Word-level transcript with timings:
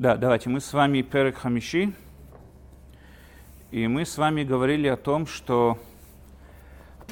Да, 0.00 0.16
давайте, 0.16 0.48
мы 0.48 0.60
с 0.60 0.72
вами 0.72 1.02
Перек 1.02 1.36
Хамиши, 1.36 1.92
и 3.70 3.86
мы 3.86 4.06
с 4.06 4.16
вами 4.16 4.44
говорили 4.44 4.88
о 4.88 4.96
том, 4.96 5.26
что, 5.26 5.76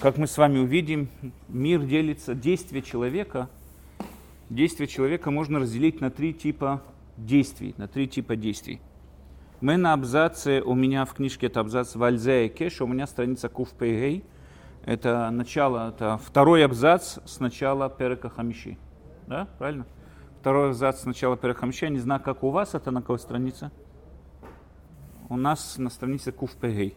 как 0.00 0.16
мы 0.16 0.26
с 0.26 0.38
вами 0.38 0.60
увидим, 0.60 1.10
мир 1.48 1.82
делится, 1.82 2.34
действие 2.34 2.80
человека, 2.80 3.50
действие 4.48 4.86
человека 4.86 5.30
можно 5.30 5.58
разделить 5.58 6.00
на 6.00 6.10
три 6.10 6.32
типа 6.32 6.82
действий, 7.18 7.74
на 7.76 7.88
три 7.88 8.08
типа 8.08 8.36
действий. 8.36 8.80
Мы 9.60 9.76
на 9.76 9.92
абзаце, 9.92 10.62
у 10.62 10.74
меня 10.74 11.04
в 11.04 11.12
книжке 11.12 11.48
это 11.48 11.60
абзац 11.60 11.94
Вальзе 11.94 12.46
и 12.46 12.48
Кеш, 12.48 12.80
у 12.80 12.86
меня 12.86 13.06
страница 13.06 13.50
Кув 13.50 13.68
Пейгей, 13.72 14.24
это 14.86 15.28
начало, 15.28 15.90
это 15.90 16.16
второй 16.16 16.64
абзац 16.64 17.18
с 17.26 17.38
начала 17.38 17.90
Перека 17.90 18.30
Хамиши. 18.30 18.78
Да, 19.26 19.46
правильно? 19.58 19.84
Второй 20.48 20.70
абзац 20.70 21.02
сначала 21.02 21.36
Перехамща. 21.36 21.84
Я 21.84 21.90
не 21.90 21.98
знаю, 21.98 22.22
как 22.22 22.42
у 22.42 22.48
вас 22.48 22.74
это, 22.74 22.90
на 22.90 23.02
какой 23.02 23.18
странице? 23.18 23.70
У 25.28 25.36
нас 25.36 25.76
на 25.76 25.90
странице 25.90 26.32
Куфпегей. 26.32 26.96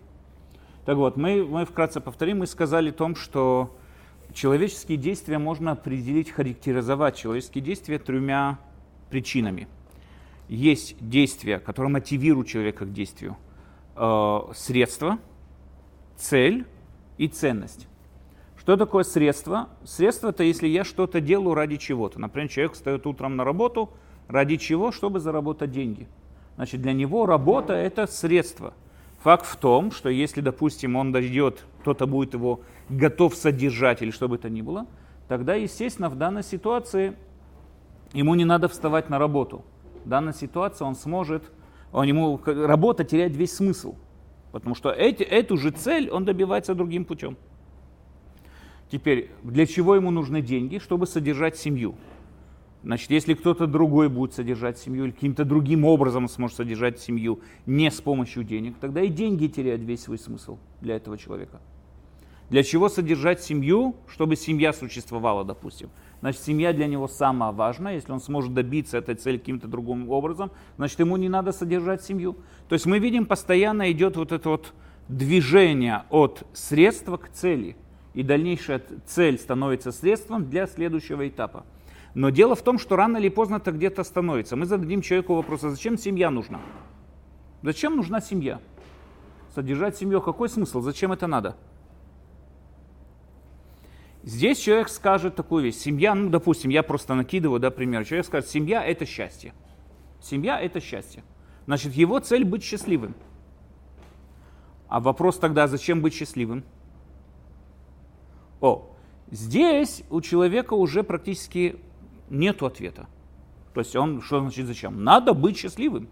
Так 0.85 0.95
вот, 0.95 1.17
мы, 1.17 1.44
мы 1.44 1.66
вкратце 1.66 1.99
повторим, 1.99 2.38
мы 2.39 2.48
сказали 2.48 2.91
о 2.91 2.94
том, 2.94 3.13
что 3.13 3.77
человеческие 4.34 4.98
действия 4.98 5.38
можно 5.38 5.72
определить, 5.72 6.31
характеризовать 6.31 7.17
человеческие 7.17 7.61
действия 7.61 7.99
тремя 7.99 8.58
причинами. 9.09 9.67
Есть 10.47 10.95
действия, 11.02 11.59
которые 11.59 11.91
мотивируют 11.91 12.47
человека 12.47 12.86
к 12.86 12.94
действию. 12.94 13.36
Э, 13.97 14.44
средство, 14.55 15.20
цель 16.16 16.66
и 17.17 17.27
ценность. 17.27 17.89
Что 18.61 18.77
такое 18.77 19.03
средство? 19.03 19.70
Средство 19.83 20.29
это 20.29 20.43
если 20.43 20.67
я 20.67 20.83
что-то 20.83 21.19
делаю 21.19 21.55
ради 21.55 21.77
чего-то. 21.77 22.21
Например, 22.21 22.47
человек 22.47 22.73
встает 22.73 23.07
утром 23.07 23.35
на 23.35 23.43
работу, 23.43 23.89
ради 24.27 24.57
чего? 24.57 24.91
Чтобы 24.91 25.19
заработать 25.19 25.71
деньги. 25.71 26.07
Значит, 26.57 26.79
для 26.79 26.93
него 26.93 27.25
работа 27.25 27.73
это 27.73 28.05
средство. 28.05 28.75
Факт 29.23 29.47
в 29.47 29.55
том, 29.55 29.89
что 29.89 30.09
если, 30.09 30.41
допустим, 30.41 30.95
он 30.95 31.11
дойдет, 31.11 31.66
кто-то 31.80 32.05
будет 32.05 32.36
его 32.36 32.61
готов 32.88 33.33
содержать 33.33 34.03
или 34.03 34.11
что 34.11 34.27
бы 34.27 34.38
то 34.38 34.47
ни 34.47 34.61
было, 34.61 34.86
тогда, 35.27 35.55
естественно, 35.55 36.09
в 36.09 36.16
данной 36.16 36.43
ситуации 36.43 37.16
ему 38.14 38.36
не 38.36 38.45
надо 38.45 38.67
вставать 38.67 39.09
на 39.09 39.17
работу. 39.17 39.66
В 40.05 40.08
данной 40.08 40.36
ситуации 40.36 40.83
он 40.83 40.93
сможет, 40.93 41.52
он 41.91 42.05
ему, 42.05 42.39
работа 42.45 43.05
теряет 43.05 43.36
весь 43.36 43.55
смысл. 43.55 43.95
Потому 44.52 44.75
что 44.75 44.91
эти, 44.91 45.23
эту 45.23 45.58
же 45.58 45.71
цель 45.71 46.11
он 46.11 46.25
добивается 46.25 46.75
другим 46.75 47.05
путем. 47.05 47.38
Теперь, 48.92 49.31
для 49.42 49.66
чего 49.66 49.95
ему 49.95 50.11
нужны 50.11 50.42
деньги? 50.42 50.78
Чтобы 50.78 51.08
содержать 51.08 51.58
семью. 51.58 51.95
Значит, 52.84 53.09
если 53.11 53.36
кто-то 53.36 53.66
другой 53.66 54.09
будет 54.09 54.33
содержать 54.33 54.80
семью 54.80 55.06
или 55.06 55.11
каким-то 55.11 55.45
другим 55.45 55.86
образом 55.86 56.28
сможет 56.28 56.58
содержать 56.58 57.00
семью 57.00 57.39
не 57.66 57.89
с 57.89 58.02
помощью 58.02 58.44
денег, 58.44 58.75
тогда 58.81 59.02
и 59.02 59.08
деньги 59.08 59.48
теряют 59.48 59.81
весь 59.81 60.03
свой 60.03 60.17
смысл 60.17 60.58
для 60.81 60.98
этого 60.98 61.17
человека. 61.17 61.61
Для 62.50 62.64
чего 62.64 62.89
содержать 62.89 63.42
семью? 63.42 63.95
Чтобы 64.08 64.36
семья 64.36 64.73
существовала, 64.73 65.45
допустим. 65.45 65.89
Значит, 66.20 66.42
семья 66.42 66.73
для 66.73 66.88
него 66.88 67.08
самая 67.08 67.53
важная. 67.53 67.94
Если 67.94 68.11
он 68.11 68.20
сможет 68.20 68.53
добиться 68.53 68.98
этой 68.98 69.16
цели 69.16 69.38
каким-то 69.38 69.70
другим 69.70 70.09
образом, 70.09 70.52
значит, 70.76 71.00
ему 71.00 71.16
не 71.16 71.30
надо 71.30 71.53
содержать 71.53 72.03
семью. 72.03 72.36
То 72.67 72.73
есть 72.73 72.86
мы 72.86 73.00
видим, 73.00 73.26
постоянно 73.26 73.89
идет 73.89 74.17
вот 74.17 74.33
это 74.33 74.50
вот 74.50 74.73
движение 75.08 76.03
от 76.09 76.45
средства 76.52 77.16
к 77.16 77.30
цели– 77.30 77.78
и 78.14 78.23
дальнейшая 78.23 78.81
цель 79.06 79.38
становится 79.38 79.92
средством 79.92 80.50
для 80.50 80.67
следующего 80.67 81.28
этапа. 81.28 81.66
Но 82.14 82.30
дело 82.30 82.56
в 82.56 82.62
том, 82.62 82.78
что 82.78 82.95
рано 82.95 83.17
или 83.17 83.30
поздно 83.30 83.56
это 83.56 83.72
где-то 83.72 84.04
становится. 84.04 84.56
Мы 84.56 84.66
зададим 84.66 85.02
человеку 85.02 85.36
вопрос, 85.36 85.64
а 85.64 85.70
зачем 85.70 85.98
семья 85.98 86.30
нужна? 86.30 86.59
Зачем 87.62 87.95
нужна 87.95 88.20
семья? 88.20 88.59
Содержать 89.56 89.98
семью, 89.98 90.22
какой 90.22 90.50
смысл? 90.50 90.82
Зачем 90.82 91.12
это 91.12 91.28
надо? 91.28 91.56
Здесь 94.23 94.60
человек 94.60 94.89
скажет 94.89 95.36
такую 95.36 95.64
вещь. 95.64 95.76
Семья, 95.76 96.14
ну, 96.14 96.30
допустим, 96.30 96.70
я 96.70 96.83
просто 96.83 97.16
накидываю, 97.16 97.60
да, 97.60 97.71
пример. 97.71 98.05
Человек 98.05 98.26
скажет, 98.26 98.50
семья– 98.50 98.86
это 98.86 99.05
счастье. 99.05 99.54
Семья– 100.21 100.60
это 100.61 100.80
счастье. 100.80 101.23
Значит, 101.66 101.94
его 101.94 102.20
цель– 102.20 102.44
быть 102.45 102.64
счастливым. 102.64 103.16
А 104.88 105.00
вопрос 105.00 105.39
тогда, 105.39 105.67
зачем 105.67 106.02
быть 106.02 106.14
счастливым? 106.14 106.64
О, 108.61 108.89
здесь 109.32 110.04
у 110.10 110.22
человека 110.22 110.76
уже 110.76 111.04
практически 111.04 111.76
нет 112.30 112.64
ответа. 112.64 113.08
То 113.73 113.82
есть 113.82 113.95
он, 113.95 114.22
что 114.22 114.39
значит 114.39 114.67
зачем? 114.67 115.04
Надо 115.04 115.33
быть 115.33 115.58
счастливым. 115.58 116.08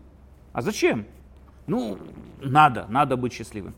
А 0.52 0.62
зачем? 0.62 1.06
Ну, 1.68 1.98
надо, 2.42 2.88
надо 2.90 3.16
быть 3.16 3.34
счастливым. 3.34 3.76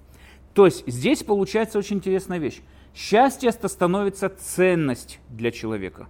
То 0.53 0.65
есть 0.65 0.87
здесь 0.87 1.23
получается 1.23 1.77
очень 1.77 1.97
интересная 1.97 2.37
вещь. 2.37 2.61
Счастье 2.95 3.49
это 3.49 3.67
становится 3.67 4.29
ценность 4.29 5.19
для 5.29 5.51
человека. 5.51 6.07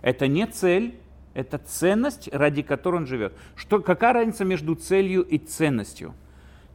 Это 0.00 0.26
не 0.26 0.46
цель, 0.46 0.98
это 1.34 1.58
ценность, 1.58 2.28
ради 2.32 2.62
которой 2.62 2.96
он 2.96 3.06
живет. 3.06 3.34
Что, 3.54 3.80
какая 3.80 4.12
разница 4.12 4.44
между 4.44 4.74
целью 4.74 5.22
и 5.22 5.38
ценностью? 5.38 6.14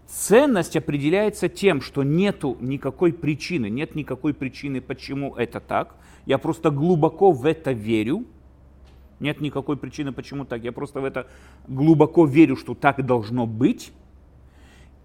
Ценность 0.08 0.78
определяется 0.78 1.50
тем, 1.50 1.82
что 1.82 2.02
нету 2.02 2.58
никакой 2.62 3.12
причины, 3.12 3.70
нет 3.70 3.94
никакой 3.94 4.34
причины, 4.34 4.80
почему 4.80 5.36
это 5.36 5.60
так. 5.60 5.96
Я 6.26 6.38
просто 6.38 6.72
глубоко 6.72 7.32
в 7.32 7.46
это 7.46 7.74
верю. 7.74 8.26
Нет 9.20 9.42
никакой 9.42 9.76
причины, 9.76 10.14
почему 10.14 10.46
так. 10.46 10.64
Я 10.64 10.72
просто 10.72 11.02
в 11.02 11.06
это 11.06 11.28
глубоко 11.68 12.26
верю, 12.26 12.56
что 12.56 12.74
так 12.74 13.06
должно 13.06 13.46
быть. 13.46 13.92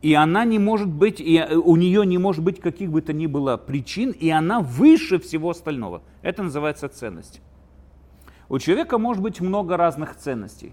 И 0.02 0.14
она 0.14 0.44
не 0.44 0.58
может 0.58 0.88
быть, 0.88 1.20
и 1.20 1.36
э, 1.36 1.56
у 1.56 1.76
нее 1.76 2.04
не 2.04 2.18
может 2.18 2.44
быть 2.44 2.60
каких 2.60 2.90
бы 2.90 3.00
то 3.02 3.12
ни 3.12 3.26
было 3.26 3.56
причин, 3.56 4.10
и 4.10 4.28
она 4.30 4.60
выше 4.60 5.18
всего 5.18 5.50
остального. 5.50 6.02
Это 6.22 6.42
называется 6.42 6.88
ценность. 6.88 7.40
У 8.48 8.58
человека 8.58 8.98
может 8.98 9.22
быть 9.22 9.40
много 9.40 9.76
разных 9.76 10.16
ценностей. 10.16 10.72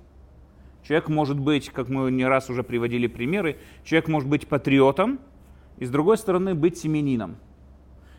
Человек 0.89 1.07
может 1.07 1.39
быть, 1.39 1.69
как 1.69 1.88
мы 1.88 2.09
не 2.09 2.25
раз 2.25 2.50
уже 2.50 2.63
приводили 2.63 3.05
примеры, 3.05 3.59
человек 3.83 4.07
может 4.07 4.27
быть 4.27 4.47
патриотом, 4.47 5.19
и 5.77 5.85
с 5.85 5.91
другой 5.91 6.17
стороны 6.17 6.55
быть 6.55 6.79
семенином. 6.79 7.35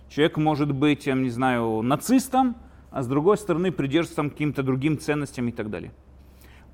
Человек 0.09 0.37
может 0.37 0.71
быть, 0.71 1.05
я 1.09 1.15
не 1.15 1.31
знаю, 1.31 1.83
нацистом, 1.83 2.55
а 2.93 3.03
с 3.03 3.09
другой 3.09 3.39
стороны 3.39 3.73
придерживаться 3.73 4.23
каким-то 4.23 4.63
другим 4.63 5.01
ценностям 5.01 5.49
и 5.49 5.51
так 5.51 5.69
далее. 5.69 5.91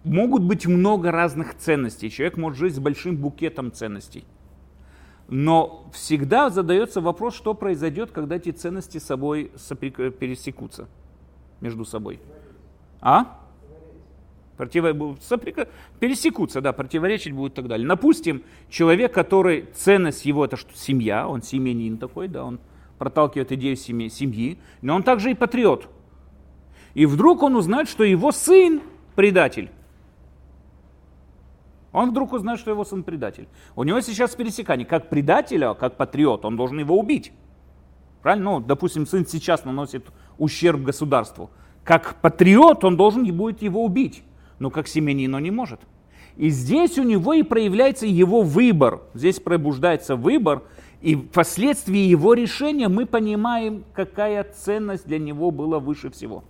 Могут 0.04 0.42
быть 0.42 0.66
много 0.66 1.10
разных 1.12 1.54
ценностей. 1.56 2.10
Человек 2.10 2.36
может 2.36 2.58
жить 2.58 2.74
с 2.74 2.78
большим 2.78 3.16
букетом 3.16 3.72
ценностей. 3.72 4.26
Но 5.28 5.88
всегда 5.94 6.50
задается 6.50 7.00
вопрос, 7.00 7.34
что 7.34 7.54
произойдет, 7.54 8.10
когда 8.10 8.36
эти 8.36 8.50
ценности 8.50 8.98
с 8.98 9.04
собой 9.04 9.50
пересекутся 9.80 10.88
между 11.62 11.86
собой. 11.86 12.20
А? 13.00 13.45
Противо... 14.56 15.16
Соприка... 15.20 15.68
Пересекутся, 16.00 16.60
да, 16.60 16.72
противоречить 16.72 17.32
будут 17.32 17.52
и 17.52 17.56
так 17.56 17.68
далее. 17.68 17.86
Допустим, 17.86 18.42
человек, 18.68 19.12
который, 19.12 19.66
ценность 19.74 20.24
его, 20.24 20.44
это 20.44 20.56
что, 20.56 20.74
семья, 20.74 21.28
он 21.28 21.42
семьянин 21.42 21.98
такой, 21.98 22.28
да, 22.28 22.44
он 22.44 22.58
проталкивает 22.98 23.52
идею 23.52 23.76
семьи, 23.76 24.08
семьи, 24.08 24.58
но 24.80 24.94
он 24.96 25.02
также 25.02 25.30
и 25.30 25.34
патриот. 25.34 25.88
И 26.94 27.04
вдруг 27.04 27.42
он 27.42 27.56
узнает, 27.56 27.88
что 27.88 28.04
его 28.04 28.32
сын 28.32 28.80
предатель. 29.14 29.70
Он 31.92 32.10
вдруг 32.10 32.32
узнает, 32.32 32.58
что 32.58 32.70
его 32.70 32.84
сын 32.84 33.02
предатель. 33.02 33.48
У 33.74 33.82
него 33.82 34.00
сейчас 34.00 34.34
пересекание. 34.34 34.86
Как 34.86 35.08
предателя, 35.08 35.74
как 35.74 35.96
патриот, 35.96 36.44
он 36.44 36.56
должен 36.56 36.78
его 36.78 36.98
убить. 36.98 37.32
Правильно? 38.22 38.52
Ну, 38.52 38.60
допустим, 38.60 39.06
сын 39.06 39.26
сейчас 39.26 39.64
наносит 39.64 40.06
ущерб 40.38 40.80
государству. 40.80 41.50
Как 41.84 42.20
патриот 42.20 42.84
он 42.84 42.96
должен 42.96 43.24
будет 43.34 43.62
его 43.62 43.84
убить 43.84 44.22
но 44.58 44.70
как 44.70 44.88
семенин 44.88 45.34
он 45.34 45.42
не 45.42 45.50
может. 45.50 45.80
И 46.36 46.50
здесь 46.50 46.98
у 46.98 47.02
него 47.02 47.32
и 47.34 47.42
проявляется 47.42 48.06
его 48.06 48.42
выбор. 48.42 49.02
Здесь 49.14 49.40
пробуждается 49.40 50.16
выбор, 50.16 50.62
и 51.00 51.16
впоследствии 51.16 51.98
его 51.98 52.34
решения 52.34 52.88
мы 52.88 53.06
понимаем, 53.06 53.84
какая 53.92 54.44
ценность 54.44 55.06
для 55.06 55.18
него 55.18 55.50
была 55.50 55.78
выше 55.78 56.10
всего. 56.10 56.44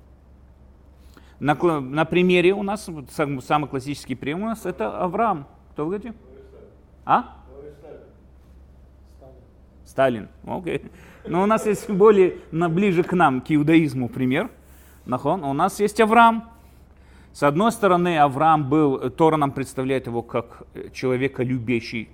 На, 1.38 1.54
на 1.54 2.04
примере 2.04 2.52
у 2.54 2.62
нас, 2.62 2.88
самый 3.10 3.68
классический 3.68 4.14
пример 4.14 4.42
у 4.42 4.48
нас, 4.48 4.64
это 4.64 4.98
Авраам. 4.98 5.46
Кто 5.72 5.84
вы 5.84 5.98
говорите? 5.98 6.14
А? 7.04 7.36
Сталин. 9.84 10.28
Окей. 10.44 10.82
Но 11.26 11.42
у 11.42 11.46
нас 11.46 11.66
есть 11.66 11.88
более 11.88 12.38
на, 12.50 12.68
ближе 12.68 13.02
к 13.02 13.12
нам, 13.12 13.40
к 13.40 13.46
иудаизму 13.50 14.08
пример. 14.08 14.50
Нахон. 15.04 15.44
У 15.44 15.52
нас 15.52 15.78
есть 15.78 16.00
Авраам. 16.00 16.50
С 17.36 17.42
одной 17.42 17.70
стороны, 17.70 18.18
Авраам 18.18 18.66
был, 18.66 19.10
Тора 19.10 19.36
нам 19.36 19.52
представляет 19.52 20.06
его 20.06 20.22
как 20.22 20.62
человеколюбящий 20.94 22.08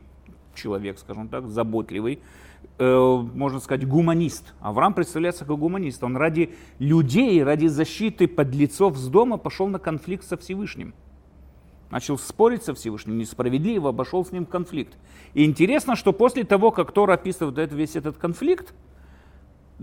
человек, 0.53 0.99
скажем 0.99 1.29
так, 1.29 1.47
заботливый, 1.47 2.19
э, 2.79 3.25
можно 3.33 3.61
сказать, 3.61 3.87
гуманист. 3.87 4.53
Авраам 4.59 4.95
представляется 4.95 5.45
как 5.45 5.57
гуманист. 5.57 6.03
Он 6.03 6.17
ради 6.17 6.53
людей, 6.81 7.41
ради 7.45 7.69
защиты 7.69 8.27
подлецов 8.27 8.97
с 8.97 9.07
дома 9.07 9.37
пошел 9.37 9.69
на 9.69 9.79
конфликт 9.79 10.25
со 10.25 10.37
Всевышним. 10.37 10.93
начал 11.93 12.19
спорить 12.19 12.65
со 12.65 12.75
Всевышним, 12.75 13.17
несправедливо, 13.17 13.91
обошел 13.91 14.25
с 14.25 14.33
ним 14.33 14.45
конфликт. 14.45 14.97
И 15.35 15.45
интересно, 15.45 15.95
что 15.95 16.13
после 16.13 16.43
того, 16.43 16.73
как 16.73 16.91
Тора 16.91 17.15
описывает 17.15 17.73
весь 17.73 17.95
этот 17.95 18.17
конфликт, 18.19 18.75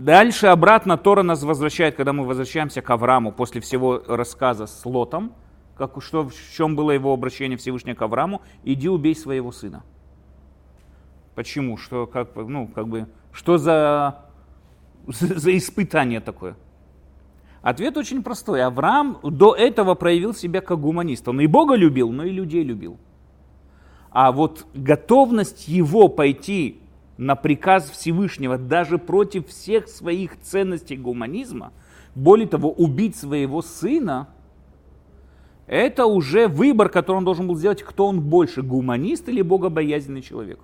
дальше 0.04 0.46
обратно 0.48 0.96
Тора 0.96 1.22
нас 1.22 1.42
возвращает, 1.42 1.94
когда 1.94 2.12
мы 2.12 2.24
возвращаемся 2.24 2.82
к 2.82 2.90
Аврааму 2.90 3.32
после 3.32 3.60
всего 3.60 4.02
рассказа 4.06 4.66
с 4.66 4.84
Лотом, 4.84 5.32
как, 5.76 6.02
что, 6.02 6.28
в 6.28 6.34
чем 6.56 6.76
было 6.76 6.90
его 6.90 7.12
обращение 7.12 7.56
Всевышнего 7.56 7.94
к 7.94 8.02
Аврааму, 8.02 8.42
иди 8.64 8.88
убей 8.88 9.14
своего 9.14 9.52
сына. 9.52 9.82
Почему? 11.34 11.76
Что, 11.76 12.06
как, 12.06 12.34
ну, 12.36 12.68
как 12.68 12.88
бы, 12.88 13.06
что 13.32 13.56
за, 13.56 14.26
за 15.06 15.56
испытание 15.56 16.20
такое? 16.20 16.56
Ответ 17.62 17.96
очень 17.96 18.22
простой. 18.22 18.62
Авраам 18.62 19.18
до 19.22 19.54
этого 19.54 19.94
проявил 19.94 20.34
себя 20.34 20.60
как 20.60 20.80
гуманист. 20.80 21.28
Он 21.28 21.40
и 21.40 21.46
Бога 21.46 21.74
любил, 21.74 22.10
но 22.10 22.24
и 22.24 22.30
людей 22.30 22.62
любил. 22.62 22.98
А 24.10 24.32
вот 24.32 24.66
готовность 24.74 25.68
его 25.68 26.08
пойти 26.08 26.79
на 27.20 27.36
приказ 27.36 27.90
Всевышнего 27.90 28.56
даже 28.56 28.96
против 28.96 29.48
всех 29.48 29.88
своих 29.88 30.40
ценностей 30.40 30.96
гуманизма, 30.96 31.74
более 32.14 32.48
того, 32.48 32.72
убить 32.72 33.14
своего 33.14 33.60
сына, 33.60 34.28
это 35.66 36.06
уже 36.06 36.48
выбор, 36.48 36.88
который 36.88 37.18
он 37.18 37.26
должен 37.26 37.46
был 37.46 37.56
сделать, 37.56 37.82
кто 37.82 38.06
он 38.06 38.22
больше, 38.22 38.62
гуманист 38.62 39.28
или 39.28 39.42
богобоязненный 39.42 40.22
человек. 40.22 40.60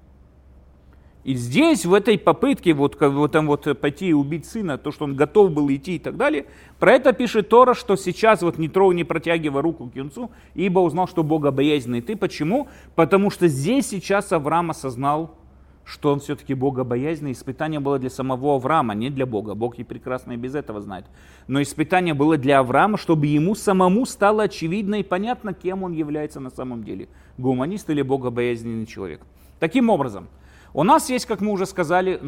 И 1.25 1.35
здесь, 1.35 1.85
в 1.85 1.93
этой 1.93 2.19
попытке 2.19 2.73
вот, 2.73 2.99
вот, 3.01 3.33
там 3.33 3.49
вот 3.49 3.79
пойти 3.79 4.09
и 4.09 4.13
убить 4.15 4.47
сына, 4.47 4.79
то, 4.79 4.93
что 4.93 5.05
он 5.05 5.15
готов 5.15 5.51
был 5.53 5.69
идти 5.71 5.97
и 5.97 5.99
так 5.99 6.17
далее, 6.17 6.47
про 6.79 6.93
это 6.93 7.13
пишет 7.13 7.51
Тора, 7.51 7.75
что 7.75 7.97
сейчас 7.97 8.41
вот 8.41 8.57
не 8.57 8.69
трогай, 8.69 8.97
не 8.97 9.05
протягивай 9.05 9.61
руку 9.61 9.91
к 9.91 9.97
юнцу, 9.97 10.31
ибо 10.55 10.79
узнал, 10.79 11.07
что 11.07 11.23
Бога 11.23 11.51
боязненный 11.51 12.01
ты. 12.01 12.17
Почему? 12.17 12.69
Потому 12.95 13.29
что 13.29 13.47
здесь 13.47 13.89
сейчас 13.89 14.33
Авраам 14.33 14.71
осознал, 14.71 15.37
что 15.87 16.13
он 16.13 16.19
все-таки 16.19 16.53
богобоязненный. 16.53 17.33
Испытание 17.33 17.79
было 17.79 17.99
для 18.01 18.11
самого 18.11 18.57
Авраама, 18.57 18.95
не 18.95 19.09
для 19.09 19.25
Бога. 19.25 19.55
Бог 19.55 19.79
и 19.79 19.85
прекрасно 19.85 20.33
и 20.33 20.37
без 20.37 20.57
этого 20.57 20.81
знает. 20.81 21.07
Но 21.47 21.63
испытание 21.63 22.13
было 22.13 22.37
для 22.37 22.59
Авраама, 22.59 22.99
чтобы 22.99 23.29
ему 23.29 23.55
самому 23.55 24.05
стало 24.05 24.43
очевидно 24.43 24.97
и 24.97 25.05
понятно, 25.05 25.55
кем 25.55 25.85
он 25.85 25.93
является 25.93 26.41
на 26.41 26.51
самом 26.51 26.83
деле. 26.83 27.09
Гуманист 27.39 27.89
или 27.89 28.03
богобоязненный 28.03 28.85
человек. 28.87 29.21
Таким 29.61 29.89
образом, 29.89 30.27
у 30.75 30.83
нас 30.83 31.09
есть, 31.09 31.25
как 31.25 31.41
мы 31.41 31.53
уже 31.53 31.67
сказали, 31.67 32.21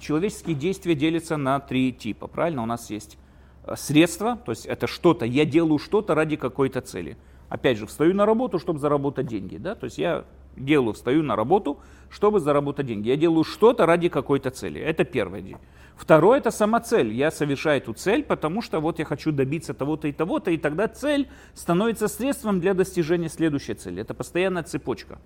человеческие 0.00 0.56
действия 0.56 0.94
делятся 0.94 1.36
на 1.36 1.60
три 1.60 1.92
типа. 1.92 2.28
Правильно? 2.28 2.62
У 2.62 2.66
нас 2.66 2.88
есть 2.88 3.18
э, 3.66 3.76
средства, 3.76 4.38
то 4.42 4.52
есть 4.52 4.64
это 4.64 4.86
что-то, 4.86 5.26
я 5.26 5.44
делаю 5.44 5.78
что-то 5.78 6.14
ради 6.14 6.36
какой-то 6.36 6.80
цели. 6.80 7.18
Опять 7.52 7.76
же, 7.76 7.86
встаю 7.86 8.14
на 8.14 8.24
работу, 8.24 8.58
чтобы 8.58 8.78
заработать 8.78 9.26
деньги. 9.26 9.58
Да? 9.58 9.74
То 9.74 9.84
есть 9.84 9.98
я 9.98 10.24
делаю, 10.56 10.94
встаю 10.94 11.22
на 11.22 11.36
работу, 11.36 11.80
чтобы 12.08 12.40
заработать 12.40 12.86
деньги. 12.86 13.10
Я 13.10 13.16
делаю 13.16 13.44
что-то 13.44 13.84
ради 13.84 14.08
какой-то 14.08 14.48
цели. 14.48 14.80
Это 14.80 15.04
первое. 15.04 15.58
Второе– 15.94 16.38
это 16.40 16.50
сама 16.50 16.80
цель. 16.80 17.12
Я 17.12 17.30
совершаю 17.30 17.76
эту 17.76 17.92
цель, 17.92 18.22
потому 18.22 18.62
что 18.62 18.80
вот 18.80 18.98
я 19.00 19.04
хочу 19.04 19.32
добиться 19.32 19.74
того-то 19.74 20.08
и 20.08 20.12
того-то, 20.12 20.50
и 20.50 20.56
тогда 20.56 20.88
цель 20.88 21.28
становится 21.52 22.08
средством 22.08 22.58
для 22.58 22.72
достижения 22.72 23.28
следующей 23.28 23.74
цели. 23.74 24.00
Это 24.00 24.14
постоянная 24.14 24.62
цепочка. 24.62 25.18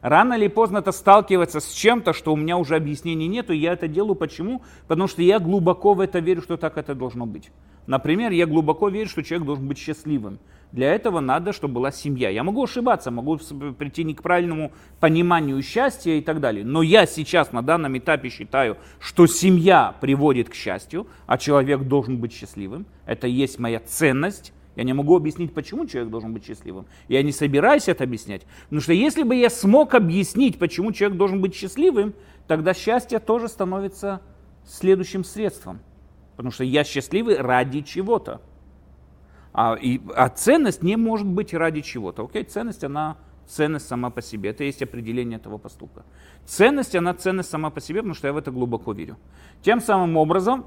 Рано 0.00 0.34
или 0.34 0.48
поздно 0.48 0.78
это 0.78 0.90
сталкивается 0.90 1.60
с 1.60 1.70
чем-то, 1.70 2.14
что 2.14 2.32
у 2.32 2.36
меня 2.36 2.56
уже 2.56 2.76
объяснений 2.76 3.28
нету, 3.28 3.52
и 3.52 3.58
я 3.58 3.74
это 3.74 3.88
делаю. 3.88 4.14
Почему? 4.14 4.62
Потому 4.88 5.06
что 5.06 5.20
я 5.20 5.38
глубоко 5.38 5.92
в 5.92 6.00
это 6.00 6.20
верю, 6.20 6.40
что 6.40 6.56
так 6.56 6.78
это 6.78 6.94
должно 6.94 7.26
быть. 7.26 7.50
Например, 7.86 8.32
я 8.32 8.46
глубоко 8.46 8.88
верю, 8.88 9.10
что 9.10 9.22
человек 9.22 9.46
должен 9.46 9.68
быть 9.68 9.76
счастливым. 9.76 10.38
Для 10.74 10.92
этого 10.92 11.20
надо, 11.20 11.52
чтобы 11.52 11.74
была 11.74 11.92
семья. 11.92 12.30
Я 12.30 12.42
могу 12.42 12.64
ошибаться, 12.64 13.12
могу 13.12 13.38
прийти 13.78 14.02
не 14.02 14.12
к 14.12 14.22
правильному 14.22 14.72
пониманию 14.98 15.62
счастья 15.62 16.14
и 16.14 16.20
так 16.20 16.40
далее. 16.40 16.64
Но 16.64 16.82
я 16.82 17.06
сейчас 17.06 17.52
на 17.52 17.62
данном 17.62 17.96
этапе 17.96 18.28
считаю, 18.28 18.76
что 18.98 19.28
семья 19.28 19.94
приводит 20.00 20.48
к 20.48 20.54
счастью, 20.54 21.06
а 21.26 21.38
человек 21.38 21.82
должен 21.82 22.18
быть 22.18 22.32
счастливым. 22.32 22.86
Это 23.06 23.28
и 23.28 23.30
есть 23.30 23.60
моя 23.60 23.78
ценность. 23.78 24.52
Я 24.74 24.82
не 24.82 24.92
могу 24.92 25.16
объяснить, 25.16 25.54
почему 25.54 25.86
человек 25.86 26.10
должен 26.10 26.34
быть 26.34 26.44
счастливым. 26.44 26.86
Я 27.06 27.22
не 27.22 27.30
собираюсь 27.30 27.86
это 27.86 28.02
объяснять. 28.02 28.42
Потому 28.64 28.80
что 28.80 28.92
если 28.94 29.22
бы 29.22 29.36
я 29.36 29.50
смог 29.50 29.94
объяснить, 29.94 30.58
почему 30.58 30.90
человек 30.90 31.16
должен 31.16 31.40
быть 31.40 31.54
счастливым, 31.54 32.14
тогда 32.48 32.74
счастье 32.74 33.20
тоже 33.20 33.46
становится 33.46 34.22
следующим 34.66 35.22
средством. 35.22 35.78
Потому 36.34 36.50
что 36.50 36.64
я 36.64 36.82
счастливый 36.82 37.36
ради 37.36 37.82
чего-то. 37.82 38.40
А, 39.54 39.76
и, 39.80 40.00
а 40.16 40.28
ценность 40.28 40.82
не 40.82 40.96
может 40.96 41.28
быть 41.28 41.54
ради 41.54 41.80
чего-то. 41.80 42.24
Окей, 42.24 42.42
ценность, 42.42 42.82
она 42.82 43.16
ценность 43.46 43.86
сама 43.86 44.10
по 44.10 44.20
себе. 44.20 44.50
Это 44.50 44.64
есть 44.64 44.82
определение 44.82 45.38
этого 45.38 45.58
поступка. 45.58 46.04
Ценность, 46.44 46.96
она 46.96 47.14
ценность 47.14 47.50
сама 47.50 47.70
по 47.70 47.80
себе, 47.80 48.00
потому 48.00 48.14
что 48.14 48.26
я 48.26 48.32
в 48.32 48.36
это 48.36 48.50
глубоко 48.50 48.92
верю. 48.92 49.16
Тем 49.62 49.80
самым 49.80 50.16
образом, 50.16 50.66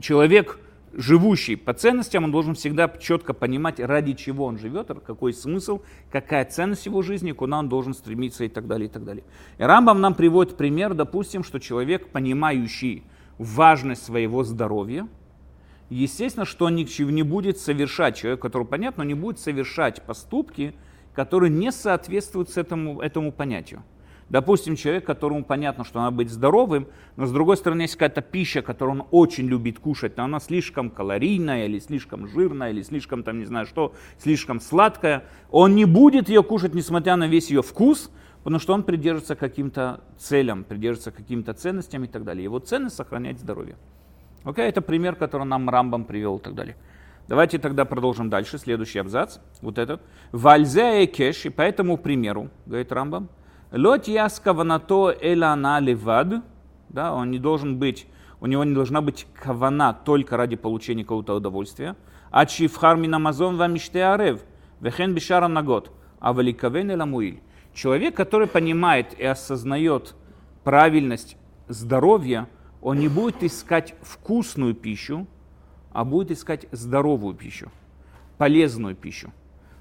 человек, 0.00 0.60
живущий 0.92 1.56
по 1.56 1.74
ценностям, 1.74 2.22
он 2.22 2.30
должен 2.30 2.54
всегда 2.54 2.88
четко 2.88 3.34
понимать, 3.34 3.80
ради 3.80 4.12
чего 4.12 4.44
он 4.44 4.56
живет, 4.56 4.88
какой 5.04 5.32
смысл, 5.32 5.82
какая 6.12 6.44
ценность 6.44 6.86
его 6.86 7.02
жизни, 7.02 7.32
куда 7.32 7.58
он 7.58 7.68
должен 7.68 7.94
стремиться 7.94 8.44
и 8.44 8.48
так 8.48 8.68
далее, 8.68 8.88
и 8.88 8.90
так 8.90 9.04
далее. 9.04 9.24
И 9.58 9.64
Рамбам 9.64 10.00
нам 10.00 10.14
приводит 10.14 10.56
пример, 10.56 10.94
допустим, 10.94 11.42
что 11.42 11.58
человек, 11.58 12.10
понимающий 12.10 13.02
важность 13.38 14.04
своего 14.04 14.44
здоровья, 14.44 15.08
естественно, 15.90 16.46
что 16.46 16.66
он 16.66 16.76
не 16.76 17.22
будет 17.22 17.58
совершать, 17.58 18.16
человек, 18.16 18.40
который 18.40 18.66
понятно, 18.66 19.02
не 19.02 19.14
будет 19.14 19.38
совершать 19.38 20.02
поступки, 20.02 20.74
которые 21.14 21.50
не 21.50 21.72
соответствуют 21.72 22.56
этому, 22.56 23.00
этому 23.00 23.32
понятию. 23.32 23.82
Допустим, 24.28 24.76
человек, 24.76 25.04
которому 25.04 25.44
понятно, 25.44 25.84
что 25.84 25.98
надо 25.98 26.16
быть 26.16 26.30
здоровым, 26.30 26.86
но 27.16 27.26
с 27.26 27.32
другой 27.32 27.56
стороны 27.56 27.82
есть 27.82 27.94
какая-то 27.94 28.22
пища, 28.22 28.62
которую 28.62 29.00
он 29.00 29.08
очень 29.10 29.46
любит 29.46 29.80
кушать, 29.80 30.16
но 30.16 30.22
она 30.22 30.38
слишком 30.38 30.88
калорийная, 30.88 31.66
или 31.66 31.80
слишком 31.80 32.28
жирная, 32.28 32.70
или 32.70 32.82
слишком, 32.82 33.24
там, 33.24 33.40
не 33.40 33.44
знаю 33.44 33.66
что, 33.66 33.92
слишком 34.18 34.60
сладкая. 34.60 35.24
Он 35.50 35.74
не 35.74 35.84
будет 35.84 36.28
ее 36.28 36.44
кушать, 36.44 36.74
несмотря 36.74 37.16
на 37.16 37.26
весь 37.26 37.50
ее 37.50 37.62
вкус, 37.62 38.12
потому 38.44 38.60
что 38.60 38.72
он 38.72 38.84
придерживается 38.84 39.34
каким-то 39.34 40.04
целям, 40.16 40.62
придерживается 40.62 41.10
каким-то 41.10 41.52
ценностям 41.52 42.04
и 42.04 42.06
так 42.06 42.22
далее. 42.22 42.44
Его 42.44 42.60
ценность 42.60 42.94
сохранять 42.94 43.40
здоровье. 43.40 43.76
Окей, 44.44 44.68
это 44.68 44.80
пример, 44.80 45.16
который 45.16 45.46
нам 45.46 45.68
Рамбам 45.68 46.04
привел 46.04 46.38
и 46.38 46.40
так 46.40 46.54
далее. 46.54 46.76
Давайте 47.28 47.58
тогда 47.58 47.84
продолжим 47.84 48.30
дальше, 48.30 48.58
следующий 48.58 48.98
абзац, 48.98 49.38
вот 49.60 49.78
этот. 49.78 50.02
Вальзе 50.32 51.06
кеш, 51.06 51.46
и 51.46 51.48
по 51.50 51.62
этому 51.62 51.96
примеру, 51.96 52.50
говорит 52.66 52.90
Рамбам, 52.90 53.28
Лот 53.72 54.08
яскаванато 54.08 55.16
эла 55.20 55.54
на 55.54 55.78
левад, 55.78 56.42
да, 56.88 57.14
он 57.14 57.30
не 57.30 57.38
должен 57.38 57.78
быть, 57.78 58.06
у 58.40 58.46
него 58.46 58.64
не 58.64 58.74
должна 58.74 59.00
быть 59.00 59.28
кавана 59.34 59.92
только 59.92 60.36
ради 60.36 60.56
получения 60.56 61.04
какого-то 61.04 61.36
удовольствия. 61.36 61.94
А 62.32 62.46
чифхар 62.46 62.96
минамазон 62.96 63.56
вам 63.56 63.74
арев, 63.94 64.40
вехен 64.80 65.14
бишара 65.14 65.46
нагот, 65.46 65.92
а 66.18 66.32
великавен 66.32 66.90
эламуиль. 66.90 67.40
Человек, 67.72 68.16
который 68.16 68.48
понимает 68.48 69.16
и 69.16 69.24
осознает 69.24 70.16
правильность 70.64 71.36
здоровья, 71.68 72.48
он 72.82 72.98
не 72.98 73.08
будет 73.08 73.42
искать 73.42 73.94
вкусную 74.02 74.74
пищу, 74.74 75.26
а 75.92 76.04
будет 76.04 76.30
искать 76.30 76.66
здоровую 76.72 77.34
пищу, 77.34 77.70
полезную 78.38 78.94
пищу 78.94 79.32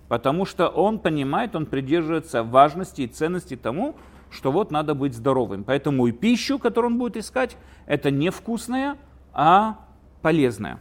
потому 0.10 0.44
что 0.44 0.68
он 0.68 1.00
понимает, 1.00 1.56
он 1.56 1.66
придерживается 1.66 2.44
важности 2.44 3.04
и 3.04 3.08
ценности 3.08 3.56
тому, 3.56 3.96
что 4.32 4.52
вот 4.52 4.72
надо 4.72 4.94
быть 4.94 5.14
здоровым. 5.14 5.64
Поэтому 5.64 6.08
и 6.08 6.12
пищу, 6.12 6.60
которую 6.60 6.94
он 6.94 7.00
будет 7.00 7.16
искать, 7.16 7.56
это 7.86 8.12
не 8.12 8.32
вкусная, 8.32 8.98
а 9.34 9.80
полезная. 10.22 10.80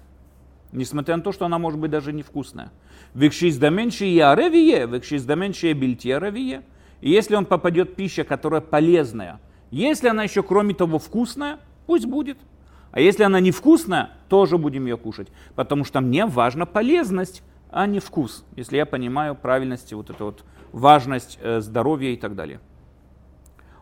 Несмотря 0.73 1.17
на 1.17 1.23
то, 1.23 1.33
что 1.33 1.47
она 1.47 1.59
может 1.59 1.79
быть 1.79 1.91
даже 1.91 2.13
невкусная. 2.13 2.73
Векшиздаменши 3.15 4.07
яревие, 4.07 4.87
векшиздаменши 4.87 5.73
бильтьяровие. 5.73 6.63
И 7.01 7.11
если 7.11 7.37
он 7.37 7.47
попадет 7.47 7.97
пища, 7.97 8.25
которая 8.25 8.61
полезная, 8.61 9.41
если 9.71 10.09
она 10.09 10.25
еще 10.25 10.43
кроме 10.43 10.75
того 10.75 10.99
вкусная, 10.99 11.59
пусть 11.89 12.05
будет. 12.05 12.37
А 12.93 13.01
если 13.01 13.25
она 13.25 13.41
невкусная, 13.41 14.11
тоже 14.29 14.59
будем 14.59 14.85
ее 14.85 14.99
кушать. 14.99 15.29
Потому 15.55 15.85
что 15.85 16.01
мне 16.03 16.27
важна 16.27 16.67
полезность, 16.67 17.43
а 17.71 17.87
не 17.87 17.99
вкус, 17.99 18.45
если 18.57 18.77
я 18.77 18.85
понимаю 18.85 19.35
правильность, 19.35 19.93
вот 19.95 20.11
эту 20.11 20.27
вот 20.27 20.45
важность 20.73 21.39
э, 21.41 21.61
здоровья 21.61 22.11
и 22.11 22.17
так 22.17 22.35
далее. 22.35 22.61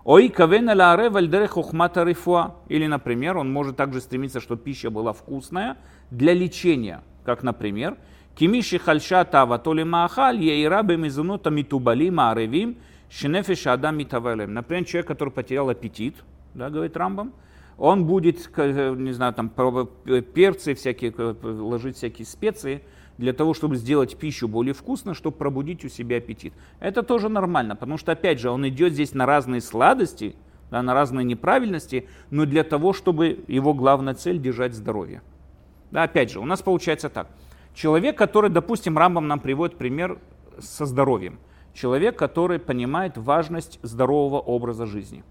Ой, 0.04 0.28
кавена 0.28 0.74
лааре 0.74 1.10
вальдере 1.10 1.48
хохмата 1.48 2.04
рифуа. 2.04 2.54
Или, 2.68 2.86
например, 2.86 3.36
он 3.38 3.52
может 3.52 3.76
также 3.76 4.00
стремиться, 4.00 4.40
чтобы 4.40 4.62
пища 4.62 4.88
была 4.88 5.12
вкусная 5.12 5.76
для 6.12 6.32
лечения. 6.32 7.02
Как, 7.24 7.42
например, 7.42 7.96
кимиши 8.36 8.78
хальша 8.78 9.24
тава 9.24 9.58
толи 9.58 9.82
маахаль 9.82 10.40
ейра 10.40 10.82
бемизунута 10.84 11.50
митубали 11.50 12.10
мааревим 12.10 12.76
шинефиш 13.10 13.66
адам 13.66 13.98
митавалем. 13.98 14.54
Например, 14.54 14.84
человек, 14.84 15.08
который 15.08 15.30
потерял 15.30 15.68
аппетит, 15.68 16.14
да, 16.54 16.70
говорит 16.70 16.96
Рамбам, 16.96 17.32
он 17.78 18.06
будет, 18.06 18.50
не 18.56 19.12
знаю, 19.12 19.34
там 19.34 19.48
перцы 19.48 20.74
всякие, 20.74 21.12
ложить 21.42 21.96
всякие 21.96 22.26
специи, 22.26 22.82
для 23.18 23.32
того, 23.32 23.54
чтобы 23.54 23.76
сделать 23.76 24.16
пищу 24.18 24.46
более 24.46 24.74
вкусной, 24.74 25.14
чтобы 25.14 25.38
пробудить 25.38 25.84
у 25.86 25.88
себя 25.88 26.18
аппетит. 26.18 26.52
Это 26.80 27.02
тоже 27.02 27.30
нормально, 27.30 27.74
потому 27.74 27.96
что, 27.96 28.12
опять 28.12 28.40
же, 28.40 28.50
он 28.50 28.68
идет 28.68 28.92
здесь 28.92 29.14
на 29.14 29.24
разные 29.24 29.62
сладости, 29.62 30.36
да, 30.70 30.82
на 30.82 30.92
разные 30.92 31.24
неправильности, 31.24 32.08
но 32.30 32.44
для 32.44 32.62
того, 32.62 32.92
чтобы 32.92 33.42
его 33.46 33.72
главная 33.72 34.12
цель 34.12 34.38
держать 34.38 34.74
здоровье. 34.74 35.22
Да, 35.90 36.02
опять 36.02 36.30
же, 36.30 36.40
у 36.40 36.44
нас 36.44 36.60
получается 36.60 37.08
так. 37.08 37.28
Человек, 37.74 38.18
который, 38.18 38.50
допустим, 38.50 38.98
Рамбам 38.98 39.28
нам 39.28 39.40
приводит 39.40 39.78
пример 39.78 40.18
со 40.58 40.84
здоровьем. 40.84 41.38
Человек, 41.72 42.18
который 42.18 42.58
понимает 42.58 43.16
важность 43.16 43.78
здорового 43.82 44.40
образа 44.40 44.84
жизни. 44.84 45.24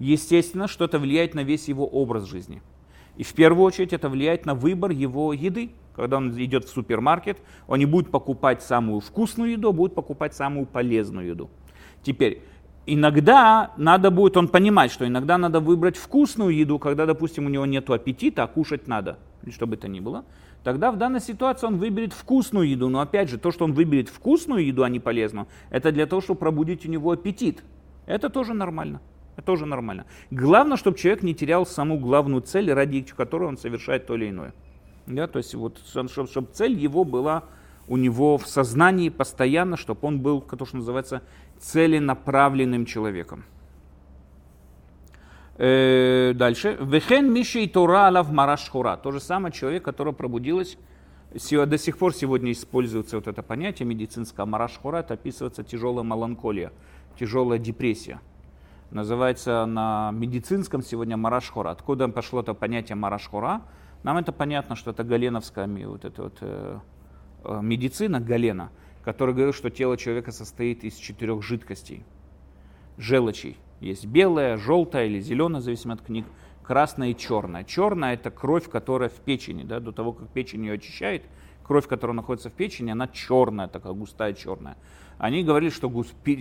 Естественно, 0.00 0.66
что 0.66 0.86
это 0.86 0.98
влияет 0.98 1.34
на 1.34 1.44
весь 1.44 1.68
его 1.68 1.86
образ 1.86 2.24
жизни. 2.24 2.62
И 3.16 3.22
в 3.22 3.34
первую 3.34 3.64
очередь 3.64 3.92
это 3.92 4.08
влияет 4.08 4.46
на 4.46 4.54
выбор 4.54 4.90
его 4.90 5.32
еды. 5.34 5.70
Когда 5.94 6.16
он 6.16 6.30
идет 6.42 6.64
в 6.64 6.70
супермаркет, 6.70 7.38
он 7.68 7.78
не 7.78 7.86
будет 7.86 8.10
покупать 8.10 8.62
самую 8.62 9.00
вкусную 9.00 9.52
еду, 9.52 9.68
а 9.68 9.72
будет 9.72 9.94
покупать 9.94 10.34
самую 10.34 10.64
полезную 10.64 11.28
еду. 11.28 11.50
Теперь, 12.02 12.42
иногда 12.86 13.72
надо 13.76 14.10
будет, 14.10 14.38
он 14.38 14.48
понимать, 14.48 14.90
что 14.90 15.06
иногда 15.06 15.36
надо 15.36 15.60
выбрать 15.60 15.98
вкусную 15.98 16.56
еду, 16.56 16.78
когда, 16.78 17.04
допустим, 17.04 17.44
у 17.44 17.50
него 17.50 17.66
нет 17.66 17.90
аппетита, 17.90 18.44
а 18.44 18.46
кушать 18.46 18.88
надо, 18.88 19.18
что 19.50 19.66
бы 19.66 19.74
это 19.74 19.86
ни 19.86 20.00
было. 20.00 20.24
Тогда 20.64 20.90
в 20.90 20.96
данной 20.96 21.20
ситуации 21.20 21.66
он 21.66 21.76
выберет 21.76 22.14
вкусную 22.14 22.66
еду. 22.70 22.88
Но 22.88 23.00
опять 23.00 23.28
же, 23.28 23.36
то, 23.36 23.50
что 23.50 23.66
он 23.66 23.74
выберет 23.74 24.08
вкусную 24.08 24.64
еду, 24.64 24.82
а 24.82 24.88
не 24.88 25.00
полезную, 25.00 25.46
это 25.68 25.92
для 25.92 26.06
того, 26.06 26.22
чтобы 26.22 26.40
пробудить 26.40 26.86
у 26.86 26.88
него 26.88 27.10
аппетит. 27.10 27.62
Это 28.06 28.30
тоже 28.30 28.54
нормально. 28.54 29.02
Это 29.36 29.46
тоже 29.46 29.66
нормально. 29.66 30.06
Главное, 30.30 30.76
чтобы 30.76 30.98
человек 30.98 31.22
не 31.22 31.34
терял 31.34 31.66
саму 31.66 31.98
главную 31.98 32.42
цель, 32.42 32.72
ради 32.72 33.02
которой 33.02 33.48
он 33.48 33.56
совершает 33.56 34.06
то 34.06 34.14
или 34.16 34.30
иное. 34.30 34.52
Да, 35.06 35.26
то 35.26 35.38
есть 35.38 35.54
вот, 35.54 35.80
чтобы, 35.86 36.28
чтобы 36.28 36.48
цель 36.52 36.78
его 36.78 37.04
была 37.04 37.44
у 37.90 37.96
него 37.96 38.38
в 38.38 38.46
сознании 38.46 39.08
постоянно, 39.08 39.76
чтобы 39.76 40.06
он 40.06 40.20
был, 40.20 40.40
то, 40.40 40.64
что 40.64 40.76
называется, 40.76 41.22
целенаправленным 41.58 42.86
человеком. 42.86 43.44
Э, 45.58 46.32
дальше. 46.34 46.78
Вехен 46.80 47.32
миши 47.32 47.64
и 47.64 47.68
тора 47.68 48.06
алав 48.06 48.30
марашхура. 48.30 48.96
То 48.96 49.10
же 49.10 49.18
самое 49.18 49.52
человек, 49.52 49.82
который 49.82 50.12
пробудилась. 50.12 50.78
До 51.50 51.78
сих 51.78 51.98
пор 51.98 52.14
сегодня 52.14 52.52
используется 52.52 53.16
вот 53.16 53.26
это 53.26 53.42
понятие 53.42 53.86
медицинское 53.86 54.46
марашхура. 54.46 54.98
Это 54.98 55.14
описывается 55.14 55.64
тяжелая 55.64 56.04
меланхолия, 56.04 56.72
тяжелая 57.18 57.58
депрессия. 57.58 58.20
Называется 58.90 59.66
на 59.66 60.10
медицинском 60.12 60.82
сегодня 60.82 61.16
марашхура. 61.16 61.70
Откуда 61.70 62.08
пошло 62.08 62.40
это 62.40 62.54
понятие 62.54 62.96
марашхура? 62.96 63.62
Нам 64.02 64.16
это 64.16 64.32
понятно, 64.32 64.74
что 64.74 64.90
это 64.90 65.04
галеновская 65.04 65.68
вот 65.86 66.04
это 66.04 66.22
вот, 66.24 66.38
э, 66.40 66.78
э, 67.44 67.60
медицина 67.62 68.18
Галена, 68.18 68.70
которая 69.04 69.36
говорит, 69.36 69.54
что 69.54 69.70
тело 69.70 69.96
человека 69.96 70.32
состоит 70.32 70.82
из 70.82 70.96
четырех 70.96 71.40
жидкостей, 71.42 72.04
желчей. 72.96 73.58
Есть 73.78 74.06
белая, 74.06 74.56
желтая 74.56 75.06
или 75.06 75.20
зеленая, 75.20 75.60
в 75.60 75.64
зависимости 75.64 76.00
от 76.00 76.06
книг, 76.06 76.26
красная 76.64 77.10
и 77.10 77.16
черная. 77.16 77.62
Черная– 77.62 78.14
это 78.14 78.32
кровь, 78.32 78.68
которая 78.68 79.08
в 79.08 79.20
печени, 79.20 79.62
да, 79.62 79.78
до 79.78 79.92
того, 79.92 80.12
как 80.12 80.28
печень 80.30 80.64
ее 80.64 80.74
очищает, 80.74 81.22
кровь, 81.62 81.86
которая 81.86 82.16
находится 82.16 82.50
в 82.50 82.54
печени, 82.54 82.90
она 82.90 83.06
черная, 83.06 83.68
такая 83.68 83.92
густая 83.92 84.34
черная. 84.34 84.76
Они 85.20 85.44
говорили, 85.44 85.68
что 85.68 85.92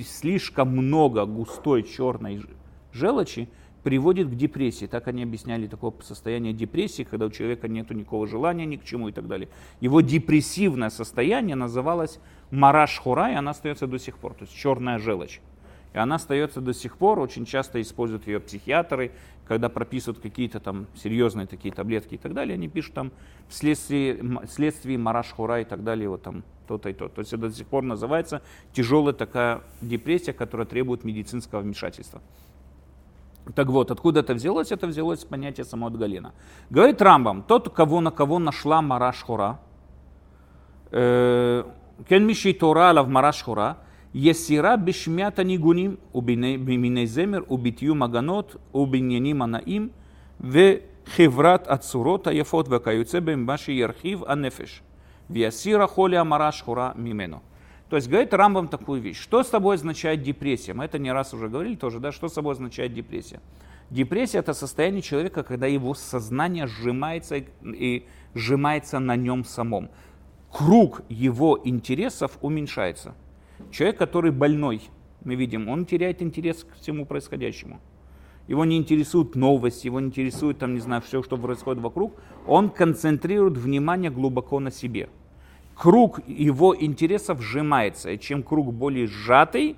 слишком 0.08 0.70
много 0.70 1.26
густой 1.26 1.84
черной 1.84 2.46
желчи 2.94 3.50
приводит 3.84 4.30
к 4.30 4.36
депрессии. 4.36 4.86
Так 4.86 5.10
они 5.10 5.24
объясняли 5.24 5.68
такое 5.68 5.92
состояние 6.02 6.54
депрессии, 6.54 7.04
когда 7.04 7.26
у 7.26 7.30
человека 7.30 7.68
нет 7.68 7.90
никакого 7.90 8.26
желания 8.26 8.66
ни 8.66 8.78
к 8.78 8.86
чему 8.86 9.10
и 9.10 9.12
так 9.12 9.28
далее. 9.28 9.50
Его 9.82 10.00
депрессивное 10.00 10.90
состояние 10.92 11.58
называлось 11.58 12.20
мараш 12.52 12.98
хура, 13.00 13.34
и 13.34 13.36
она 13.36 13.52
остается 13.52 13.86
до 13.86 14.00
сих 14.00 14.18
пор, 14.18 14.34
то 14.34 14.46
есть 14.46 14.56
черная 14.56 14.98
желчь. 14.98 15.42
И 15.94 15.98
она 15.98 16.16
остается 16.16 16.62
до 16.62 16.74
сих 16.74 16.98
пор, 16.98 17.20
очень 17.20 17.44
часто 17.44 17.82
используют 17.82 18.28
ее 18.28 18.40
психиатры, 18.40 19.12
когда 19.46 19.68
прописывают 19.68 20.20
какие-то 20.22 20.62
там 20.62 20.88
серьезные 20.96 21.48
такие 21.48 21.74
таблетки 21.74 22.14
и 22.14 22.18
так 22.18 22.34
далее, 22.34 22.54
они 22.54 22.70
пишут 22.70 22.94
там 22.94 23.12
вследствие, 23.50 24.24
вследствие 24.48 24.98
мараш-хура 24.98 25.60
и 25.60 25.66
так 25.66 25.84
далее, 25.84 26.08
вот 26.08 26.22
там 26.22 26.44
то-то 26.70 26.90
и 26.90 26.94
то. 26.94 27.08
То 27.08 27.22
есть 27.22 27.34
это 27.34 27.50
до 27.50 27.52
сих 27.52 27.66
пор 27.66 27.84
называется 27.84 28.42
тяжелая 28.74 29.14
такая 29.14 29.62
депрессия, 29.82 30.34
которая 30.34 30.68
требует 30.68 31.04
медицинского 31.04 31.62
вмешательства. 31.62 32.22
Так 33.56 33.68
вот, 33.68 33.90
откуда 33.90 34.20
это 34.20 34.36
взялось? 34.36 34.72
Это 34.72 34.86
взялось 34.86 35.22
с 35.22 35.26
понятия 35.26 35.66
самого 35.66 35.90
Галина. 35.98 36.34
Говорит 36.70 37.02
Рамбам, 37.02 37.42
тот, 37.42 37.74
кого 37.74 38.02
на 38.02 38.12
кого 38.12 38.38
нашла 38.38 38.82
Мараш 38.84 39.24
Хура, 39.24 39.60
э, 40.92 41.64
Кенмиши 42.08 42.54
Тора 42.54 42.92
Алав 42.92 43.08
Мараш 43.08 43.42
Хура, 43.44 43.78
Есира 44.14 44.78
бешмята 44.78 45.44
нигуним, 45.44 46.00
убиней 46.14 47.08
земер, 47.08 47.46
убитью 47.48 47.96
маганот, 47.96 48.62
убиньяни 48.74 49.34
манаим, 49.34 49.92
в 50.40 50.80
хеврат 51.16 51.68
ацурота 51.68 52.32
яфот 52.32 52.68
вакаюцебем 52.68 53.46
баши 53.46 53.72
ярхив 53.72 54.24
анефеш. 54.28 54.82
Виасира 55.30 55.88
холи 55.88 56.16
амара 56.16 56.52
шхура 56.52 56.94
мимену. 56.96 57.44
То 57.90 57.96
есть 57.96 58.08
говорит 58.08 58.34
Рамбам 58.34 58.68
такую 58.68 59.02
вещь. 59.02 59.20
Что 59.20 59.44
с 59.44 59.50
тобой 59.50 59.76
означает 59.76 60.22
депрессия? 60.22 60.74
Мы 60.74 60.86
это 60.86 61.00
не 61.00 61.12
раз 61.12 61.34
уже 61.34 61.50
говорили 61.50 61.76
тоже, 61.76 62.00
да, 62.00 62.12
что 62.12 62.28
с 62.28 62.34
собой 62.34 62.54
означает 62.54 62.94
депрессия? 62.94 63.40
Депрессия– 63.90 64.38
это 64.40 64.54
состояние 64.54 65.02
человека, 65.02 65.42
когда 65.44 65.66
его 65.66 65.96
сознание 65.96 66.68
сжимается 66.68 67.38
и, 67.38 67.48
и 67.64 68.08
сжимается 68.36 69.00
на 69.00 69.16
нем 69.16 69.44
самом. 69.44 69.90
Круг 70.52 71.02
его 71.10 71.60
интересов 71.64 72.38
уменьшается. 72.42 73.16
Человек, 73.72 73.98
который 73.98 74.32
больной, 74.32 74.82
мы 75.24 75.34
видим, 75.34 75.68
он 75.68 75.86
теряет 75.86 76.22
интерес 76.22 76.64
к 76.64 76.76
всему 76.76 77.08
происходящему. 77.08 77.80
Его 78.48 78.66
не 78.66 78.78
интересуют 78.78 79.36
новости, 79.36 79.88
его 79.88 80.00
не 80.00 80.08
интересует, 80.08 80.60
там, 80.60 80.76
не 80.76 80.80
знаю, 80.80 81.02
все, 81.02 81.24
что 81.24 81.38
происходит 81.38 81.82
вокруг. 81.82 82.14
Он 82.46 82.70
концентрирует 82.70 83.58
внимание 83.58 84.12
глубоко 84.12 84.60
на 84.60 84.70
себе– 84.70 85.10
Круг 85.80 86.20
его 86.28 86.76
интересов 86.78 87.42
сжимается. 87.42 88.12
И 88.12 88.20
чем 88.20 88.44
круг 88.44 88.74
более 88.74 89.08
сжатый, 89.08 89.78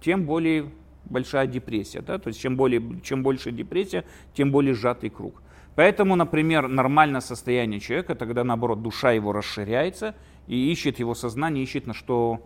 тем 0.00 0.24
более 0.24 0.70
большая 1.04 1.48
депрессия. 1.48 2.00
Да? 2.00 2.18
То 2.18 2.28
есть 2.28 2.40
чем, 2.40 2.56
более, 2.56 3.00
чем 3.02 3.24
больше 3.24 3.50
депрессия, 3.50 4.04
тем 4.34 4.52
более 4.52 4.74
сжатый 4.74 5.10
круг. 5.10 5.42
Поэтому, 5.74 6.14
например, 6.14 6.68
нормальное 6.68 7.20
состояние 7.20 7.80
человека, 7.80 8.14
тогда 8.14 8.44
наоборот 8.44 8.82
душа 8.82 9.10
его 9.10 9.32
расширяется 9.32 10.14
и 10.46 10.70
ищет 10.70 11.00
его 11.00 11.16
сознание, 11.16 11.64
ищет 11.64 11.88
на 11.88 11.92
что 11.92 12.40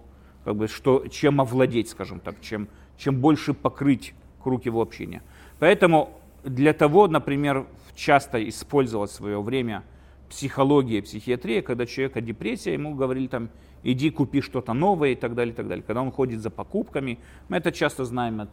как 0.47 0.57
бы, 0.57 0.67
что, 0.67 1.07
чем 1.09 1.43
овладеть, 1.43 1.91
скажем 1.91 2.19
так, 2.19 2.41
чем, 2.41 2.67
чем 2.97 3.21
больше 3.21 3.53
покрыть 3.53 4.15
круг 4.43 4.65
его 4.65 4.81
общения. 4.81 5.23
Поэтому 5.59 6.19
для 6.45 6.73
того, 6.73 7.09
например, 7.09 7.67
часто 7.95 8.49
использовалось 8.49 9.11
в 9.11 9.17
свое 9.17 9.43
время 9.43 9.85
психология, 10.31 11.03
психиатрия, 11.03 11.61
когда 11.61 11.85
человека 11.85 12.21
депрессия, 12.21 12.73
ему 12.73 12.95
говорили 12.95 13.27
там, 13.27 13.51
иди 13.83 14.11
купи 14.11 14.41
что-то 14.41 14.73
новое 14.73 15.11
и 15.11 15.15
так 15.15 15.35
далее, 15.35 15.53
и 15.53 15.57
так 15.57 15.69
далее. 15.69 15.85
Когда 15.87 16.01
он 16.01 16.11
ходит 16.11 16.41
за 16.41 16.51
покупками, 16.51 17.19
мы 17.49 17.59
это 17.59 17.73
часто 17.73 18.05
знаем 18.05 18.41
от 18.41 18.51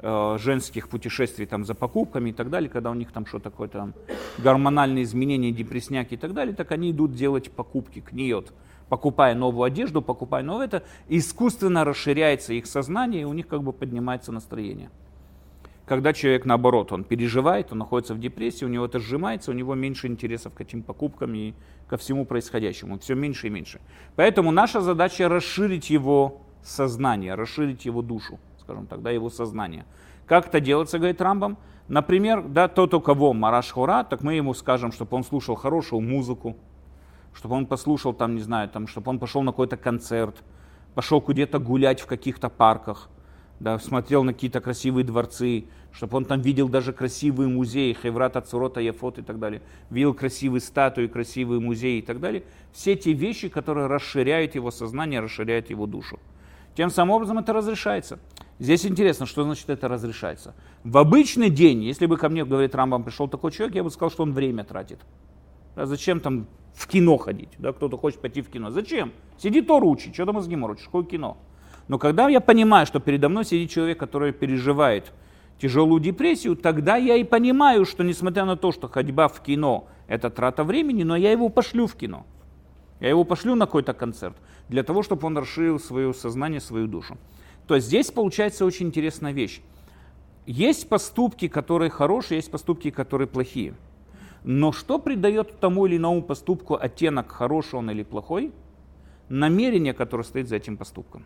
э, 0.00 0.38
женских 0.38 0.88
путешествий 0.88 1.46
там 1.46 1.64
за 1.64 1.74
покупками 1.74 2.30
и 2.30 2.32
так 2.32 2.50
далее, 2.50 2.68
когда 2.68 2.90
у 2.90 2.94
них 2.94 3.12
там 3.12 3.24
что-то 3.24 3.44
такое 3.44 3.68
там 3.68 3.94
гормональные 4.38 5.04
изменения, 5.04 5.52
депрессняки 5.52 6.16
и 6.16 6.18
так 6.18 6.34
далее, 6.34 6.54
так 6.54 6.72
они 6.72 6.90
идут 6.90 7.14
делать 7.14 7.50
покупки, 7.50 8.00
книет 8.00 8.52
покупая 8.92 9.34
новую 9.34 9.64
одежду, 9.64 10.02
покупая 10.02 10.42
новое, 10.42 10.66
это 10.66 10.82
искусственно 11.08 11.82
расширяется 11.82 12.52
их 12.52 12.66
сознание, 12.66 13.22
и 13.22 13.24
у 13.24 13.32
них 13.32 13.48
как 13.48 13.62
бы 13.62 13.72
поднимается 13.72 14.32
настроение. 14.32 14.90
Когда 15.92 16.14
человек, 16.14 16.46
наоборот, 16.46 16.90
он 16.90 17.04
переживает, 17.04 17.70
он 17.70 17.76
находится 17.76 18.14
в 18.14 18.18
депрессии, 18.18 18.64
у 18.64 18.68
него 18.68 18.86
это 18.86 18.98
сжимается, 18.98 19.50
у 19.50 19.54
него 19.54 19.74
меньше 19.74 20.06
интересов 20.06 20.54
к 20.54 20.62
этим 20.62 20.82
покупкам 20.82 21.34
и 21.34 21.52
ко 21.86 21.98
всему 21.98 22.24
происходящему, 22.24 22.98
все 22.98 23.14
меньше 23.14 23.48
и 23.48 23.50
меньше. 23.50 23.78
Поэтому 24.16 24.52
наша 24.52 24.80
задача 24.80 25.28
расширить 25.28 25.90
его 25.90 26.40
сознание, 26.62 27.34
расширить 27.34 27.84
его 27.84 28.00
душу, 28.00 28.38
скажем 28.62 28.86
так, 28.86 29.02
да, 29.02 29.10
его 29.10 29.28
сознание. 29.28 29.84
Как 30.24 30.46
это 30.46 30.60
делается, 30.60 30.96
говорит 30.96 31.20
Рамбам? 31.20 31.58
Например, 31.88 32.42
да, 32.42 32.68
тот, 32.68 32.94
у 32.94 33.00
кого 33.02 33.34
Мараш 33.34 33.70
Хора, 33.70 34.02
так 34.02 34.22
мы 34.22 34.32
ему 34.32 34.54
скажем, 34.54 34.92
чтобы 34.92 35.14
он 35.14 35.24
слушал 35.24 35.56
хорошую 35.56 36.00
музыку, 36.00 36.56
чтобы 37.34 37.54
он 37.54 37.66
послушал 37.66 38.14
там, 38.14 38.34
не 38.34 38.40
знаю, 38.40 38.70
там, 38.70 38.86
чтобы 38.86 39.10
он 39.10 39.18
пошел 39.18 39.42
на 39.42 39.52
какой-то 39.52 39.76
концерт, 39.76 40.42
пошел 40.94 41.20
где-то 41.20 41.58
гулять 41.58 42.00
в 42.00 42.06
каких-то 42.06 42.48
парках, 42.48 43.10
да, 43.62 43.78
смотрел 43.78 44.24
на 44.24 44.32
какие-то 44.32 44.60
красивые 44.60 45.04
дворцы, 45.04 45.66
чтобы 45.92 46.16
он 46.16 46.24
там 46.24 46.40
видел 46.40 46.68
даже 46.68 46.92
красивые 46.92 47.48
музеи, 47.48 47.92
Хеврата, 47.92 48.40
Цурота, 48.40 48.80
Яфот 48.80 49.18
и 49.18 49.22
так 49.22 49.38
далее, 49.38 49.62
видел 49.90 50.14
красивые 50.14 50.60
статуи, 50.60 51.06
красивые 51.06 51.60
музеи 51.60 51.98
и 51.98 52.02
так 52.02 52.20
далее. 52.20 52.44
Все 52.72 52.96
те 52.96 53.12
вещи, 53.12 53.48
которые 53.48 53.86
расширяют 53.86 54.54
его 54.54 54.70
сознание, 54.70 55.20
расширяют 55.20 55.70
его 55.70 55.86
душу. 55.86 56.18
Тем 56.74 56.90
самым 56.90 57.16
образом 57.16 57.38
это 57.38 57.52
разрешается. 57.52 58.18
Здесь 58.58 58.86
интересно, 58.86 59.26
что 59.26 59.44
значит 59.44 59.68
это 59.68 59.88
разрешается. 59.88 60.54
В 60.84 60.96
обычный 60.96 61.50
день, 61.50 61.82
если 61.82 62.06
бы 62.06 62.16
ко 62.16 62.28
мне, 62.28 62.44
говорит 62.44 62.74
Рамбам, 62.74 63.04
пришел 63.04 63.28
такой 63.28 63.52
человек, 63.52 63.74
я 63.74 63.84
бы 63.84 63.90
сказал, 63.90 64.10
что 64.10 64.22
он 64.22 64.32
время 64.32 64.64
тратит. 64.64 65.00
А 65.74 65.84
зачем 65.84 66.20
там 66.20 66.46
в 66.74 66.86
кино 66.86 67.18
ходить? 67.18 67.50
Да, 67.58 67.72
кто-то 67.72 67.96
хочет 67.98 68.20
пойти 68.20 68.40
в 68.40 68.48
кино. 68.48 68.70
Зачем? 68.70 69.12
Сиди 69.36 69.60
Тору 69.60 69.90
учи, 69.90 70.12
что 70.12 70.24
ты 70.24 70.32
мозги 70.32 70.56
морочишь, 70.56 70.86
какое 70.86 71.04
кино? 71.04 71.36
Но 71.88 71.98
когда 71.98 72.28
я 72.28 72.40
понимаю, 72.40 72.86
что 72.86 73.00
передо 73.00 73.28
мной 73.28 73.44
сидит 73.44 73.70
человек, 73.70 73.98
который 73.98 74.32
переживает 74.32 75.12
тяжелую 75.62 76.00
депрессию, 76.00 76.56
тогда 76.56 76.96
я 76.96 77.14
и 77.14 77.22
понимаю, 77.22 77.84
что 77.84 78.02
несмотря 78.02 78.44
на 78.44 78.56
то, 78.56 78.72
что 78.72 78.88
ходьба 78.88 79.28
в 79.28 79.40
кино– 79.40 79.86
это 80.08 80.28
трата 80.28 80.64
времени, 80.64 81.04
но 81.04 81.14
я 81.14 81.30
его 81.30 81.48
пошлю 81.50 81.86
в 81.86 81.94
кино. 81.94 82.26
Я 82.98 83.10
его 83.10 83.22
пошлю 83.22 83.54
на 83.54 83.66
какой-то 83.66 83.94
концерт 83.94 84.36
для 84.68 84.82
того, 84.82 85.04
чтобы 85.04 85.24
он 85.28 85.38
расширил 85.38 85.78
свое 85.78 86.12
сознание, 86.14 86.60
свою 86.60 86.88
душу. 86.88 87.16
То 87.68 87.76
есть 87.76 87.86
здесь 87.86 88.10
получается 88.10 88.64
очень 88.64 88.86
интересная 88.88 89.30
вещь. 89.32 89.60
Есть 90.46 90.88
поступки, 90.88 91.46
которые 91.46 91.90
хорошие, 91.90 92.38
есть 92.38 92.50
поступки, 92.50 92.90
которые 92.90 93.28
плохие. 93.28 93.74
Но 94.42 94.72
что 94.72 94.98
придает 94.98 95.60
тому 95.60 95.86
или 95.86 95.96
иному 95.96 96.22
поступку 96.22 96.74
оттенок, 96.74 97.30
хороший 97.30 97.76
он 97.76 97.88
или 97.88 98.02
плохой? 98.02 98.50
Намерение, 99.28 99.94
которое 99.94 100.24
стоит 100.24 100.48
за 100.48 100.56
этим 100.56 100.76
поступком. 100.76 101.24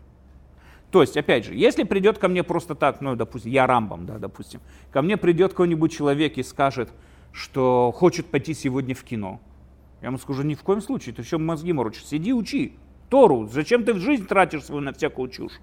То 0.91 1.01
есть, 1.01 1.17
опять 1.17 1.45
же, 1.45 1.53
если 1.53 1.83
придет 1.83 2.17
ко 2.17 2.27
мне 2.27 2.43
просто 2.43 2.73
так, 2.73 3.01
ну, 3.01 3.15
допустим, 3.15 3.51
я 3.51 3.67
Рамбом, 3.67 4.05
да, 4.05 4.17
допустим, 4.17 4.61
ко 4.91 5.01
мне 5.01 5.17
придет 5.17 5.51
какой-нибудь 5.51 5.91
человек 5.91 6.37
и 6.37 6.43
скажет, 6.43 6.89
что 7.33 7.91
хочет 7.93 8.27
пойти 8.27 8.53
сегодня 8.53 8.95
в 8.95 9.03
кино. 9.03 9.41
Я 10.01 10.07
ему 10.07 10.17
скажу, 10.17 10.43
ни 10.43 10.55
в 10.55 10.63
коем 10.63 10.81
случае, 10.81 11.13
ты 11.13 11.21
еще 11.21 11.37
мозги 11.37 11.73
морочишь, 11.73 12.05
сиди 12.05 12.33
учи 12.33 12.73
Тору, 13.09 13.47
зачем 13.47 13.83
ты 13.83 13.93
в 13.93 13.99
жизнь 13.99 14.27
тратишь 14.27 14.63
свою 14.63 14.81
на 14.81 14.93
всякую 14.93 15.29
чушь? 15.29 15.59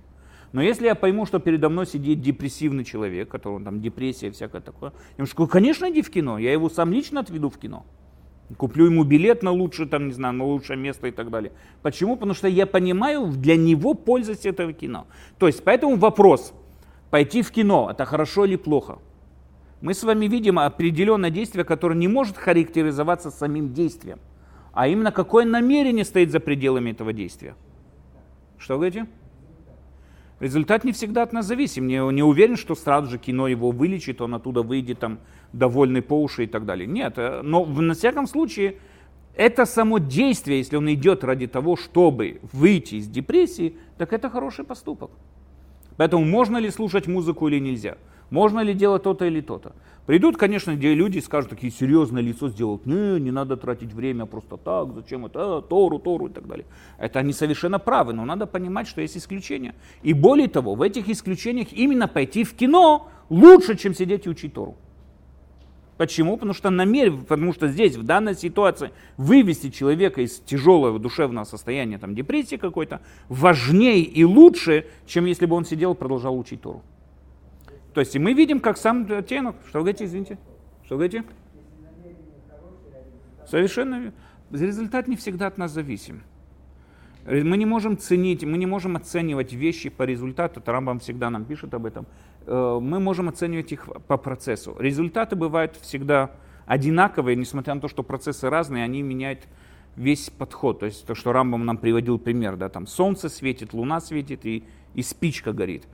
Но 0.52 0.62
если 0.62 0.87
я 0.87 0.95
пойму, 0.95 1.26
что 1.26 1.40
передо 1.40 1.69
мной 1.69 1.87
сидит 1.87 2.21
депрессивный 2.21 2.85
человек, 2.85 3.28
которого 3.28 3.62
там 3.62 3.81
депрессия 3.81 4.31
всякое 4.31 4.61
такое, 4.61 4.90
я 4.90 5.14
ему 5.19 5.26
скажу, 5.26 5.49
конечно, 5.49 5.90
иди 5.90 6.00
в 6.00 6.11
кино, 6.11 6.38
я 6.38 6.52
его 6.52 6.69
сам 6.69 6.93
лично 6.93 7.21
отведу 7.21 7.50
в 7.50 7.59
кино. 7.59 7.85
Куплю 8.56 8.87
ему 8.87 9.04
билет 9.04 9.42
на 9.42 9.50
лучшее, 9.50 9.88
там, 9.88 10.06
не 10.06 10.12
знаю, 10.12 10.34
на 10.34 10.44
лучшее 10.44 10.76
место 10.76 11.08
и 11.08 11.11
так 11.11 11.30
далее. 11.30 11.52
Почему? 11.82 12.16
Потому 12.16 12.34
что 12.34 12.49
я 12.49 12.66
понимаю 12.66 13.26
для 13.26 13.56
него 13.56 13.94
пользуюсь 13.94 14.46
этого 14.46 14.73
кино. 14.73 15.06
То 15.38 15.46
есть, 15.46 15.64
поэтому 15.64 15.96
вопрос, 15.96 16.52
пойти 17.11 17.42
в 17.42 17.50
кино, 17.50 17.88
это 17.90 18.04
хорошо 18.04 18.44
или 18.44 18.56
плохо? 18.56 18.99
Мы 19.80 19.92
с 19.92 20.02
вами 20.02 20.26
видим 20.26 20.58
определенное 20.58 21.30
действие, 21.30 21.64
которое 21.64 21.96
не 21.96 22.08
может 22.08 22.37
характеризоваться 22.37 23.30
самим 23.30 23.75
действием, 23.75 24.18
а 24.73 24.88
именно 24.88 25.12
какое 25.12 25.44
намерение 25.44 26.04
стоит 26.04 26.30
за 26.30 26.40
пределами 26.40 26.90
этого 26.90 27.12
действия. 27.12 27.54
Что 28.58 28.75
говорите? 28.75 29.06
Результат 30.41 30.85
не 30.85 30.93
всегда 30.93 31.23
от 31.23 31.33
нас 31.33 31.47
зависим. 31.47 31.87
Не, 31.87 32.12
не 32.12 32.23
уверен, 32.23 32.57
что 32.57 32.75
сразу 32.75 33.11
же 33.11 33.19
кино 33.19 33.47
его 33.47 33.71
вылечит, 33.71 34.21
он 34.21 34.35
оттуда 34.35 34.62
выйдет 34.62 34.99
там 34.99 35.19
довольный 35.53 36.03
по 36.03 36.21
уши 36.21 36.45
и 36.45 36.47
так 36.47 36.64
далее. 36.64 36.87
Нет, 36.87 37.14
э, 37.17 37.43
но 37.43 37.64
на 37.64 37.95
всяком 37.95 38.26
случае 38.26 38.76
это 39.37 39.64
само 39.67 39.99
действие, 39.99 40.59
если 40.59 40.76
он 40.76 40.93
идет 40.93 41.25
ради 41.25 41.47
того, 41.47 41.76
чтобы 41.76 42.41
выйти 42.53 42.97
из 42.97 43.09
депрессии, 43.09 43.76
так 43.97 44.12
это 44.12 44.29
хороший 44.29 44.64
поступок. 44.64 45.11
Поэтому 45.97 46.25
можно 46.25 46.57
ли 46.57 46.71
слушать 46.71 47.07
музыку 47.07 47.49
или 47.49 47.59
нельзя? 47.61 47.97
Можно 48.31 48.61
ли 48.61 48.75
делать 48.75 49.05
то-то 49.05 49.26
или 49.26 49.41
то-то? 49.41 49.75
Придут, 50.06 50.37
конечно, 50.37 50.76
где 50.76 50.92
люди 50.92 51.18
скажут, 51.18 51.50
такие 51.50 51.73
серьезное 51.73 52.20
лицо 52.20 52.50
сделают, 52.50 52.84
не, 52.84 53.18
не 53.20 53.30
надо 53.30 53.56
тратить 53.56 53.94
время 53.94 54.26
просто 54.26 54.58
так, 54.58 54.92
зачем 54.92 55.25
это, 55.25 55.58
а, 55.58 55.62
Тору, 55.62 55.99
Тору 55.99 56.26
и 56.26 56.30
так 56.30 56.46
далее. 56.46 56.66
Это 56.99 57.20
они 57.20 57.32
совершенно 57.32 57.78
правы, 57.78 58.12
но 58.12 58.26
надо 58.26 58.46
понимать, 58.46 58.87
что 58.87 59.00
есть 59.00 59.16
исключения. 59.16 59.75
И 60.02 60.12
более 60.12 60.49
того, 60.49 60.75
в 60.75 60.82
этих 60.82 61.08
исключениях 61.08 61.73
именно 61.73 62.06
пойти 62.06 62.44
в 62.44 62.54
кино 62.54 63.08
лучше, 63.30 63.78
чем 63.78 63.94
сидеть 63.94 64.26
и 64.26 64.28
учить 64.28 64.52
Тору. 64.52 64.76
Почему? 65.96 66.37
Потому 66.37 66.52
что 66.52 66.68
намерен, 66.68 67.25
потому 67.25 67.54
что 67.54 67.68
здесь, 67.68 67.96
в 67.96 68.02
данной 68.02 68.34
ситуации, 68.34 68.90
вывести 69.16 69.70
человека 69.70 70.20
из 70.20 70.38
тяжелого 70.40 70.99
душевного 70.99 71.44
состояния, 71.44 71.99
там, 71.99 72.14
депрессии 72.14 72.56
какой-то, 72.56 73.00
важнее 73.28 74.00
и 74.00 74.25
лучше, 74.25 74.87
чем 75.06 75.25
если 75.25 75.46
бы 75.46 75.56
он 75.56 75.64
сидел 75.64 75.94
и 75.94 75.96
продолжал 75.96 76.38
учить 76.38 76.61
Тору. 76.61 76.82
То 77.95 78.01
есть 78.01 78.15
и 78.17 78.19
мы 78.19 78.35
видим, 78.35 78.61
как 78.61 78.77
сам 78.77 79.07
оттенок. 79.11 79.57
Что 79.69 79.79
вы 79.79 79.85
говорите, 79.85 80.05
извините? 80.05 80.39
Что 80.85 80.97
вы 80.97 81.09
говорите? 81.09 81.25
Совершенно 83.47 84.13
Результат 84.50 85.09
не 85.09 85.17
всегда 85.17 85.47
от 85.47 85.59
нас 85.59 85.73
зависим. 85.73 86.23
Мы 87.26 87.57
не 87.57 87.65
можем 87.65 87.97
ценить, 87.97 88.45
мы 88.45 88.59
не 88.59 88.67
можем 88.67 88.97
оценивать 88.97 89.52
вещи 89.52 89.89
по 89.89 90.02
результату, 90.02 90.63
Рамбам 90.65 91.00
всегда 91.00 91.30
нам 91.30 91.47
пишет 91.47 91.73
об 91.73 91.87
этом. 91.87 92.07
Э, 92.47 92.78
мы 92.80 93.00
можем 93.00 93.30
оценивать 93.30 93.73
их 93.73 93.89
по 94.07 94.19
процессу. 94.19 94.76
Результаты 94.78 95.35
бывают 95.35 95.76
всегда 95.80 96.33
одинаковые, 96.67 97.35
несмотря 97.35 97.75
на 97.75 97.80
то, 97.80 97.89
что 97.89 98.02
процессы 98.02 98.50
разные, 98.50 98.85
они 98.85 99.00
меняют 99.00 99.41
весь 99.97 100.28
подход. 100.28 100.80
То 100.80 100.87
есть 100.87 101.07
то, 101.07 101.15
что 101.15 101.33
Рамбам 101.33 101.65
нам 101.65 101.78
приводил 101.78 102.19
пример, 102.19 102.57
да, 102.57 102.69
там 102.69 102.87
солнце 102.87 103.30
светит, 103.30 103.73
луна 103.73 104.00
светит 104.00 104.45
и, 104.45 104.65
и 104.93 105.02
спичка 105.02 105.54
горит 105.54 105.89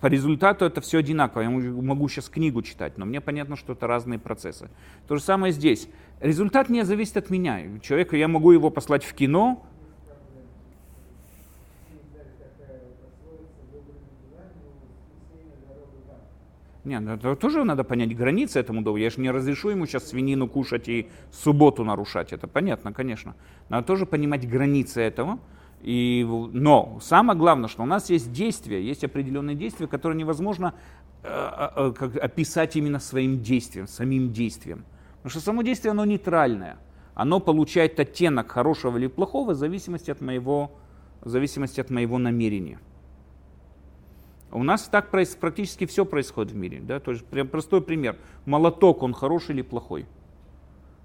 по 0.00 0.06
результату 0.06 0.64
это 0.64 0.80
все 0.80 0.98
одинаково. 0.98 1.42
Я 1.42 1.50
могу 1.50 2.08
сейчас 2.08 2.28
книгу 2.28 2.62
читать, 2.62 2.96
но 2.96 3.04
мне 3.04 3.20
понятно, 3.20 3.56
что 3.56 3.74
это 3.74 3.86
разные 3.86 4.18
процессы. 4.18 4.70
То 5.06 5.16
же 5.16 5.22
самое 5.22 5.52
здесь. 5.52 5.88
Результат 6.20 6.68
не 6.70 6.84
зависит 6.84 7.16
от 7.16 7.30
меня. 7.30 7.78
Человека, 7.80 8.16
я 8.16 8.28
могу 8.28 8.52
его 8.52 8.70
послать 8.70 9.04
в 9.04 9.12
кино, 9.14 9.62
Нет, 16.82 17.02
ну, 17.02 17.12
это 17.12 17.36
тоже 17.36 17.62
надо 17.62 17.84
понять 17.84 18.16
границы 18.16 18.58
этому 18.58 18.82
доводу. 18.82 19.02
Я 19.02 19.10
же 19.10 19.20
не 19.20 19.30
разрешу 19.30 19.68
ему 19.68 19.86
сейчас 19.86 20.08
свинину 20.08 20.48
кушать 20.48 20.88
и 20.88 21.08
субботу 21.30 21.84
нарушать. 21.84 22.32
Это 22.32 22.48
понятно, 22.48 22.92
конечно. 22.92 23.36
Надо 23.68 23.86
тоже 23.86 24.06
понимать 24.06 24.48
границы 24.48 25.02
этого. 25.02 25.38
И, 25.82 26.26
но 26.52 26.98
самое 27.00 27.38
главное, 27.38 27.68
что 27.68 27.82
у 27.82 27.86
нас 27.86 28.10
есть 28.10 28.32
действия, 28.32 28.82
есть 28.82 29.02
определенные 29.02 29.56
действия, 29.56 29.86
которые 29.86 30.18
невозможно 30.18 30.74
э, 31.22 31.28
э, 31.76 31.92
как, 31.96 32.16
описать 32.16 32.76
именно 32.76 32.98
своим 32.98 33.42
действием, 33.42 33.86
самим 33.86 34.32
действием. 34.32 34.84
Потому 35.16 35.30
что 35.30 35.40
само 35.40 35.62
действие, 35.62 35.92
оно 35.92 36.04
нейтральное. 36.04 36.76
Оно 37.14 37.40
получает 37.40 37.98
оттенок 37.98 38.50
хорошего 38.50 38.98
или 38.98 39.06
плохого 39.06 39.52
в 39.52 39.56
зависимости 39.56 40.10
от 40.10 40.20
моего, 40.20 40.70
в 41.22 41.28
зависимости 41.28 41.80
от 41.80 41.90
моего 41.90 42.18
намерения. 42.18 42.78
У 44.52 44.62
нас 44.62 44.82
так 44.82 45.10
практически 45.10 45.86
все 45.86 46.04
происходит 46.04 46.52
в 46.52 46.56
мире. 46.56 46.80
Да? 46.80 47.00
То 47.00 47.12
есть, 47.12 47.24
простой 47.50 47.80
пример. 47.80 48.16
Молоток, 48.44 49.02
он 49.02 49.14
хороший 49.14 49.54
или 49.54 49.62
плохой? 49.62 50.06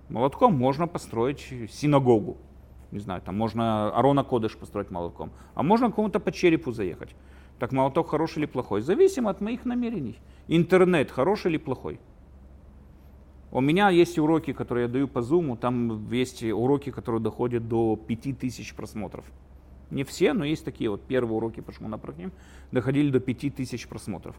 Молотком 0.10 0.54
можно 0.54 0.88
построить 0.88 1.48
синагогу 1.72 2.38
не 2.96 3.02
знаю, 3.02 3.22
там 3.22 3.38
можно 3.38 3.90
Арона 3.90 4.24
Кодыш 4.24 4.56
построить 4.58 4.90
молотком, 4.90 5.32
а 5.54 5.64
можно 5.64 5.92
кому-то 5.92 6.20
по 6.20 6.32
черепу 6.32 6.72
заехать. 6.72 7.14
Так 7.60 7.72
молоток 7.72 8.10
хороший 8.10 8.40
или 8.40 8.46
плохой? 8.46 8.82
Зависимо 8.82 9.30
от 9.30 9.42
моих 9.42 9.66
намерений. 9.66 10.18
Интернет 10.48 11.12
хороший 11.12 11.52
или 11.52 11.58
плохой? 11.58 12.00
У 13.52 13.62
меня 13.62 13.90
есть 13.90 14.18
уроки, 14.18 14.54
которые 14.54 14.86
я 14.86 14.92
даю 14.92 15.08
по 15.08 15.20
Zoom, 15.20 15.58
там 15.58 16.10
есть 16.12 16.44
уроки, 16.44 16.90
которые 16.92 17.22
доходят 17.22 17.68
до 17.68 17.96
5000 17.96 18.74
просмотров. 18.74 19.26
Не 19.92 20.04
все, 20.04 20.34
но 20.34 20.46
есть 20.46 20.66
такие 20.66 20.90
вот 20.90 21.02
первые 21.02 21.38
уроки 21.38 21.60
по 21.62 21.72
Шмунапрохим, 21.72 22.32
доходили 22.72 23.12
до 23.12 23.20
5000 23.20 23.88
просмотров. 23.88 24.36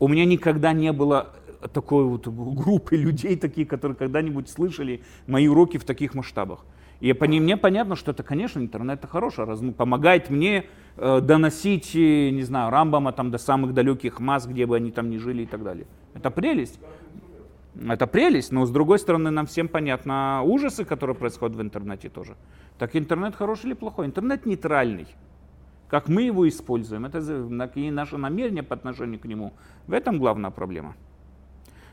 У 0.00 0.08
меня 0.08 0.24
никогда 0.24 0.72
не 0.72 0.92
было 0.92 1.34
такой 1.72 2.04
вот 2.04 2.26
группы 2.28 2.96
людей, 3.04 3.36
такие, 3.36 3.66
которые 3.66 3.96
когда-нибудь 3.96 4.48
слышали 4.48 5.02
мои 5.26 5.48
уроки 5.48 5.78
в 5.78 5.84
таких 5.84 6.14
масштабах. 6.14 6.64
И 7.00 7.12
по 7.12 7.26
мне 7.26 7.56
понятно, 7.56 7.94
что 7.94 8.10
это, 8.10 8.22
конечно, 8.22 8.58
интернет 8.58 8.98
это 8.98 9.06
хорошо, 9.06 9.44
раз, 9.44 9.60
ну, 9.60 9.72
помогает 9.72 10.30
мне 10.30 10.66
э, 10.96 11.20
доносить, 11.20 11.94
э, 11.94 12.30
не 12.30 12.42
знаю, 12.42 12.70
Рамбама 12.70 13.12
там 13.12 13.30
до 13.30 13.38
самых 13.38 13.72
далеких 13.72 14.18
масс, 14.18 14.46
где 14.46 14.66
бы 14.66 14.76
они 14.76 14.90
там 14.90 15.08
ни 15.08 15.16
жили 15.16 15.42
и 15.42 15.46
так 15.46 15.62
далее. 15.62 15.86
Это 16.14 16.30
прелесть. 16.30 16.80
Это 17.88 18.08
прелесть, 18.08 18.50
но 18.50 18.66
с 18.66 18.70
другой 18.70 18.98
стороны 18.98 19.30
нам 19.30 19.46
всем 19.46 19.68
понятно 19.68 20.42
ужасы, 20.44 20.84
которые 20.84 21.14
происходят 21.14 21.56
в 21.56 21.62
интернете 21.62 22.08
тоже. 22.08 22.36
Так 22.78 22.96
интернет 22.96 23.36
хороший 23.36 23.66
или 23.66 23.74
плохой? 23.74 24.06
Интернет 24.06 24.44
нейтральный. 24.46 25.06
Как 25.88 26.08
мы 26.08 26.22
его 26.22 26.48
используем, 26.48 27.06
это 27.06 27.18
и 27.76 27.90
наше 27.90 28.16
намерение 28.16 28.64
по 28.64 28.74
отношению 28.74 29.20
к 29.20 29.24
нему. 29.24 29.52
В 29.86 29.92
этом 29.92 30.18
главная 30.18 30.50
проблема. 30.50 30.96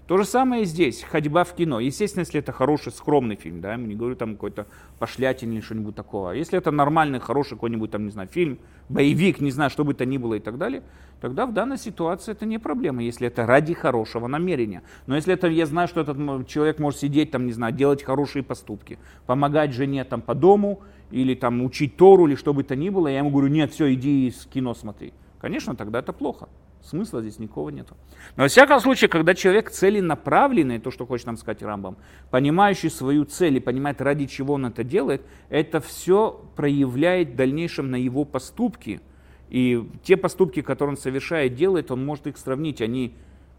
То 0.08 0.18
же 0.18 0.26
самое 0.26 0.62
и 0.62 0.66
здесь, 0.66 1.02
ходьба 1.02 1.44
в 1.44 1.56
кино. 1.56 1.80
Естественно, 1.80 2.22
если 2.22 2.40
это 2.40 2.52
хороший, 2.52 2.92
скромный 2.92 3.36
фильм, 3.36 3.60
да, 3.60 3.72
я 3.72 3.78
не 3.78 3.96
говорю 3.96 4.16
там 4.16 4.34
какой-то 4.34 4.68
пошлятин 5.00 5.52
или 5.52 5.62
что-нибудь 5.62 5.96
такого. 5.96 6.32
А 6.32 6.36
если 6.36 6.60
это 6.60 6.70
нормальный, 6.70 7.20
хороший 7.20 7.56
какой-нибудь 7.56 7.90
там, 7.90 8.06
не 8.06 8.12
знаю, 8.12 8.30
фильм, 8.32 8.60
боевик, 8.88 9.42
не 9.42 9.50
знаю, 9.50 9.72
что 9.72 9.84
бы 9.84 9.96
то 9.96 10.06
ни 10.06 10.18
было 10.18 10.36
и 10.36 10.40
так 10.40 10.60
далее, 10.60 10.84
тогда 11.22 11.48
в 11.48 11.54
данной 11.54 11.80
ситуации 11.80 12.34
это 12.34 12.46
не 12.46 12.60
проблема, 12.60 13.02
если 13.02 13.28
это 13.28 13.48
ради 13.48 13.74
хорошего 13.74 14.28
намерения. 14.28 14.84
Но 15.08 15.16
если 15.16 15.34
это, 15.34 15.48
я 15.48 15.66
знаю, 15.66 15.88
что 15.88 16.02
этот 16.02 16.48
человек 16.48 16.78
может 16.78 17.00
сидеть 17.00 17.32
там, 17.32 17.48
не 17.48 17.54
знаю, 17.54 17.74
делать 17.74 18.04
хорошие 18.04 18.44
поступки, 18.44 19.00
помогать 19.26 19.74
жене 19.74 20.04
там 20.04 20.22
по 20.22 20.36
дому, 20.36 20.82
или 21.10 21.34
там 21.34 21.64
учить 21.64 21.98
Тору, 21.98 22.28
или 22.28 22.36
что 22.36 22.54
бы 22.54 22.64
то 22.64 22.76
ни 22.76 22.90
было, 22.90 23.08
я 23.08 23.20
ему 23.20 23.32
говорю, 23.32 23.48
нет, 23.48 23.72
все, 23.72 23.92
иди 23.92 24.30
с 24.30 24.46
кино 24.46 24.76
смотри. 24.76 25.14
Конечно, 25.40 25.76
тогда 25.76 26.00
это 26.00 26.14
плохо. 26.14 26.48
Смысла 26.86 27.22
здесь 27.22 27.40
никакого 27.40 27.70
нету. 27.70 27.98
Но 28.36 28.44
во 28.44 28.48
всяком 28.48 28.80
случае, 28.80 29.10
когда 29.10 29.34
человек 29.34 29.72
целенаправленный, 29.72 30.78
то, 30.78 30.92
что 30.92 31.08
хочет 31.08 31.26
нам 31.26 31.36
сказать 31.36 31.64
Рамбам, 31.64 31.98
понимающий 32.30 32.92
свою 32.92 33.26
цель 33.26 33.58
и 33.58 33.60
понимает, 33.60 34.02
ради 34.02 34.28
чего 34.28 34.54
он 34.54 34.68
это 34.68 34.84
делает, 34.84 35.24
это 35.50 35.82
все 35.82 36.46
проявляет 36.56 37.30
в 37.30 37.36
дальнейшем 37.36 37.90
на 37.90 37.96
его 37.96 38.24
поступки. 38.24 39.02
И 39.50 39.90
те 40.04 40.16
поступки, 40.16 40.62
которые 40.62 40.96
он 40.96 40.98
совершает, 40.98 41.56
делает, 41.56 41.90
он 41.90 42.06
может 42.06 42.28
их 42.28 42.38
сравнить, 42.38 42.82
они 42.82 43.16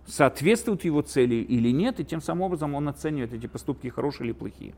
соответствуют 0.07 0.85
его 0.85 1.03
цели 1.03 1.35
или 1.35 1.71
нет, 1.71 1.99
и 1.99 2.05
тем 2.05 2.21
самым 2.21 2.43
образом 2.43 2.75
он 2.75 2.89
оценивает 2.89 3.33
эти 3.33 3.49
поступки 3.49 3.89
хорошие 3.89 4.27
или 4.27 4.33
плохие. 4.33 4.73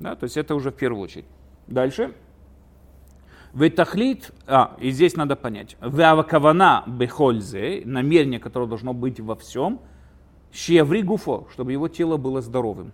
Да, 0.00 0.16
то 0.16 0.24
есть 0.24 0.36
это 0.36 0.54
уже 0.54 0.70
в 0.70 0.74
первую 0.74 1.02
очередь. 1.02 1.26
Дальше. 1.66 2.12
Ветахлит, 3.54 4.32
а, 4.46 4.76
и 4.80 4.90
здесь 4.90 5.14
надо 5.14 5.36
понять, 5.36 5.76
веавакавана 5.82 6.84
бехользе, 6.86 7.82
намерение, 7.84 8.40
которое 8.40 8.66
должно 8.66 8.94
быть 8.94 9.20
во 9.20 9.36
всем, 9.36 9.80
щеври 10.52 11.02
гуфо, 11.02 11.46
чтобы 11.52 11.72
его 11.72 11.88
тело 11.88 12.16
было 12.16 12.40
здоровым. 12.40 12.92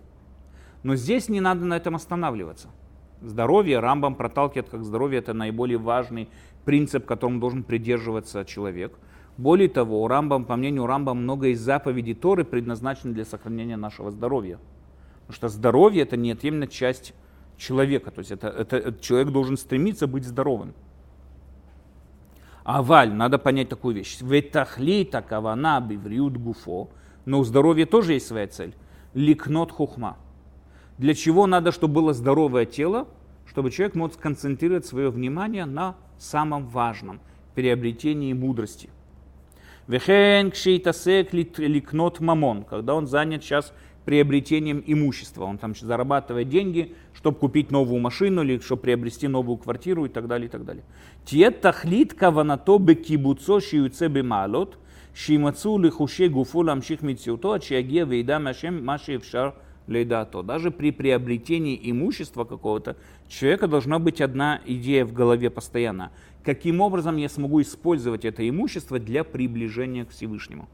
Но 0.83 0.95
здесь 0.95 1.29
не 1.29 1.39
надо 1.39 1.65
на 1.65 1.75
этом 1.75 1.95
останавливаться. 1.95 2.69
Здоровье 3.21 3.79
Рамбам 3.79 4.15
проталкивает 4.15 4.69
как 4.69 4.83
здоровье, 4.83 5.19
это 5.19 5.33
наиболее 5.33 5.77
важный 5.77 6.29
принцип, 6.65 7.05
которым 7.05 7.39
должен 7.39 7.63
придерживаться 7.63 8.43
человек. 8.43 8.97
Более 9.37 9.69
того, 9.69 10.03
у 10.03 10.07
Рамбам, 10.07 10.43
по 10.43 10.57
мнению 10.57 10.85
Рамбам, 10.85 11.23
много 11.23 11.47
из 11.47 11.61
заповедей 11.61 12.13
Торы 12.13 12.43
предназначены 12.43 13.13
для 13.13 13.23
сохранения 13.23 13.77
нашего 13.77 14.11
здоровья. 14.11 14.59
Потому 15.21 15.35
что 15.35 15.47
здоровье 15.47 16.03
это 16.03 16.17
неотъемлемая 16.17 16.67
часть 16.67 17.13
человека. 17.59 18.11
То 18.11 18.19
есть 18.19 18.31
это, 18.31 18.47
это, 18.47 18.77
это 18.77 18.99
человек 18.99 19.29
должен 19.29 19.57
стремиться 19.57 20.07
быть 20.07 20.25
здоровым. 20.25 20.73
А 22.63 22.81
валь, 22.81 23.11
надо 23.11 23.37
понять 23.37 23.69
такую 23.69 23.95
вещь. 23.95 24.17
Ветахли 24.21 25.03
такавана 25.03 25.79
бивриют 25.81 26.37
гуфо. 26.37 26.89
Но 27.25 27.39
у 27.39 27.43
здоровья 27.43 27.85
тоже 27.85 28.13
есть 28.13 28.27
своя 28.27 28.47
цель. 28.47 28.73
Ликнот 29.13 29.71
хухма. 29.71 30.17
Для 30.97 31.13
чего 31.13 31.47
надо, 31.47 31.71
чтобы 31.71 31.95
было 31.95 32.13
здоровое 32.13 32.65
тело? 32.65 33.07
Чтобы 33.45 33.71
человек 33.71 33.95
мог 33.95 34.13
сконцентрировать 34.13 34.85
свое 34.85 35.09
внимание 35.09 35.65
на 35.65 35.95
самом 36.17 36.67
важном– 36.67 37.19
приобретении 37.59 38.31
мудрости. 38.31 38.89
Вехен 39.87 40.51
кшейтасек 40.51 41.33
ликнот 41.33 42.21
мамон, 42.21 42.63
когда 42.63 42.95
он 42.95 43.05
занят 43.05 43.43
сейчас 43.43 43.73
приобретением 44.09 44.83
имущества. 44.87 45.43
Он 45.43 45.59
там 45.59 45.75
зарабатывает 45.75 46.49
деньги, 46.49 46.95
чтобы 47.13 47.37
купить 47.37 47.69
новую 47.69 48.01
машину 48.01 48.41
или 48.41 48.57
чтобы 48.57 48.81
приобрести 48.81 49.27
новую 49.27 49.57
квартиру 49.57 50.05
и 50.05 50.09
так 50.09 50.25
далее, 50.25 50.47
и 50.47 50.49
так 50.49 50.65
далее. 50.65 50.83
Тиет 51.25 51.61
тахлит 51.61 52.15
каванато 52.15 52.79
бекибуцо 52.79 53.59
шиюце 53.59 54.07
бемалот, 54.07 54.79
шимацу 55.13 55.77
лихуше 55.77 56.27
гуфу 56.27 56.61
ламших 56.61 57.03
митсиуто, 57.03 57.59
чиагия 57.59 58.03
вейда 58.03 58.39
машем 58.39 58.83
маши 58.83 59.11
евшар 59.11 59.53
лейдато. 59.85 60.41
Даже 60.41 60.71
при 60.71 60.89
приобретении 60.89 61.79
имущества 61.79 62.45
какого-то 62.45 62.97
человека 63.27 63.67
должна 63.67 63.99
быть 63.99 64.21
одна 64.21 64.59
идея 64.65 65.05
в 65.05 65.13
голове 65.13 65.51
постоянно. 65.51 66.11
Каким 66.43 66.81
образом 66.81 67.17
я 67.17 67.29
смогу 67.29 67.61
использовать 67.61 68.25
это 68.25 68.49
имущество 68.49 68.97
для 68.97 69.23
приближения 69.23 70.05
к 70.05 70.09
Всевышнему? 70.09 70.67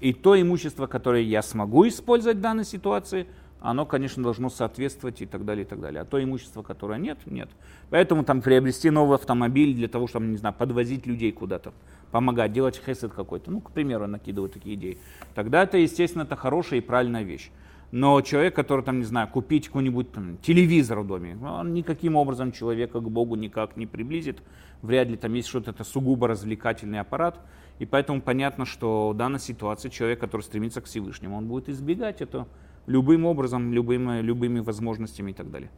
И 0.00 0.12
то 0.12 0.40
имущество, 0.40 0.86
которое 0.86 1.22
я 1.22 1.42
смогу 1.42 1.86
использовать 1.86 2.38
в 2.38 2.40
данной 2.40 2.64
ситуации, 2.64 3.26
оно, 3.60 3.84
конечно, 3.84 4.22
должно 4.22 4.48
соответствовать 4.48 5.20
и 5.20 5.26
так 5.26 5.44
далее, 5.44 5.64
и 5.64 5.68
так 5.68 5.80
далее. 5.80 6.00
А 6.00 6.04
то 6.04 6.22
имущество, 6.22 6.62
которое 6.62 6.98
нет, 6.98 7.18
нет. 7.26 7.50
Поэтому 7.90 8.24
там 8.24 8.40
приобрести 8.40 8.88
новый 8.88 9.16
автомобиль 9.16 9.74
для 9.74 9.88
того, 9.88 10.06
чтобы, 10.06 10.26
не 10.26 10.38
знаю, 10.38 10.54
подвозить 10.56 11.06
людей 11.06 11.30
куда-то, 11.30 11.74
помогать, 12.10 12.52
делать 12.52 12.80
хесед 12.84 13.12
какой-то, 13.12 13.50
ну, 13.50 13.60
к 13.60 13.70
примеру, 13.72 14.06
накидываю 14.06 14.48
такие 14.48 14.76
идеи. 14.76 14.98
Тогда 15.34 15.62
это, 15.62 15.76
естественно, 15.76 16.22
это 16.22 16.36
хорошая 16.36 16.80
и 16.80 16.82
правильная 16.82 17.22
вещь. 17.22 17.50
Но 17.92 18.20
человек, 18.22 18.54
который, 18.54 18.84
там, 18.84 19.00
не 19.00 19.04
знаю, 19.04 19.28
купить 19.28 19.66
какой-нибудь 19.66 20.12
там, 20.12 20.38
телевизор 20.38 21.00
в 21.00 21.06
доме, 21.06 21.36
он 21.42 21.74
никаким 21.74 22.16
образом 22.16 22.52
человека 22.52 23.00
к 23.00 23.10
Богу 23.10 23.34
никак 23.34 23.76
не 23.76 23.86
приблизит. 23.86 24.38
Вряд 24.80 25.08
ли 25.08 25.16
там 25.16 25.34
есть 25.34 25.48
что-то, 25.48 25.72
это 25.72 25.84
сугубо 25.84 26.28
развлекательный 26.28 27.00
аппарат. 27.00 27.40
И 27.80 27.86
поэтому 27.86 28.20
понятно, 28.20 28.66
что 28.66 29.08
в 29.08 29.16
данной 29.16 29.40
ситуации 29.40 29.88
человек, 29.88 30.20
который 30.20 30.42
стремится 30.42 30.82
к 30.82 30.84
Всевышнему, 30.84 31.36
он 31.36 31.46
будет 31.46 31.70
избегать 31.70 32.20
это 32.20 32.46
любым 32.86 33.24
образом, 33.24 33.72
любыми, 33.72 34.20
любыми 34.20 34.60
возможностями 34.60 35.30
и 35.30 35.34
так 35.34 35.50
далее. 35.50 35.70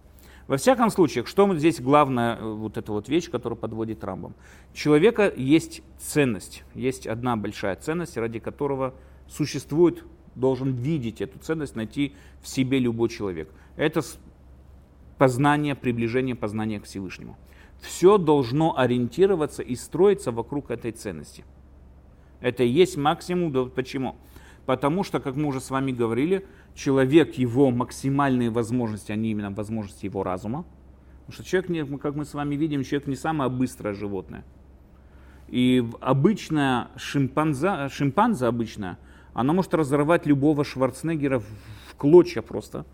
Во 0.49 0.57
всяком 0.57 0.91
случае, 0.91 1.25
что 1.25 1.55
здесь 1.57 1.81
главная 1.81 2.37
э, 2.37 2.53
вот 2.53 2.77
эта 2.77 2.91
вот 2.91 3.09
вещь, 3.09 3.31
которая 3.31 3.57
подводит 3.57 4.03
Рамбам? 4.03 4.35
У 4.73 4.77
человека 4.77 5.33
есть 5.35 5.83
ценность, 5.97 6.65
есть 6.75 7.07
одна 7.07 7.37
большая 7.37 7.77
ценность, 7.77 8.17
ради 8.17 8.41
которого 8.41 8.95
существует, 9.29 10.05
должен 10.35 10.75
видеть 10.75 11.21
эту 11.21 11.39
ценность, 11.39 11.77
найти 11.77 12.17
в 12.41 12.49
себе 12.49 12.81
любой 12.81 13.11
человек. 13.11 13.49
Это 13.77 14.03
познание, 15.19 15.77
приближение 15.77 16.35
познания 16.35 16.81
к 16.81 16.85
Всевышнему. 16.85 17.37
Все 17.81 18.19
должно 18.19 18.77
ориентироваться 18.77 19.63
и 19.63 19.77
строиться 19.77 20.33
вокруг 20.33 20.73
этой 20.73 20.91
ценности. 20.91 21.45
Это 22.43 22.65
и 22.65 22.69
есть 22.69 22.97
максимум. 22.97 23.71
Почему? 23.71 24.17
Потому 24.67 25.05
что, 25.05 25.21
как 25.21 25.37
мы 25.37 25.47
уже 25.47 25.61
с 25.61 25.71
вами 25.71 25.93
говорили, 25.93 26.45
человек, 26.75 27.35
его 27.35 27.71
максимальные 27.71 28.51
возможности, 28.51 29.13
они 29.13 29.31
именно 29.31 29.51
возможности 29.51 30.07
его 30.07 30.23
разума. 30.23 30.65
Потому 31.27 31.33
что 31.35 31.45
человек, 31.45 32.01
как 32.01 32.15
мы 32.17 32.25
с 32.25 32.35
вами 32.35 32.57
видим, 32.57 32.83
человек 32.83 33.07
не 33.07 33.17
самое 33.17 33.49
быстрое 33.49 33.95
животное. 33.95 34.45
И 35.49 35.85
обычная 36.01 36.89
шимпанза, 36.97 37.89
шимпанза 37.91 38.49
обычная, 38.49 38.99
она 39.35 39.53
может 39.53 39.73
разорвать 39.75 40.27
любого 40.27 40.65
Шварценеггера 40.65 41.41
в 41.41 41.95
клочья 41.97 42.43
просто, 42.43 42.87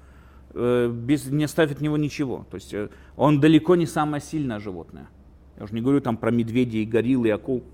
э, 0.54 0.90
без, 0.92 1.26
не 1.26 1.44
оставить 1.44 1.72
от 1.72 1.80
него 1.80 1.96
ничего. 1.96 2.46
То 2.50 2.56
есть 2.56 2.74
э, 2.74 2.90
он 3.16 3.40
далеко 3.40 3.76
не 3.76 3.86
самое 3.86 4.22
сильное 4.22 4.58
животное. 4.58 5.08
Я 5.56 5.64
уже 5.64 5.74
не 5.74 5.80
говорю 5.80 6.00
там 6.00 6.16
про 6.16 6.30
медведей, 6.30 6.84
гориллы, 6.84 7.30
акул. 7.30 7.64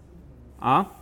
А? 0.58 0.92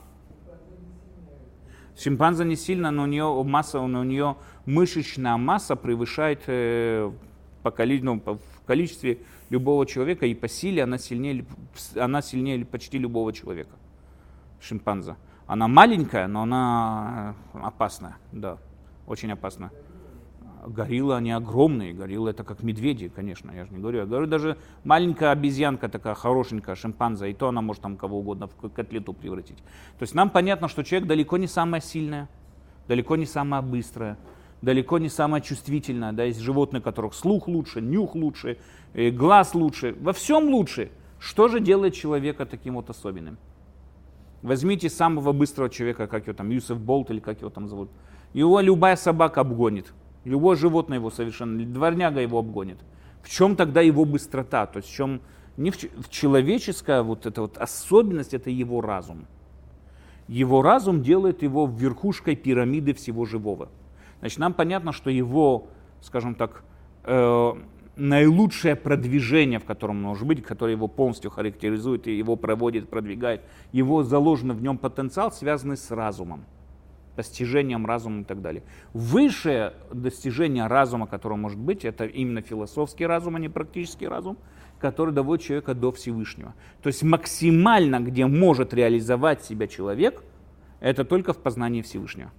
Шимпанзе 1.97 2.45
не 2.45 2.57
сильно, 2.57 2.91
но 2.91 3.03
у 3.03 3.07
нее 3.07 3.43
масса, 3.45 3.81
у 3.81 3.87
нее 3.87 4.37
мышечная 4.67 5.37
масса 5.37 5.77
превышает 5.77 6.43
э, 6.47 7.11
по, 7.63 7.75
ну, 7.79 8.21
в 8.21 8.67
количестве 8.67 9.19
любого 9.51 9.87
человека, 9.87 10.27
и 10.27 10.35
по 10.35 10.49
силе 10.49 10.83
она 10.83 10.99
сильнее, 10.99 11.45
она 11.97 12.23
сильнее 12.23 12.65
почти 12.65 12.99
любого 12.99 13.33
человека. 13.33 13.77
Шимпанзе. 14.61 15.17
Она 15.47 15.69
маленькая, 15.69 16.29
но 16.29 16.43
она 16.43 17.35
э, 17.53 17.59
опасная, 17.59 18.17
да, 18.33 18.59
очень 19.07 19.33
опасная 19.33 19.71
гориллы, 20.67 21.17
они 21.17 21.33
огромные. 21.33 21.93
Гориллы 21.93 22.31
это 22.31 22.45
как 22.45 22.63
медведи, 22.63 23.09
конечно, 23.09 23.51
я 23.51 23.65
же 23.65 23.73
не 23.73 23.79
говорю. 23.79 23.99
Я 23.99 24.07
говорю, 24.07 24.27
даже 24.27 24.57
маленькая 24.85 25.31
обезьянка 25.31 25.89
такая 25.89 26.15
хорошенькая, 26.15 26.75
шимпанзе, 26.75 27.31
и 27.31 27.35
то 27.35 27.49
она 27.49 27.61
может 27.61 27.83
там 27.83 27.97
кого 27.97 28.19
угодно 28.19 28.49
в 28.49 28.71
котлету 28.71 29.13
превратить. 29.13 29.59
То 29.59 30.03
есть 30.03 30.15
нам 30.15 30.31
понятно, 30.31 30.69
что 30.69 30.83
человек 30.83 31.09
далеко 31.09 31.37
не 31.37 31.47
самое 31.47 31.83
сильное, 31.83 32.29
далеко 32.89 33.17
не 33.17 33.27
самое 33.27 33.63
быстрое, 33.63 34.17
далеко 34.63 34.99
не 34.99 35.09
самое 35.09 35.43
чувствительное. 35.43 36.13
Да, 36.13 36.25
есть 36.25 36.41
животные, 36.41 36.81
у 36.81 36.83
которых 36.83 37.15
слух 37.15 37.49
лучше, 37.49 37.81
нюх 37.81 38.15
лучше, 38.15 38.59
глаз 38.95 39.55
лучше, 39.55 39.97
во 40.01 40.13
всем 40.13 40.49
лучше. 40.49 40.91
Что 41.19 41.49
же 41.49 41.61
делает 41.61 41.95
человека 41.95 42.47
таким 42.47 42.75
вот 42.75 42.91
особенным? 42.91 43.39
Возьмите 44.43 44.91
самого 44.91 45.33
быстрого 45.33 45.71
человека, 45.71 46.09
как 46.09 46.27
его 46.27 46.37
там, 46.37 46.51
Юсеф 46.51 46.79
Болт 46.79 47.11
или 47.11 47.21
как 47.21 47.41
его 47.41 47.51
там 47.51 47.69
зовут. 47.69 47.91
Его 48.33 48.59
любая 48.61 48.97
собака 48.97 49.43
обгонит. 49.43 49.93
Любое 50.25 50.57
животное 50.57 50.99
его 50.99 51.11
совершенно, 51.11 51.65
дворняга 51.65 52.21
его 52.21 52.39
обгонит. 52.39 52.79
В 53.23 53.31
чем 53.31 53.57
тогда 53.57 53.81
его 53.81 54.05
быстрота? 54.05 54.67
То 54.67 54.79
есть 54.79 54.89
в 54.89 54.95
чем 54.95 55.21
не 55.57 55.71
в, 55.71 55.77
в 55.77 56.09
человеческая 56.09 57.03
вот 57.03 57.27
эта 57.27 57.43
вот 57.43 57.59
особенность, 57.59 58.35
это 58.35 58.51
его 58.51 58.81
разум. 58.81 59.27
Его 60.29 60.63
разум 60.63 61.03
делает 61.03 61.43
его 61.43 61.67
верхушкой 61.67 62.37
пирамиды 62.37 62.95
всего 62.95 63.25
живого. 63.25 63.69
Значит, 64.21 64.39
нам 64.39 64.55
понятно, 64.55 64.93
что 64.93 65.11
его, 65.11 65.67
скажем 66.01 66.37
так, 66.37 66.63
э, 67.05 67.53
наилучшее 67.97 68.77
продвижение, 68.77 69.59
в 69.59 69.65
котором 69.65 69.97
он 69.97 70.03
может 70.03 70.27
быть, 70.27 70.43
которое 70.43 70.73
его 70.73 70.87
полностью 70.87 71.31
характеризует 71.31 72.07
и 72.07 72.17
его 72.17 72.37
проводит, 72.37 72.89
продвигает, 72.89 73.43
его 73.73 74.05
заложенный 74.05 74.55
в 74.55 74.63
нем 74.63 74.79
потенциал, 74.79 75.33
связанный 75.33 75.77
с 75.77 75.91
разумом 75.91 76.45
достижением 77.17 77.87
разума 77.87 78.23
и 78.23 78.25
так 78.25 78.41
далее. 78.43 78.63
Высшее 78.93 79.75
достижение 79.93 80.67
разума, 80.67 81.07
которое 81.07 81.37
может 81.37 81.59
быть, 81.59 81.85
это 81.85 82.05
именно 82.05 82.43
философский 82.43 83.07
разум, 83.07 83.37
а 83.37 83.39
не 83.39 83.49
практический 83.49 84.09
разум, 84.09 84.39
который 84.79 85.15
доводит 85.15 85.45
человека 85.45 85.75
до 85.75 85.93
Всевышнего. 85.93 86.55
То 86.83 86.89
есть 86.89 87.03
максимально, 87.03 88.01
где 88.01 88.27
может 88.27 88.75
реализовать 88.75 89.45
себя 89.45 89.67
человек, 89.67 90.23
это 90.81 91.05
только 91.05 91.33
в 91.33 91.39
познании 91.39 91.83
Всевышнего. 91.83 92.33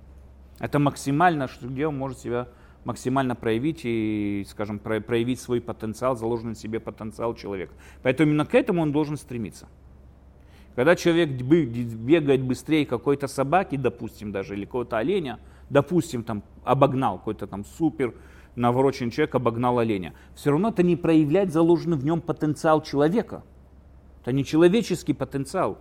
Это 0.59 0.79
максимально, 0.79 1.47
где 1.61 1.87
он 1.87 1.97
может 1.97 2.19
себя 2.19 2.47
максимально 2.83 3.35
проявить 3.35 3.81
и, 3.83 4.45
скажем, 4.47 4.79
проявить 4.79 5.39
свой 5.39 5.61
потенциал, 5.61 6.15
заложенный 6.15 6.53
в 6.53 6.57
себе 6.57 6.79
потенциал 6.79 7.33
человека. 7.35 7.73
Поэтому 8.01 8.29
именно 8.29 8.45
к 8.45 8.55
этому 8.55 8.81
он 8.81 8.91
должен 8.91 9.17
стремиться. 9.17 9.67
Когда 10.75 10.95
человек 10.95 11.29
бегает 11.29 12.41
быстрее 12.41 12.85
какой-то 12.85 13.27
собаки, 13.27 13.75
допустим, 13.75 14.31
даже, 14.31 14.55
или 14.55 14.65
какого-то 14.65 14.97
оленя, 14.97 15.39
допустим, 15.69 16.23
там 16.23 16.43
обогнал 16.63 17.19
какой-то 17.19 17.45
там 17.45 17.63
супер 17.63 18.13
навороченный 18.55 19.11
человек, 19.11 19.35
обогнал 19.35 19.79
оленя, 19.79 20.13
все 20.35 20.51
равно 20.51 20.69
это 20.69 20.83
не 20.83 20.95
проявляет 20.95 21.51
заложенный 21.51 21.97
в 21.97 22.05
нем 22.05 22.21
потенциал 22.21 22.81
человека. 22.81 23.43
Это 24.21 24.31
не 24.31 24.43
человеческий 24.43 25.13
потенциал. 25.13 25.77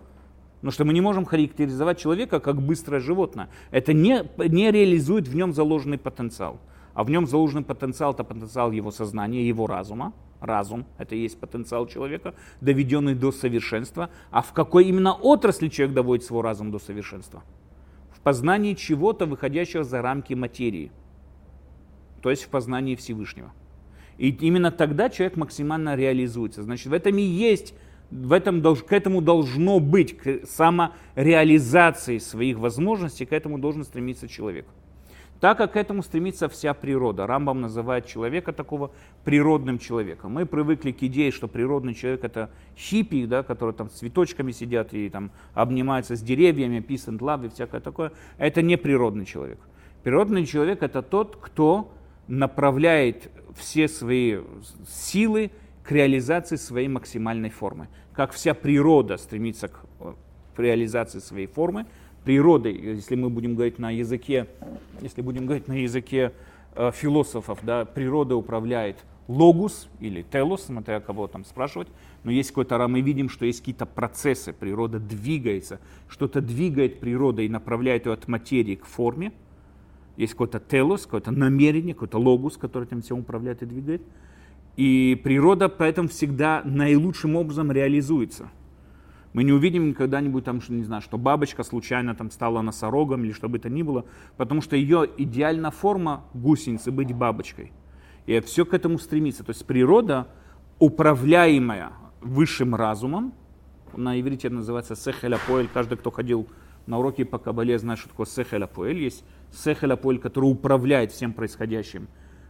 Потому 0.55 0.71
что 0.71 0.85
мы 0.85 0.93
не 0.93 1.01
можем 1.01 1.25
характеризовать 1.25 1.99
человека 1.99 2.39
как 2.39 2.61
быстрое 2.61 3.01
животное. 3.01 3.49
Это 3.71 3.93
не, 3.93 4.23
не 4.37 4.71
реализует 4.71 5.27
в 5.27 5.35
нем 5.35 5.53
заложенный 5.53 5.97
потенциал. 5.97 6.59
А 6.93 7.03
в 7.03 7.09
нем 7.09 7.27
заложенный 7.27 7.63
потенциал, 7.63 8.13
это 8.13 8.23
потенциал 8.23 8.71
его 8.71 8.91
сознания, 8.91 9.47
его 9.47 9.67
разума. 9.67 10.13
Разум– 10.43 10.85
это 10.97 11.15
и 11.15 11.19
есть 11.19 11.39
потенциал 11.39 11.87
человека, 11.87 12.35
доведенный 12.59 13.15
до 13.15 13.31
совершенства. 13.31 14.09
А 14.29 14.41
в 14.41 14.51
какой 14.51 14.85
именно 14.85 15.13
отрасли 15.13 15.69
человек 15.69 15.95
доводит 15.95 16.25
свой 16.25 16.43
разум 16.43 16.69
до 16.69 16.79
совершенства? 16.79 17.43
В 18.11 18.19
познании 18.19 18.73
чего-то, 18.73 19.25
выходящего 19.25 19.85
за 19.85 20.01
рамки 20.01 20.33
материи. 20.33 20.91
То 22.21 22.29
есть 22.29 22.43
в 22.43 22.49
познании 22.49 22.95
Всевышнего. 22.95 23.53
И 24.17 24.31
именно 24.31 24.71
тогда 24.71 25.09
человек 25.09 25.37
максимально 25.37 25.95
реализуется. 25.95 26.61
Значит, 26.61 26.87
в 26.87 26.93
этом 26.93 27.17
и 27.17 27.21
есть, 27.21 27.73
в 28.11 28.33
этом, 28.33 28.61
к 28.61 28.91
этому 28.91 29.21
должно 29.21 29.79
быть, 29.79 30.17
к 30.17 30.45
самореализации 30.45 32.17
своих 32.17 32.59
возможностей, 32.59 33.25
к 33.25 33.31
этому 33.31 33.59
должен 33.59 33.85
стремиться 33.85 34.27
человек 34.27 34.65
так 35.43 35.57
как 35.57 35.73
к 35.73 35.75
этому 35.75 36.03
стремится 36.03 36.47
вся 36.47 36.73
природа. 36.73 37.27
Рамбам 37.27 37.59
называет 37.59 38.05
человека 38.05 38.53
такого 38.53 38.91
природным 39.25 39.77
человеком. 39.77 40.31
Мы 40.31 40.45
привыкли 40.45 40.93
к 40.93 41.03
идее, 41.03 41.31
что 41.31 41.49
природный 41.49 41.93
человек 41.93 42.23
это 42.23 42.49
хиппи, 42.77 43.25
да, 43.25 43.43
которые 43.43 43.75
там 43.75 43.89
с 43.89 43.95
цветочками 43.95 44.53
сидят 44.53 44.93
и 44.93 45.09
там 45.09 45.31
обнимаются 45.53 46.15
с 46.15 46.21
деревьями, 46.21 46.77
peace 46.77 47.09
and 47.09 47.19
love 47.19 47.45
и 47.45 47.49
всякое 47.49 47.81
такое. 47.81 48.13
Это 48.37 48.61
не 48.61 48.77
природный 48.77 49.25
человек. 49.25 49.59
Природный 50.03 50.45
человек 50.45 50.81
это 50.81 51.01
тот, 51.01 51.35
кто 51.35 51.91
направляет 52.29 53.29
все 53.57 53.89
свои 53.89 54.37
силы 54.87 55.51
к 55.83 55.91
реализации 55.91 56.55
своей 56.55 56.87
максимальной 56.87 57.49
формы. 57.49 57.89
Как 58.13 58.31
вся 58.31 58.53
природа 58.53 59.17
стремится 59.17 59.67
к 59.67 59.83
реализации 60.55 61.19
своей 61.19 61.47
формы, 61.47 61.85
природой, 62.23 62.73
если 62.73 63.15
мы 63.15 63.29
будем 63.29 63.55
говорить 63.55 63.79
на 63.79 63.91
языке, 63.91 64.47
если 65.01 65.21
будем 65.21 65.45
говорить 65.45 65.67
на 65.67 65.73
языке 65.73 66.33
э, 66.75 66.91
философов, 66.93 67.59
да, 67.63 67.85
природа 67.85 68.35
управляет 68.35 68.97
логус 69.27 69.87
или 69.99 70.21
телос, 70.21 70.65
смотря 70.65 70.99
кого 70.99 71.27
там 71.27 71.45
спрашивать, 71.45 71.87
но 72.23 72.31
есть 72.31 72.49
какой-то, 72.49 72.87
мы 72.87 73.01
видим, 73.01 73.29
что 73.29 73.45
есть 73.45 73.59
какие-то 73.59 73.85
процессы, 73.85 74.53
природа 74.53 74.99
двигается, 74.99 75.79
что-то 76.09 76.41
двигает 76.41 76.99
природа 76.99 77.41
и 77.41 77.49
направляет 77.49 78.05
ее 78.05 78.13
от 78.13 78.27
материи 78.27 78.75
к 78.75 78.85
форме, 78.85 79.31
есть 80.17 80.33
какой-то 80.33 80.59
телос, 80.59 81.05
какое-то 81.05 81.31
намерение, 81.31 81.93
какой-то 81.93 82.19
логус, 82.19 82.57
который 82.57 82.85
этим 82.85 83.01
всем 83.01 83.19
управляет 83.19 83.63
и 83.63 83.65
двигает, 83.65 84.01
и 84.75 85.19
природа 85.23 85.69
поэтому 85.69 86.09
всегда 86.09 86.61
наилучшим 86.65 87.35
образом 87.35 87.71
реализуется– 87.71 88.49
мы 89.33 89.43
не 89.43 89.51
увидим 89.51 89.93
когда-нибудь 89.93 90.43
там, 90.45 90.61
что, 90.61 90.73
не 90.73 90.83
знаю, 90.83 91.01
что 91.01 91.17
бабочка 91.17 91.63
случайно 91.63 92.15
там 92.15 92.29
стала 92.29 92.61
носорогом 92.61 93.23
или 93.25 93.31
что 93.31 93.49
бы 93.49 93.59
то 93.59 93.69
ни 93.69 93.81
было, 93.81 94.05
потому 94.37 94.61
что 94.61 94.75
ее 94.75 95.07
идеальная 95.17 95.71
форма 95.71 96.23
гусеницы 96.33 96.91
быть 96.91 97.13
бабочкой. 97.13 97.71
И 98.27 98.39
все 98.41 98.65
к 98.65 98.73
этому 98.73 98.99
стремится. 98.99 99.43
То 99.43 99.49
есть 99.49 99.65
природа, 99.65 100.27
управляемая 100.79 101.93
высшим 102.21 102.75
разумом, 102.75 103.33
на 103.95 104.19
иврите 104.19 104.47
это 104.47 104.57
называется 104.57 104.95
сехеляпоэль. 104.95 105.67
Каждый, 105.73 105.97
кто 105.97 106.11
ходил 106.11 106.47
на 106.85 106.99
уроки 106.99 107.23
по 107.23 107.37
кабале, 107.37 107.77
знает, 107.79 107.99
что 107.99 108.09
такое 108.09 108.27
сехеляпоэль. 108.27 108.99
Есть 108.99 109.23
сехеляпоэль, 109.51 110.19
который 110.19 110.45
управляет 110.45 111.11
всем 111.11 111.33
происходящим 111.33 112.07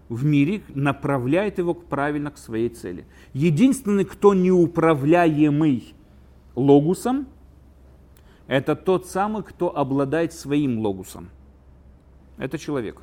в 0.10 0.26
мире, 0.26 0.62
направляет 0.69 1.58
его 1.58 1.74
правильно 1.74 2.30
к 2.30 2.38
своей 2.38 2.69
цели. 2.69 3.06
Единственный, 3.34 4.06
кто 4.06 4.34
неуправляемый, 4.34 5.93
логусом, 6.55 7.27
это 8.47 8.75
тот 8.75 9.07
самый, 9.07 9.43
кто 9.43 9.75
обладает 9.75 10.33
своим 10.33 10.79
логусом. 10.79 11.29
Это 12.37 12.57
человек. 12.57 13.01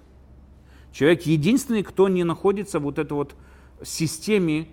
Человек 0.92 1.22
единственный, 1.22 1.82
кто 1.82 2.08
не 2.08 2.24
находится 2.24 2.78
в 2.78 2.82
вот 2.82 2.98
этой 2.98 3.12
вот 3.12 3.34
системе 3.82 4.68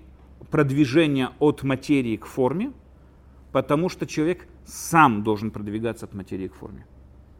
продвижения 0.51 1.31
от 1.39 1.63
материи 1.63 2.17
к 2.17 2.25
форме, 2.25 2.73
потому 3.51 3.89
что 3.89 4.05
человек 4.05 4.47
сам 4.65 5.23
должен 5.23 5.51
продвигаться 5.51 6.05
от 6.05 6.13
материи 6.13 6.47
к 6.47 6.55
форме. 6.55 6.85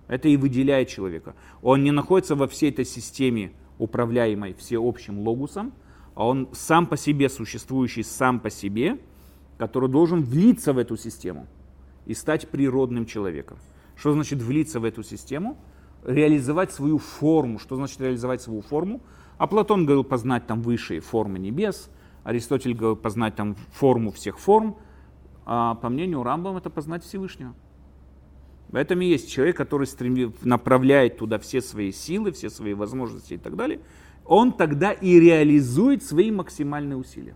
Это 0.08 0.30
и 0.30 0.38
выделяет 0.38 0.88
человека. 0.88 1.36
Он 1.62 1.84
не 1.84 1.92
находится 1.92 2.36
во 2.36 2.48
всей 2.48 2.70
этой 2.70 2.86
системе, 2.86 3.52
управляемой 3.78 4.54
всеобщим 4.54 5.20
логусом, 5.20 5.74
а 6.16 6.26
он 6.26 6.50
сам 6.54 6.88
по 6.88 6.98
себе, 6.98 7.30
существующий 7.30 8.04
сам 8.04 8.40
по 8.40 8.50
себе– 8.50 9.00
который 9.58 9.90
должен 9.90 10.24
влиться 10.24 10.74
в 10.74 10.78
эту 10.78 10.98
систему 10.98 11.48
и 12.06 12.14
стать 12.14 12.48
природным 12.50 13.06
человеком. 13.06 13.58
Что 13.96 14.14
значит 14.14 14.42
влиться 14.42 14.80
в 14.80 14.84
эту 14.84 15.04
систему? 15.04 15.58
Реализовать 16.04 16.72
свою 16.72 17.00
форму. 17.00 17.60
Что 17.60 17.76
значит 17.76 18.00
реализовать 18.00 18.42
свою 18.42 18.62
форму? 18.62 19.02
А 19.38 19.48
Платон 19.48 19.86
говорил 19.86 20.04
познать 20.04 20.48
там 20.48 20.62
высшие 20.62 21.00
формы 21.00 21.38
небес, 21.38 21.90
Аристотель 22.24 22.74
говорил 22.74 22.96
познать 22.96 23.36
там 23.36 23.56
форму 23.72 24.12
всех 24.12 24.40
форм, 24.40 24.78
а 25.46 25.76
по 25.76 25.90
мнению 25.90 26.24
Рамбам 26.24 26.58
это 26.58 26.70
познать 26.70 27.04
Всевышнего. 27.04 27.54
В 28.70 28.76
этом 28.76 29.00
и 29.00 29.06
есть 29.06 29.32
человек, 29.32 29.56
который 29.56 29.88
стремит, 29.88 30.44
направляет 30.44 31.18
туда 31.18 31.40
все 31.40 31.62
свои 31.62 31.92
силы, 31.92 32.32
все 32.32 32.50
свои 32.50 32.74
возможности 32.74 33.36
и 33.36 33.38
так 33.38 33.56
далее. 33.56 33.80
Он 34.26 34.52
тогда 34.52 34.92
и 34.92 35.20
реализует 35.20 36.04
свои 36.04 36.32
максимальные 36.32 36.98
усилия. 36.98 37.36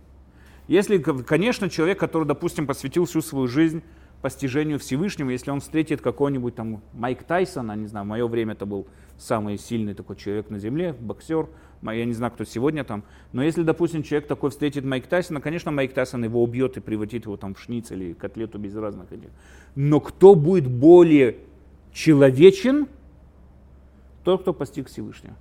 Если, 0.68 0.98
конечно, 0.98 1.68
человек, 1.68 1.98
который, 1.98 2.24
допустим, 2.24 2.66
посвятил 2.66 3.04
всю 3.04 3.20
свою 3.20 3.48
жизнь 3.48 3.82
постижению 4.22 4.78
Всевышнего, 4.78 5.30
если 5.30 5.50
он 5.50 5.60
встретит 5.60 6.00
какой-нибудь 6.00 6.54
там 6.54 6.80
Майк 6.92 7.24
Тайсон, 7.24 7.80
не 7.80 7.88
знаю, 7.88 8.06
в 8.06 8.08
мое 8.08 8.26
время 8.28 8.52
это 8.52 8.64
был 8.64 8.86
самый 9.18 9.58
сильный 9.58 9.94
такой 9.94 10.16
человек 10.16 10.48
на 10.48 10.60
земле, 10.60 10.92
боксер, 10.92 11.48
я 11.82 12.04
не 12.04 12.12
знаю, 12.12 12.32
кто 12.32 12.44
сегодня 12.44 12.84
там, 12.84 13.02
но 13.32 13.42
если, 13.42 13.64
допустим, 13.64 14.04
человек 14.04 14.28
такой 14.28 14.50
встретит 14.50 14.84
Майк 14.84 15.08
Тайсона, 15.08 15.40
конечно, 15.40 15.72
Майк 15.72 15.92
Тайсон 15.92 16.22
его 16.22 16.40
убьет 16.40 16.76
и 16.76 16.80
превратит 16.80 17.24
его 17.24 17.36
там 17.36 17.54
в 17.54 17.60
шницель 17.60 18.00
или 18.00 18.12
котлету 18.12 18.58
без 18.58 18.76
разных 18.76 19.12
этих. 19.12 19.30
Но 19.74 19.98
кто 19.98 20.36
будет 20.36 20.68
более 20.68 21.38
человечен? 21.92 22.86
Тот, 24.22 24.42
кто 24.42 24.54
постиг 24.54 24.86
Всевышнего. 24.86 25.34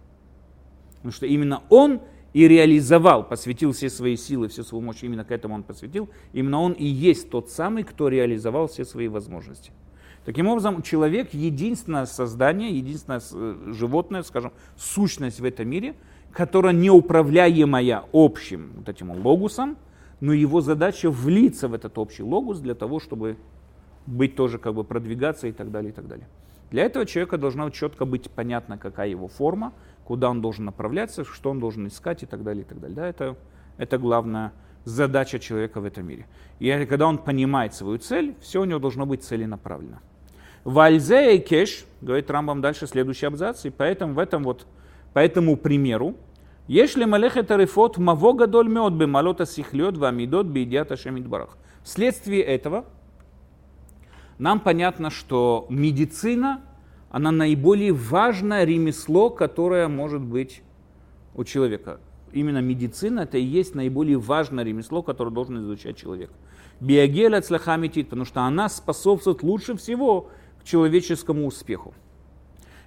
Потому 0.96 1.12
что 1.12 1.28
именно 1.28 1.62
он 1.70 2.02
и 2.34 2.48
реализовал, 2.48 3.24
посвятил 3.24 3.74
все 3.74 3.90
свои 3.90 4.16
силы, 4.16 4.48
всю 4.48 4.64
свою 4.64 4.84
мощь, 4.84 5.04
именно 5.04 5.26
к 5.26 5.32
этому 5.32 5.56
он 5.56 5.64
посвятил, 5.64 6.10
именно 6.34 6.62
он 6.62 6.74
и 6.74 6.86
есть 6.86 7.30
тот 7.30 7.50
самый, 7.50 7.84
кто 7.84 8.08
реализовал 8.08 8.68
все 8.68 8.86
свои 8.86 9.08
возможности. 9.08 9.72
Таким 10.24 10.48
образом, 10.48 10.82
человек 10.84 11.34
единственное 11.34 12.06
создание, 12.06 12.70
единственное 12.70 13.22
э, 13.32 13.74
животное, 13.74 14.22
скажем, 14.22 14.54
сущность 14.78 15.40
в 15.40 15.46
этом 15.46 15.68
мире, 15.68 15.96
которая 16.32 16.74
неуправляемая 16.74 18.04
общим 18.14 18.72
вот 18.78 18.88
этим 18.88 19.12
логусом, 19.12 19.78
но 20.20 20.32
его 20.32 20.62
задача 20.62 21.10
влиться 21.10 21.68
в 21.68 21.74
этот 21.74 21.98
общий 21.98 22.22
логус 22.22 22.60
для 22.60 22.76
того, 22.76 23.00
чтобы 23.00 23.38
быть 24.06 24.36
тоже 24.36 24.60
как 24.60 24.76
бы 24.76 24.84
продвигаться 24.84 25.48
и 25.48 25.52
так 25.52 25.72
далее, 25.72 25.92
и 25.92 25.94
так 25.94 26.08
далее. 26.08 26.28
Для 26.70 26.84
этого 26.84 27.06
человека 27.06 27.38
должна 27.38 27.70
четко 27.72 28.06
быть 28.06 28.30
понятна, 28.30 28.78
какая 28.78 29.10
его 29.10 29.28
форма, 29.28 29.74
куда 30.06 30.30
он 30.30 30.42
должен 30.42 30.66
направляться, 30.66 31.24
что 31.24 31.52
он 31.52 31.60
должен 31.60 31.88
искать 31.88 32.24
и 32.24 32.26
так 32.26 32.44
далее, 32.44 32.64
и 32.64 32.66
так 32.66 32.80
далее. 32.80 32.96
Да, 32.96 33.08
это, 33.08 33.36
это 33.78 33.98
главная 33.98 34.54
задача 34.84 35.40
человека 35.40 35.80
в 35.80 35.86
этом 35.86 36.08
мире. 36.08 36.26
И 36.60 36.70
когда 36.86 37.08
он 37.08 37.18
понимает 37.18 37.74
свою 37.74 37.98
цель, 37.98 38.36
все 38.42 38.62
у 38.62 38.66
него 38.66 38.80
должно 38.80 39.06
быть 39.06 39.24
целенаправленно. 39.24 40.02
Вальзе 40.64 41.36
и 41.36 41.40
кеш, 41.40 41.86
говорит 42.02 42.30
Рамбам 42.30 42.62
дальше, 42.62 42.88
следующий 42.88 43.26
абзац, 43.26 43.66
и 43.66 43.70
поэтому 43.70 44.14
в 44.14 44.20
этом 44.20 44.44
вот, 44.44 44.68
по 45.14 45.20
этому 45.20 45.58
примеру, 45.58 46.16
если 46.68 47.06
малехет 47.06 47.52
арифот 47.52 47.98
маво 47.98 48.34
гадоль 48.34 48.70
мед 48.70 48.94
бы 48.94 49.08
малота 49.08 49.46
сихлет 49.46 49.98
вамидот 49.98 50.48
бейдят 50.48 50.92
барах. 51.28 51.58
Вследствие 51.84 52.44
этого 52.44 52.86
нам 54.38 54.60
понятно, 54.60 55.10
что 55.10 55.66
медицина 55.70 56.62
она 57.12 57.32
наиболее 57.32 57.92
важное 57.92 58.64
ремесло, 58.64 59.30
которое 59.30 59.88
может 59.90 60.22
быть 60.22 60.64
у 61.36 61.44
человека. 61.44 62.00
Именно 62.32 62.60
медицина 62.60 63.22
это 63.22 63.38
и 63.38 63.44
есть 63.44 63.76
наиболее 63.76 64.18
важное 64.18 64.64
ремесло, 64.64 65.04
которое 65.04 65.32
должен 65.32 65.60
изучать 65.60 65.98
человек. 65.98 66.32
Биогель 66.80 67.36
от 67.36 67.46
потому 67.46 68.26
что 68.26 68.42
она 68.42 68.70
способствует 68.70 69.44
лучше 69.44 69.76
всего 69.76 70.30
к 70.62 70.64
человеческому 70.64 71.46
успеху. 71.46 71.94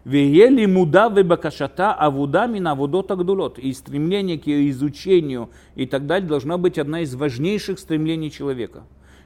Веели 0.04 0.66
муда 0.66 1.08
вебакашата 1.08 1.92
авуда 1.92 2.46
мина 2.46 2.74
гдулот. 2.74 3.58
И 3.58 3.72
стремление 3.72 4.38
к 4.38 4.48
изучению 4.48 5.50
и 5.76 5.86
так 5.86 6.06
далее 6.06 6.28
должна 6.28 6.58
быть 6.58 6.78
одна 6.78 7.00
из 7.00 7.14
важнейших 7.14 7.78
стремлений 7.78 8.30
человека. 8.30 8.84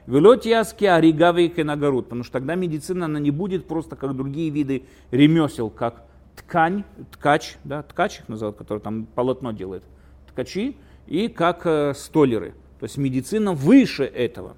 Велотиаски 0.09 0.85
оригавы 0.85 1.49
кенагород, 1.49 2.05
потому 2.05 2.23
что 2.23 2.33
тогда 2.33 2.55
медицина, 2.55 3.05
она 3.05 3.19
не 3.19 3.29
будет 3.29 3.67
просто 3.67 3.95
как 3.95 4.15
другие 4.15 4.49
виды 4.49 4.85
ремесел, 5.11 5.69
как 5.69 6.03
ткань, 6.35 6.83
ткач, 7.11 7.57
да, 7.63 7.83
ткач 7.83 8.21
их 8.21 8.27
называют, 8.27 8.57
который 8.57 8.79
там 8.79 9.05
полотно 9.05 9.51
делает, 9.51 9.83
ткачи, 10.27 10.77
и 11.05 11.27
как 11.27 11.61
э, 11.65 11.93
столеры. 11.95 12.55
То 12.79 12.85
есть 12.85 12.97
медицина 12.97 13.53
выше 13.53 14.03
этого. 14.03 14.57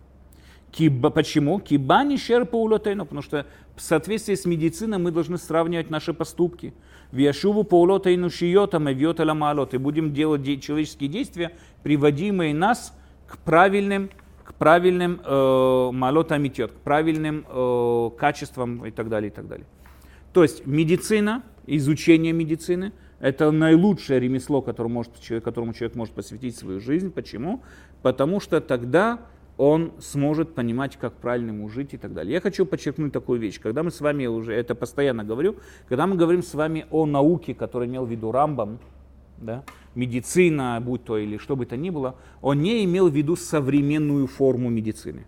Киба, 0.71 1.09
почему? 1.09 1.59
Кибани 1.59 2.15
шерпа 2.15 2.55
улотейну, 2.55 3.03
потому 3.03 3.21
что 3.21 3.45
в 3.75 3.81
соответствии 3.81 4.35
с 4.35 4.45
медициной 4.45 4.99
мы 4.99 5.11
должны 5.11 5.37
сравнивать 5.37 5.89
наши 5.89 6.13
поступки. 6.13 6.73
Виашуву 7.11 7.65
паулотейну 7.65 8.29
шиотам 8.29 8.87
и 8.87 8.93
вьоталамалот. 8.93 9.73
И 9.73 9.77
будем 9.77 10.13
делать 10.13 10.45
человеческие 10.63 11.09
действия, 11.09 11.51
приводимые 11.83 12.53
нас 12.53 12.97
к 13.27 13.37
правильным 13.39 14.11
правильным 14.61 15.19
э, 15.25 15.89
малотам 15.91 16.47
к 16.47 16.69
правильным 16.83 17.47
э, 17.49 18.09
качествам 18.15 18.85
и 18.85 18.91
так 18.91 19.09
далее, 19.09 19.31
и 19.31 19.33
так 19.33 19.47
далее. 19.47 19.65
То 20.33 20.43
есть 20.43 20.67
медицина, 20.67 21.41
изучение 21.65 22.31
медицины, 22.31 22.91
это 23.19 23.49
наилучшее 23.49 24.19
ремесло, 24.19 24.61
которому, 24.61 24.93
может, 24.93 25.13
которому 25.43 25.73
человек 25.73 25.95
может 25.95 26.13
посвятить 26.13 26.55
свою 26.55 26.79
жизнь. 26.79 27.09
Почему? 27.09 27.63
Потому 28.03 28.39
что 28.39 28.61
тогда 28.61 29.21
он 29.57 29.93
сможет 29.99 30.53
понимать, 30.53 30.95
как 30.95 31.13
правильно 31.13 31.49
ему 31.49 31.67
жить 31.67 31.95
и 31.95 31.97
так 31.97 32.13
далее. 32.13 32.33
Я 32.33 32.39
хочу 32.39 32.67
подчеркнуть 32.67 33.11
такую 33.11 33.39
вещь. 33.39 33.59
Когда 33.59 33.81
мы 33.81 33.89
с 33.89 33.99
вами 33.99 34.27
уже, 34.27 34.53
это 34.53 34.75
постоянно 34.75 35.23
говорю, 35.23 35.55
когда 35.89 36.05
мы 36.05 36.15
говорим 36.15 36.43
с 36.43 36.53
вами 36.53 36.85
о 36.91 37.07
науке, 37.07 37.55
которую 37.55 37.89
имел 37.89 38.05
в 38.05 38.11
виду 38.11 38.31
Рамбам, 38.31 38.77
да, 39.41 39.63
медицина, 39.95 40.81
будь 40.81 41.03
то 41.03 41.17
или 41.17 41.37
что 41.37 41.55
бы 41.55 41.65
то 41.65 41.75
ни 41.75 41.89
было, 41.89 42.15
он 42.41 42.61
не 42.61 42.83
имел 42.85 43.09
в 43.09 43.15
виду 43.15 43.35
современную 43.35 44.27
форму 44.27 44.69
медицины. 44.69 45.25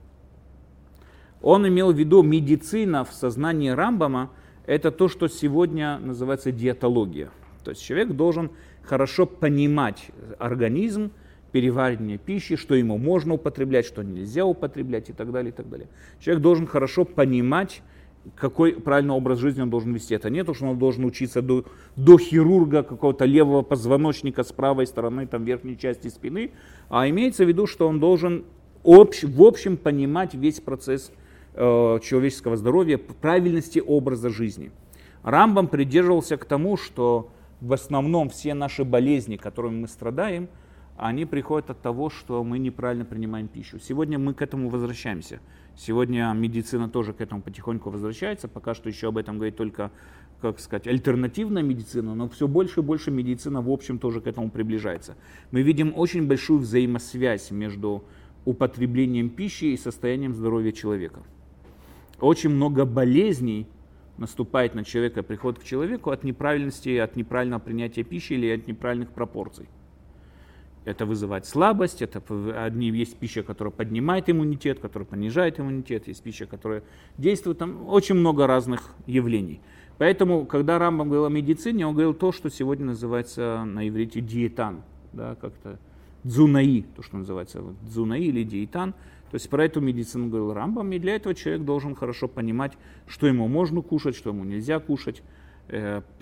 Он 1.41 1.67
имел 1.67 1.91
в 1.91 1.97
виду 1.97 2.23
медицина 2.23 3.03
в 3.03 3.11
сознании 3.11 3.69
Рамбама, 3.69 4.31
это 4.65 4.91
то, 4.91 5.09
что 5.09 5.27
сегодня 5.27 5.99
называется 5.99 6.51
диетология. 6.51 7.31
То 7.65 7.71
есть 7.71 7.83
человек 7.83 8.11
должен 8.11 8.51
хорошо 8.83 9.25
понимать 9.25 10.07
организм, 10.39 11.11
переваривание 11.51 12.17
пищи, 12.17 12.55
что 12.55 12.75
ему 12.75 12.97
можно 12.97 13.35
употреблять, 13.35 13.85
что 13.85 14.03
нельзя 14.03 14.45
употреблять 14.45 15.09
и 15.09 15.13
так 15.13 15.31
далее, 15.31 15.51
и 15.51 15.55
так 15.55 15.69
далее. 15.69 15.87
Человек 16.19 16.41
должен 16.41 16.65
хорошо 16.65 17.05
понимать 17.05 17.81
какой 18.35 18.73
правильный 18.73 19.13
образ 19.13 19.39
жизни 19.39 19.61
он 19.61 19.69
должен 19.69 19.93
вести. 19.93 20.15
Это 20.15 20.29
не 20.29 20.43
то, 20.43 20.53
что 20.53 20.65
он 20.65 20.79
должен 20.79 21.05
учиться 21.05 21.41
до, 21.41 21.65
до 21.95 22.17
хирурга 22.17 22.83
какого-то 22.83 23.25
левого 23.25 23.61
позвоночника 23.61 24.43
с 24.43 24.51
правой 24.51 24.87
стороны, 24.87 25.27
там, 25.27 25.43
верхней 25.43 25.77
части 25.77 26.07
спины, 26.07 26.51
а 26.89 27.07
имеется 27.09 27.45
в 27.45 27.47
виду, 27.47 27.67
что 27.67 27.87
он 27.87 27.99
должен 27.99 28.45
общ, 28.83 29.23
в 29.23 29.41
общем 29.41 29.77
понимать 29.77 30.33
весь 30.33 30.59
процесс 30.59 31.11
э, 31.53 31.99
человеческого 32.03 32.55
здоровья, 32.55 32.97
правильности 32.97 33.79
образа 33.85 34.29
жизни. 34.29 34.71
Рамбам 35.23 35.67
придерживался 35.67 36.37
к 36.37 36.45
тому, 36.45 36.77
что 36.77 37.29
в 37.61 37.71
основном 37.71 38.29
все 38.29 38.53
наши 38.53 38.83
болезни, 38.83 39.37
которыми 39.37 39.81
мы 39.81 39.87
страдаем, 39.87 40.49
они 40.97 41.25
приходят 41.25 41.69
от 41.69 41.81
того, 41.81 42.09
что 42.09 42.43
мы 42.43 42.59
неправильно 42.59 43.05
принимаем 43.05 43.47
пищу. 43.47 43.79
Сегодня 43.79 44.19
мы 44.19 44.33
к 44.33 44.41
этому 44.41 44.69
возвращаемся. 44.69 45.39
Сегодня 45.75 46.31
медицина 46.33 46.87
тоже 46.87 47.13
к 47.13 47.21
этому 47.21 47.41
потихоньку 47.41 47.89
возвращается. 47.89 48.47
Пока 48.47 48.75
что 48.75 48.89
еще 48.89 49.07
об 49.07 49.17
этом 49.17 49.37
говорит 49.37 49.57
только, 49.57 49.91
как 50.39 50.59
сказать, 50.59 50.87
альтернативная 50.87 51.63
медицина, 51.63 52.13
но 52.13 52.29
все 52.29 52.47
больше 52.47 52.81
и 52.81 52.83
больше 52.83 53.09
медицина 53.09 53.61
в 53.61 53.71
общем 53.71 53.97
тоже 53.97 54.21
к 54.21 54.27
этому 54.27 54.51
приближается. 54.51 55.15
Мы 55.51 55.63
видим 55.63 55.93
очень 55.95 56.27
большую 56.27 56.59
взаимосвязь 56.59 57.49
между 57.49 58.03
употреблением 58.45 59.29
пищи 59.29 59.65
и 59.65 59.77
состоянием 59.77 60.35
здоровья 60.35 60.71
человека. 60.71 61.21
Очень 62.19 62.51
много 62.51 62.85
болезней 62.85 63.67
наступает 64.17 64.75
на 64.75 64.83
человека, 64.83 65.23
приходит 65.23 65.59
к 65.59 65.63
человеку 65.63 66.11
от 66.11 66.23
неправильности, 66.23 66.97
от 66.97 67.15
неправильного 67.15 67.59
принятия 67.59 68.03
пищи 68.03 68.33
или 68.33 68.47
от 68.49 68.67
неправильных 68.67 69.09
пропорций. 69.09 69.67
Это 70.85 71.05
вызывает 71.05 71.45
слабость, 71.45 72.01
это 72.01 72.21
одни 72.65 72.89
есть 72.89 73.17
пища, 73.17 73.41
которая 73.41 73.71
поднимает 73.71 74.29
иммунитет, 74.29 74.79
которая 74.79 75.07
понижает 75.07 75.59
иммунитет, 75.59 76.07
есть 76.07 76.21
пища, 76.21 76.45
которая 76.45 76.83
действует, 77.17 77.57
там 77.57 77.87
очень 77.87 78.15
много 78.15 78.47
разных 78.47 78.93
явлений. 79.05 79.61
Поэтому, 79.97 80.45
когда 80.45 80.79
Рамбам 80.79 81.07
говорил 81.07 81.25
о 81.25 81.29
медицине, 81.29 81.87
он 81.87 81.93
говорил 81.93 82.13
то, 82.13 82.31
что 82.31 82.49
сегодня 82.49 82.87
называется 82.87 83.63
на 83.63 83.87
иврите 83.87 84.19
диетан, 84.19 84.81
да, 85.13 85.35
как-то 85.35 85.79
дзунаи, 86.23 86.85
то, 86.95 87.01
что 87.01 87.17
называется 87.17 87.63
дзунаи 87.83 88.25
или 88.25 88.43
диетан. 88.43 88.93
То 89.31 89.35
есть 89.35 89.49
про 89.49 89.65
эту 89.65 89.81
медицину 89.81 90.27
говорил 90.27 90.53
Рамбам, 90.53 90.91
и 90.91 90.99
для 90.99 91.15
этого 91.15 91.33
человек 91.33 91.63
должен 91.63 91.95
хорошо 91.95 92.27
понимать, 92.27 92.73
что 93.07 93.25
ему 93.25 93.47
можно 93.47 93.81
кушать, 93.81 94.15
что 94.15 94.29
ему 94.31 94.43
нельзя 94.43 94.79
кушать, 94.79 95.23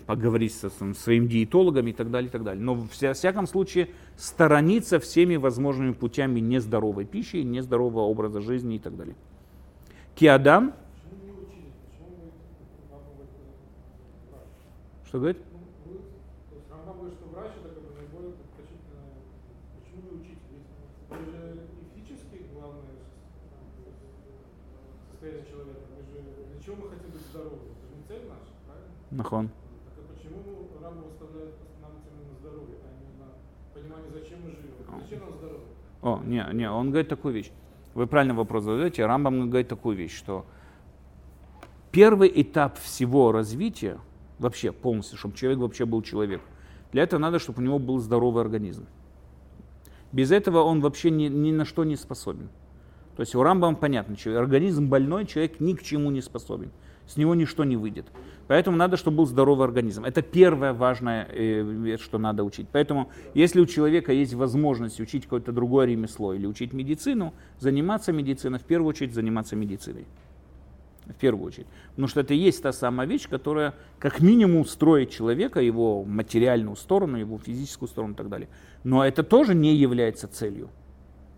поговорить 0.05 0.53
со 0.53 0.69
своим 0.93 1.27
диетологом 1.27 1.87
и 1.87 1.93
так 1.93 2.11
далее, 2.11 2.29
и 2.29 2.31
так 2.31 2.43
далее. 2.43 2.63
Но 2.63 2.73
в 2.73 2.89
всяком 2.89 3.47
случае 3.47 3.89
сторониться 4.17 4.99
всеми 4.99 5.35
возможными 5.35 5.93
путями 5.93 6.39
нездоровой 6.39 7.05
пищи, 7.05 7.37
нездорового 7.37 8.01
образа 8.01 8.41
жизни 8.41 8.75
и 8.75 8.79
так 8.79 8.95
далее. 8.97 9.15
Киадам. 10.15 10.73
Что 15.05 15.19
говорит? 15.19 15.37
Нахон. 29.11 29.49
Так 29.49 29.55
а 29.97 30.13
почему 30.13 30.69
Рамбам 30.81 31.03
выставляет 31.09 31.55
нам 31.81 31.91
на 31.91 32.39
здоровье, 32.39 32.77
а 32.83 32.89
не 33.03 33.19
на 33.19 33.27
понимание, 33.73 34.09
зачем 34.13 34.39
мы 34.43 34.51
живем? 34.51 35.01
Зачем 35.01 35.19
нам 35.19 35.37
здоровье? 35.37 35.65
О, 36.01 36.21
не, 36.23 36.45
не, 36.53 36.71
он 36.71 36.89
говорит 36.89 37.09
такую 37.09 37.33
вещь. 37.33 37.51
Вы 37.93 38.07
правильно 38.07 38.33
вопрос 38.33 38.63
задаете. 38.63 39.05
Рамбам 39.05 39.49
говорит 39.49 39.67
такую 39.67 39.97
вещь, 39.97 40.17
что 40.17 40.45
первый 41.91 42.31
этап 42.33 42.79
всего 42.79 43.33
развития, 43.33 43.99
вообще 44.39 44.71
полностью, 44.71 45.17
чтобы 45.17 45.35
человек 45.35 45.59
вообще 45.59 45.85
был 45.85 46.01
человек, 46.01 46.41
для 46.93 47.03
этого 47.03 47.19
надо, 47.19 47.39
чтобы 47.39 47.61
у 47.61 47.65
него 47.65 47.79
был 47.79 47.99
здоровый 47.99 48.41
организм. 48.41 48.85
Без 50.11 50.31
этого 50.31 50.59
он 50.59 50.81
вообще 50.81 51.09
ни, 51.09 51.27
ни 51.27 51.51
на 51.51 51.65
что 51.65 51.83
не 51.83 51.95
способен. 51.95 52.49
То 53.15 53.21
есть 53.21 53.35
у 53.35 53.43
Рамбама 53.43 53.75
понятно, 53.75 54.17
что 54.17 54.37
организм 54.39 54.87
больной, 54.87 55.25
человек 55.25 55.59
ни 55.59 55.73
к 55.73 55.83
чему 55.83 56.11
не 56.11 56.21
способен. 56.21 56.71
С 57.07 57.17
него 57.17 57.35
ничто 57.35 57.63
не 57.63 57.75
выйдет. 57.75 58.07
Поэтому 58.51 58.75
надо, 58.75 58.97
чтобы 58.97 59.15
был 59.19 59.25
здоровый 59.27 59.65
организм. 59.65 60.03
Это 60.03 60.21
первое 60.21 60.73
важное, 60.73 61.25
э, 61.31 61.95
что 62.01 62.17
надо 62.17 62.43
учить. 62.43 62.67
Поэтому, 62.69 63.09
если 63.33 63.61
у 63.61 63.65
человека 63.65 64.11
есть 64.11 64.33
возможность 64.33 64.99
учить 64.99 65.23
какое-то 65.23 65.53
другое 65.53 65.85
ремесло 65.85 66.33
или 66.33 66.45
учить 66.45 66.73
медицину, 66.73 67.33
заниматься 67.59 68.11
медициной, 68.11 68.59
в 68.59 68.63
первую 68.63 68.89
очередь 68.89 69.13
заниматься 69.13 69.55
медициной. 69.55 70.05
В 71.05 71.13
первую 71.13 71.47
очередь. 71.47 71.67
Потому 71.91 72.09
что 72.09 72.19
это 72.19 72.33
и 72.33 72.37
есть 72.37 72.61
та 72.61 72.73
самая 72.73 73.07
вещь, 73.07 73.29
которая 73.29 73.73
как 73.99 74.19
минимум 74.19 74.65
строит 74.65 75.11
человека, 75.11 75.61
его 75.61 76.03
материальную 76.03 76.75
сторону, 76.75 77.17
его 77.17 77.37
физическую 77.37 77.87
сторону 77.87 78.15
и 78.15 78.17
так 78.17 78.27
далее. 78.27 78.49
Но 78.83 79.05
это 79.05 79.23
тоже 79.23 79.55
не 79.55 79.73
является 79.77 80.27
целью 80.27 80.69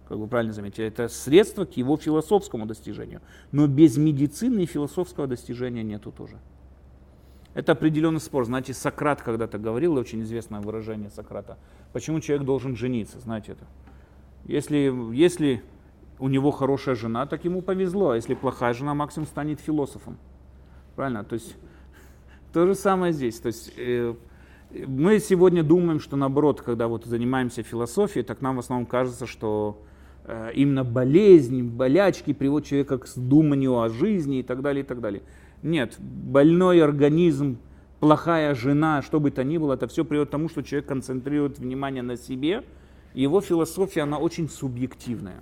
как 0.10 0.18
вы 0.18 0.28
правильно 0.28 0.54
заметили, 0.54 0.86
это 0.86 1.08
средство 1.08 1.66
к 1.66 1.78
его 1.78 1.96
философскому 1.96 2.66
достижению. 2.66 3.22
Но 3.52 3.68
без 3.68 3.98
медицины 3.98 4.64
и 4.64 4.66
философского 4.66 5.28
достижения 5.28 5.82
нету 5.82 6.12
тоже. 6.12 6.40
Это 7.54 7.74
определенный 7.74 8.20
спор. 8.20 8.46
Знаете, 8.46 8.74
Сократ 8.74 9.22
когда-то 9.22 9.58
говорил, 9.58 9.96
очень 9.96 10.24
известное 10.24 10.60
выражение 10.60 11.10
Сократа, 11.10 11.58
почему 11.92 12.20
человек 12.20 12.46
должен 12.46 12.76
жениться, 12.76 13.20
знаете 13.20 13.54
это. 13.54 13.66
Если, 14.46 14.94
если 15.14 15.64
у 16.20 16.28
него 16.28 16.52
хорошая 16.52 16.96
жена, 16.96 17.26
так 17.26 17.46
ему 17.46 17.62
повезло, 17.62 18.12
а 18.12 18.16
если 18.16 18.34
плохая 18.34 18.74
жена, 18.74 18.94
максимум 18.94 19.28
станет 19.28 19.60
философом. 19.60 20.18
Правильно? 20.96 21.24
То 21.24 21.36
есть 21.36 21.56
то 22.52 22.68
же 22.68 22.76
самое 22.76 23.14
здесь. 23.14 23.40
То 23.40 23.48
есть 23.48 23.74
э, 23.78 24.14
мы 24.70 25.20
сегодня 25.20 25.64
думаем, 25.64 26.00
что 26.00 26.16
наоборот, 26.16 26.62
когда 26.62 26.88
вот 26.88 27.06
занимаемся 27.06 27.64
философией, 27.64 28.24
так 28.24 28.42
нам 28.42 28.58
в 28.58 28.60
основном 28.60 28.86
кажется, 28.86 29.26
что 29.26 29.82
э, 30.26 30.52
именно 30.56 30.84
болезнь, 30.84 31.64
болячки 31.64 32.34
приводят 32.34 32.68
человека 32.68 33.00
к 33.00 33.08
думанию 33.16 33.80
о 33.80 33.90
жизни 33.90 34.40
и 34.40 34.44
так 34.44 34.62
далее, 34.62 34.84
и 34.84 34.88
так 34.88 35.02
далее. 35.02 35.24
Нет, 35.64 35.96
больной 36.00 36.84
организм, 36.84 37.58
плохая 38.02 38.54
жена, 38.54 39.02
что 39.02 39.22
бы 39.22 39.32
то 39.32 39.46
ни 39.46 39.58
было, 39.58 39.74
это 39.74 39.88
все 39.88 40.04
приводит 40.04 40.28
к 40.28 40.32
тому, 40.32 40.50
что 40.50 40.62
человек 40.62 40.88
концентрирует 40.88 41.58
внимание 41.58 42.04
на 42.04 42.18
себе. 42.18 42.66
Его 43.14 43.40
философия, 43.40 44.02
она 44.02 44.18
очень 44.18 44.50
субъективная. 44.50 45.42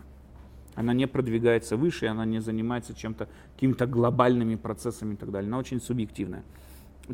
Она 0.75 0.93
не 0.93 1.07
продвигается 1.07 1.75
выше, 1.75 2.05
она 2.05 2.23
не 2.23 2.39
занимается 2.39 2.93
чем-то, 2.93 3.27
какими-то 3.55 3.87
глобальными 3.87 4.55
процессами 4.55 5.15
и 5.15 5.17
так 5.17 5.31
далее. 5.31 5.47
Она 5.47 5.57
очень 5.57 5.81
субъективная. 5.81 6.43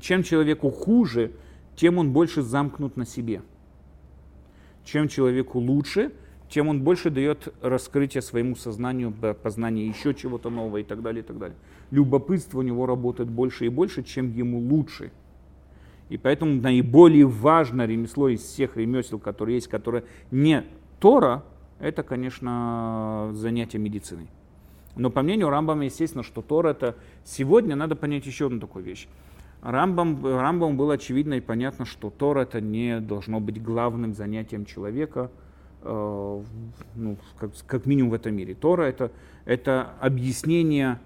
Чем 0.01 0.21
человеку 0.23 0.69
хуже, 0.69 1.31
тем 1.75 1.97
он 1.97 2.11
больше 2.11 2.41
замкнут 2.41 2.97
на 2.97 3.05
себе. 3.05 3.41
Чем 4.83 5.07
человеку 5.07 5.59
лучше, 5.59 6.11
тем 6.49 6.67
он 6.67 6.81
больше 6.81 7.09
дает 7.09 7.53
раскрытие 7.61 8.21
своему 8.21 8.55
сознанию, 8.55 9.13
познание 9.41 9.87
еще 9.87 10.13
чего-то 10.13 10.49
нового 10.49 10.77
и 10.77 10.83
так 10.83 11.01
далее, 11.01 11.23
и 11.23 11.25
так 11.25 11.37
далее. 11.37 11.57
Любопытство 11.91 12.59
у 12.59 12.61
него 12.61 12.85
работает 12.85 13.29
больше 13.29 13.65
и 13.65 13.69
больше, 13.69 14.03
чем 14.03 14.31
ему 14.33 14.59
лучше. 14.59 15.11
И 16.09 16.17
поэтому 16.17 16.61
наиболее 16.61 17.25
важное 17.25 17.85
ремесло 17.85 18.29
из 18.29 18.41
всех 18.41 18.77
ремесел, 18.77 19.19
которые 19.19 19.55
есть, 19.55 19.67
которое 19.67 20.03
не 20.31 20.63
Тора, 20.99 21.43
это, 21.79 22.03
конечно, 22.03 23.29
занятие 23.33 23.77
медициной. 23.77 24.27
Но 24.95 25.09
по 25.11 25.21
мнению 25.21 25.49
Рамбама, 25.49 25.85
естественно, 25.85 26.23
что 26.23 26.41
Тора 26.41 26.69
это... 26.69 26.95
Сегодня 27.23 27.75
надо 27.75 27.95
понять 27.95 28.25
еще 28.25 28.47
одну 28.47 28.59
такую 28.59 28.83
вещь. 28.83 29.07
Рамбам, 29.61 30.23
Рамбам 30.23 30.77
было 30.77 30.95
очевидно 30.95 31.35
и 31.35 31.41
понятно, 31.41 31.85
что 31.85 32.09
Тора 32.09 32.41
это 32.41 32.61
не 32.61 32.99
должно 32.99 33.39
быть 33.39 33.61
главным 33.61 34.13
занятием 34.13 34.65
человека, 34.65 35.29
э, 35.81 36.43
ну, 36.95 37.17
как, 37.37 37.51
как 37.65 37.85
минимум 37.85 38.11
в 38.11 38.13
этом 38.13 38.35
мире. 38.35 38.55
Тора 38.55 38.83
это, 38.83 39.11
это 39.45 39.93
объяснение 39.99 40.99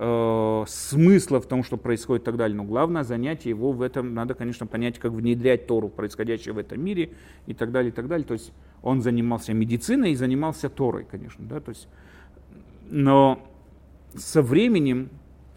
э, 0.00 0.64
смысла 0.66 1.40
в 1.40 1.46
том, 1.46 1.62
что 1.62 1.76
происходит 1.76 2.22
и 2.22 2.24
так 2.24 2.36
далее. 2.36 2.56
Но 2.56 2.64
главное 2.64 3.04
занятие 3.04 3.50
его 3.50 3.72
в 3.72 3.82
этом, 3.82 4.14
надо, 4.14 4.34
конечно, 4.34 4.66
понять, 4.66 4.98
как 4.98 5.12
внедрять 5.12 5.66
Тору 5.66 5.88
происходящее 5.88 6.54
в 6.54 6.58
этом 6.58 6.82
мире 6.82 7.10
и 7.46 7.54
так 7.54 7.70
далее, 7.70 7.92
и 7.92 7.94
так 7.94 8.08
далее. 8.08 8.26
То 8.26 8.34
есть 8.34 8.52
он 8.82 9.02
занимался 9.02 9.52
медициной 9.52 10.12
и 10.12 10.16
занимался 10.16 10.70
Торой, 10.70 11.04
конечно. 11.04 11.44
Да? 11.46 11.60
То 11.60 11.68
есть, 11.68 11.86
но 12.90 13.46
со 14.14 14.42
временем 14.42 15.10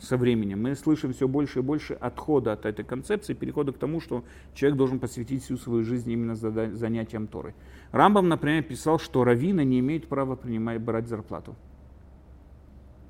со 0.03 0.17
временем. 0.17 0.61
Мы 0.61 0.75
слышим 0.75 1.13
все 1.13 1.29
больше 1.29 1.59
и 1.59 1.61
больше 1.61 1.93
отхода 1.93 2.51
от 2.51 2.65
этой 2.65 2.83
концепции, 2.83 3.33
перехода 3.33 3.71
к 3.71 3.77
тому, 3.77 4.01
что 4.01 4.25
человек 4.53 4.77
должен 4.77 4.99
посвятить 4.99 5.43
всю 5.43 5.55
свою 5.55 5.85
жизнь 5.85 6.11
именно 6.11 6.35
занятиям 6.35 7.27
Торы. 7.27 7.55
Рамбам, 7.93 8.27
например, 8.27 8.63
писал, 8.63 8.99
что 8.99 9.23
раввины 9.23 9.63
не 9.63 9.79
имеют 9.79 10.07
права 10.07 10.35
принимать, 10.35 10.81
брать 10.81 11.07
зарплату. 11.07 11.55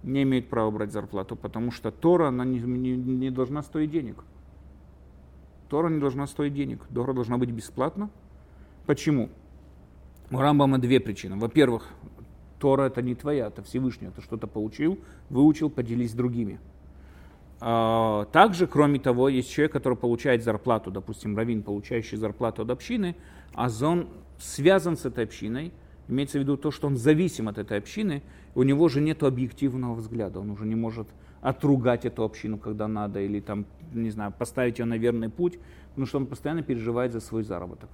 Не 0.03 0.23
имеют 0.23 0.49
права 0.49 0.69
брать 0.69 0.91
зарплату, 0.91 1.35
потому 1.35 1.71
что 1.71 1.91
Тора 1.91 2.27
она 2.27 2.43
не, 2.45 2.59
не, 2.59 2.95
не 2.95 3.29
должна 3.31 3.63
стоить 3.63 3.91
денег. 3.91 4.23
Тора 5.69 5.89
не 5.89 5.99
должна 5.99 6.27
стоить 6.27 6.53
денег. 6.53 6.81
Тора 6.93 7.13
должна 7.13 7.37
быть 7.37 7.49
бесплатна. 7.49 8.09
Почему? 8.85 9.29
У 10.29 10.37
Рамбама 10.37 10.77
две 10.77 10.99
причины. 10.99 11.37
Во-первых, 11.37 11.87
Тора 12.59 12.83
это 12.83 13.01
не 13.01 13.15
твоя, 13.15 13.47
это 13.47 13.63
Всевышний. 13.63 14.09
Ты 14.15 14.21
что-то 14.21 14.47
получил, 14.47 14.99
выучил, 15.29 15.69
поделись 15.69 16.11
с 16.11 16.13
другими. 16.13 16.59
А, 17.59 18.25
также, 18.25 18.67
кроме 18.67 18.99
того, 18.99 19.29
есть 19.29 19.49
человек, 19.49 19.71
который 19.71 19.97
получает 19.97 20.43
зарплату, 20.43 20.91
допустим, 20.91 21.37
раввин, 21.37 21.63
получающий 21.63 22.17
зарплату 22.17 22.63
от 22.63 22.69
общины, 22.69 23.15
а 23.53 23.69
он 23.81 24.09
связан 24.37 24.97
с 24.97 25.05
этой 25.05 25.23
общиной, 25.23 25.71
имеется 26.09 26.39
в 26.39 26.41
виду 26.41 26.57
то, 26.57 26.71
что 26.71 26.87
он 26.87 26.97
зависим 26.97 27.47
от 27.47 27.57
этой 27.57 27.77
общины, 27.77 28.21
у 28.55 28.63
него 28.63 28.87
же 28.89 29.01
нет 29.01 29.23
объективного 29.23 29.95
взгляда, 29.95 30.39
он 30.39 30.49
уже 30.51 30.65
не 30.65 30.75
может 30.75 31.07
отругать 31.41 32.05
эту 32.05 32.23
общину, 32.23 32.57
когда 32.57 32.87
надо, 32.87 33.19
или 33.19 33.39
там, 33.39 33.65
не 33.93 34.09
знаю, 34.09 34.33
поставить 34.37 34.79
ее 34.79 34.85
на 34.85 34.97
верный 34.97 35.29
путь, 35.29 35.59
потому 35.89 36.07
что 36.07 36.17
он 36.17 36.25
постоянно 36.25 36.63
переживает 36.63 37.11
за 37.11 37.19
свой 37.19 37.43
заработок. 37.43 37.89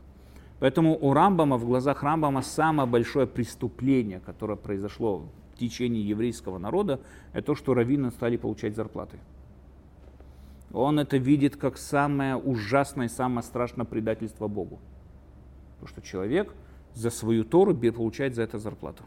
Поэтому 0.59 0.97
у 0.99 1.13
Рамбама, 1.13 1.57
в 1.57 1.65
глазах 1.65 2.03
Рамбама, 2.03 2.41
самое 2.41 2.87
большое 2.87 3.25
преступление, 3.25 4.19
которое 4.19 4.55
произошло 4.55 5.23
в 5.53 5.57
течение 5.57 6.07
еврейского 6.07 6.57
народа, 6.57 6.99
это 7.33 7.47
то, 7.47 7.55
что 7.55 7.73
раввины 7.73 8.11
стали 8.11 8.37
получать 8.37 8.75
зарплаты 8.75 9.17
он 10.73 10.99
это 10.99 11.17
видит 11.17 11.55
как 11.55 11.77
самое 11.77 12.35
ужасное 12.35 13.09
самое 13.09 13.43
страшное 13.43 13.85
предательство 13.85 14.47
Богу. 14.47 14.79
Потому 15.73 15.87
что 15.87 16.01
человек 16.01 16.53
за 16.93 17.09
свою 17.09 17.43
Тору 17.43 17.75
получает 17.75 18.35
за 18.35 18.43
это 18.43 18.59
зарплату. 18.59 19.03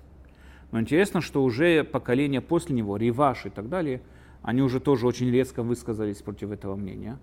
Но 0.72 0.80
интересно, 0.80 1.20
что 1.20 1.44
уже 1.44 1.84
поколение 1.84 2.40
после 2.40 2.74
него, 2.74 2.96
Риваш 2.96 3.46
и 3.46 3.50
так 3.50 3.68
далее, 3.68 4.00
они 4.42 4.62
уже 4.62 4.80
тоже 4.80 5.06
очень 5.06 5.30
резко 5.30 5.62
высказались 5.62 6.22
против 6.22 6.50
этого 6.50 6.74
мнения. 6.74 7.18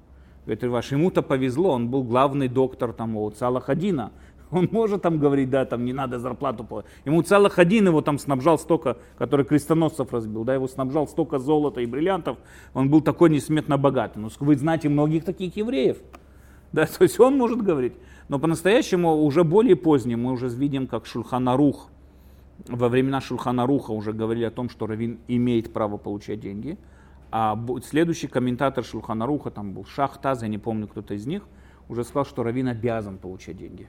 Говорит, 0.46 0.64
Риваш, 0.64 0.92
ему-то 0.92 1.22
повезло, 1.22 1.72
он 1.72 1.90
был 1.90 2.04
главный 2.04 2.48
доктор 2.48 2.94
там 2.94 3.18
у 3.18 3.30
Салахадина, 3.32 4.12
он 4.52 4.70
может 4.72 5.02
там 5.02 5.18
говорить, 5.18 5.50
да, 5.50 5.66
там 5.66 5.84
не 5.84 5.94
надо 5.94 6.20
зарплату 6.20 6.64
платить. 6.64 6.92
Ему 7.06 7.24
целых 7.24 7.58
один 7.60 7.88
его 7.88 8.02
там 8.02 8.20
снабжал 8.20 8.60
столько, 8.60 8.98
который 9.18 9.46
крестоносцев 9.46 10.14
разбил, 10.14 10.44
да, 10.44 10.54
его 10.54 10.68
снабжал 10.68 11.08
столько 11.08 11.40
золота 11.40 11.82
и 11.82 11.88
бриллиантов. 11.88 12.38
Он 12.76 12.90
был 12.90 13.02
такой 13.02 13.32
несметно 13.32 13.78
богатый. 13.78 14.20
Ну, 14.20 14.30
вы 14.40 14.56
знаете 14.56 14.90
многих 14.90 15.26
таких 15.26 15.58
евреев. 15.58 15.98
Да, 16.72 16.86
то 16.98 17.04
есть 17.04 17.20
он 17.20 17.36
может 17.36 17.62
говорить. 17.64 17.94
Но 18.28 18.38
по-настоящему 18.38 19.24
уже 19.24 19.44
более 19.44 19.76
позднее 19.76 20.18
мы 20.18 20.32
уже 20.32 20.50
видим, 20.50 20.86
как 20.86 21.08
Шульханарух, 21.08 21.90
во 22.68 22.90
времена 22.90 23.22
Шульханаруха 23.22 23.92
уже 23.92 24.14
говорили 24.14 24.46
о 24.46 24.52
том, 24.52 24.70
что 24.70 24.88
Равин 24.88 25.20
имеет 25.28 25.72
право 25.72 25.98
получать 25.98 26.40
деньги. 26.40 26.78
А 27.32 27.60
следующий 27.84 28.28
комментатор 28.28 28.84
Шульханаруха, 28.84 29.52
там 29.52 29.74
был 29.74 29.86
Шахтаз, 29.86 30.42
я 30.42 30.48
не 30.48 30.58
помню, 30.58 30.88
кто-то 30.88 31.14
из 31.14 31.26
них, 31.26 31.48
уже 31.88 32.04
сказал, 32.04 32.26
что 32.26 32.44
Равин 32.44 32.68
обязан 32.68 33.18
получать 33.18 33.58
деньги. 33.58 33.88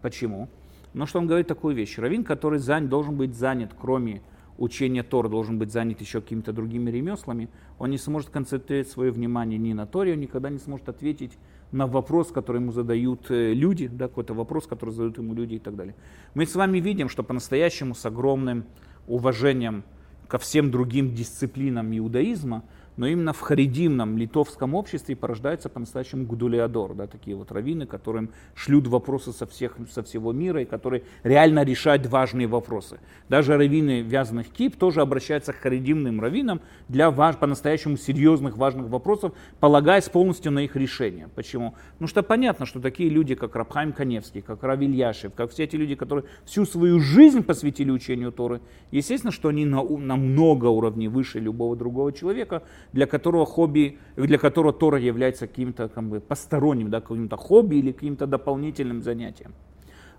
Почему? 0.00 0.48
Но 0.94 1.06
что 1.06 1.18
он 1.18 1.26
говорит 1.26 1.46
такую 1.46 1.74
вещь. 1.74 1.98
Равин, 1.98 2.24
который 2.24 2.58
занят, 2.58 2.88
должен 2.88 3.16
быть 3.16 3.34
занят, 3.34 3.72
кроме 3.78 4.22
учения 4.58 5.02
Тора, 5.02 5.28
должен 5.28 5.58
быть 5.58 5.72
занят 5.72 6.00
еще 6.00 6.20
какими-то 6.20 6.52
другими 6.52 6.90
ремеслами, 6.90 7.48
он 7.78 7.90
не 7.90 7.98
сможет 7.98 8.30
концентрировать 8.30 8.88
свое 8.88 9.10
внимание 9.10 9.58
ни 9.58 9.72
на 9.72 9.86
Торе, 9.86 10.14
он 10.14 10.20
никогда 10.20 10.48
не 10.48 10.58
сможет 10.58 10.88
ответить 10.88 11.36
на 11.76 11.86
вопрос, 11.86 12.32
который 12.32 12.60
ему 12.60 12.72
задают 12.72 13.30
э, 13.30 13.52
люди, 13.52 13.86
да, 13.86 14.08
какой-то 14.08 14.34
вопрос, 14.34 14.66
который 14.66 14.90
задают 14.90 15.18
ему 15.18 15.34
люди 15.34 15.54
и 15.54 15.58
так 15.58 15.76
далее. 15.76 15.94
Мы 16.34 16.46
с 16.46 16.54
вами 16.54 16.78
видим, 16.78 17.08
что 17.08 17.22
по-настоящему 17.22 17.94
с 17.94 18.06
огромным 18.06 18.64
уважением 19.06 19.84
ко 20.26 20.38
всем 20.38 20.70
другим 20.70 21.14
дисциплинам 21.14 21.96
иудаизма 21.96 22.64
но 22.96 23.06
именно 23.06 23.32
в 23.32 23.40
харидимном 23.40 24.16
литовском 24.16 24.74
обществе 24.74 25.16
порождается 25.16 25.68
по-настоящему 25.68 26.24
гудулеадор, 26.24 26.94
да, 26.94 27.06
такие 27.06 27.36
вот 27.36 27.52
раввины, 27.52 27.86
которым 27.86 28.30
шлют 28.54 28.86
вопросы 28.86 29.32
со, 29.32 29.46
всех, 29.46 29.76
со 29.90 30.02
всего 30.02 30.32
мира 30.32 30.62
и 30.62 30.64
которые 30.64 31.02
реально 31.22 31.64
решают 31.64 32.06
важные 32.06 32.46
вопросы. 32.46 32.98
Даже 33.28 33.56
раввины 33.56 34.00
вязаных 34.00 34.48
кип 34.48 34.76
тоже 34.76 35.00
обращаются 35.00 35.52
к 35.52 35.56
харидимным 35.56 36.20
раввинам 36.20 36.60
для 36.88 37.10
важ, 37.10 37.36
по-настоящему 37.36 37.96
серьезных 37.96 38.56
важных 38.56 38.88
вопросов, 38.88 39.32
полагаясь 39.60 40.08
полностью 40.08 40.52
на 40.52 40.60
их 40.60 40.76
решение. 40.76 41.28
Почему? 41.34 41.74
Ну 41.98 42.06
что 42.06 42.22
понятно, 42.22 42.66
что 42.66 42.80
такие 42.80 43.10
люди, 43.10 43.34
как 43.34 43.54
Рабхайм 43.56 43.92
Каневский, 43.92 44.40
как 44.40 44.62
Равиль 44.62 44.94
Яшев, 44.94 45.34
как 45.34 45.50
все 45.50 45.64
эти 45.64 45.76
люди, 45.76 45.94
которые 45.94 46.26
всю 46.44 46.64
свою 46.64 47.00
жизнь 47.00 47.42
посвятили 47.42 47.90
учению 47.90 48.32
Торы, 48.32 48.60
естественно, 48.90 49.32
что 49.32 49.48
они 49.48 49.64
на, 49.64 49.82
на 49.82 50.16
много 50.16 50.66
уровней 50.66 51.08
выше 51.08 51.38
любого 51.38 51.76
другого 51.76 52.12
человека, 52.12 52.62
для 52.92 53.06
которого 53.06 53.46
хобби, 53.46 53.98
для 54.16 54.38
которого 54.38 54.72
Тора 54.72 54.98
является 54.98 55.46
каким-то 55.46 55.88
как 55.88 56.04
бы, 56.04 56.20
посторонним, 56.20 56.90
да, 56.90 57.00
каким-то 57.00 57.36
хобби 57.36 57.76
или 57.76 57.92
каким-то 57.92 58.26
дополнительным 58.26 59.02
занятием. 59.02 59.54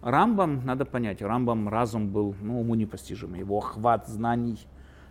Рамбам, 0.01 0.65
надо 0.65 0.85
понять, 0.85 1.21
Рамбам 1.21 1.69
разум 1.69 2.09
был 2.09 2.35
ну, 2.41 2.61
уму 2.61 2.75
непостижимый, 2.75 3.39
его 3.39 3.57
охват 3.57 4.07
знаний. 4.07 4.57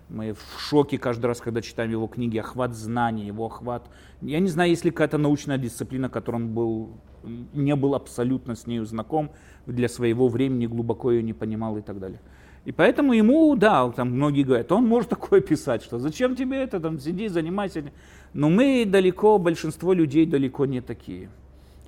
Мы 0.08 0.34
в 0.34 0.60
шоке 0.60 0.98
каждый 0.98 1.26
раз, 1.26 1.40
когда 1.40 1.60
читаем 1.60 1.90
его 1.90 2.06
книги, 2.06 2.38
охват 2.38 2.74
знаний, 2.74 3.26
его 3.26 3.46
охват. 3.46 3.90
Я 4.22 4.38
не 4.38 4.48
знаю, 4.48 4.70
есть 4.70 4.84
ли 4.84 4.92
какая-то 4.92 5.18
научная 5.18 5.58
дисциплина, 5.58 6.08
которой 6.08 6.36
он 6.36 6.54
был, 6.54 6.90
не 7.52 7.74
был 7.74 7.96
абсолютно 7.96 8.54
с 8.54 8.68
нею 8.68 8.86
знаком, 8.86 9.32
для 9.66 9.88
своего 9.88 10.28
времени 10.28 10.66
глубоко 10.66 11.10
ее 11.10 11.24
не 11.24 11.32
понимал 11.32 11.76
и 11.76 11.82
так 11.82 11.98
далее. 11.98 12.20
И 12.66 12.72
поэтому 12.72 13.12
ему, 13.12 13.54
да, 13.56 13.88
там 13.92 14.10
многие 14.10 14.42
говорят, 14.42 14.70
он 14.72 14.86
может 14.86 15.08
такое 15.08 15.40
писать, 15.40 15.82
что 15.82 15.98
зачем 15.98 16.36
тебе 16.36 16.58
это, 16.62 16.80
там 16.80 16.98
сиди, 16.98 17.28
занимайся. 17.28 17.84
Но 18.34 18.50
мы 18.50 18.84
далеко, 18.84 19.38
большинство 19.38 19.92
людей 19.92 20.26
далеко 20.26 20.66
не 20.66 20.80
такие. 20.80 21.30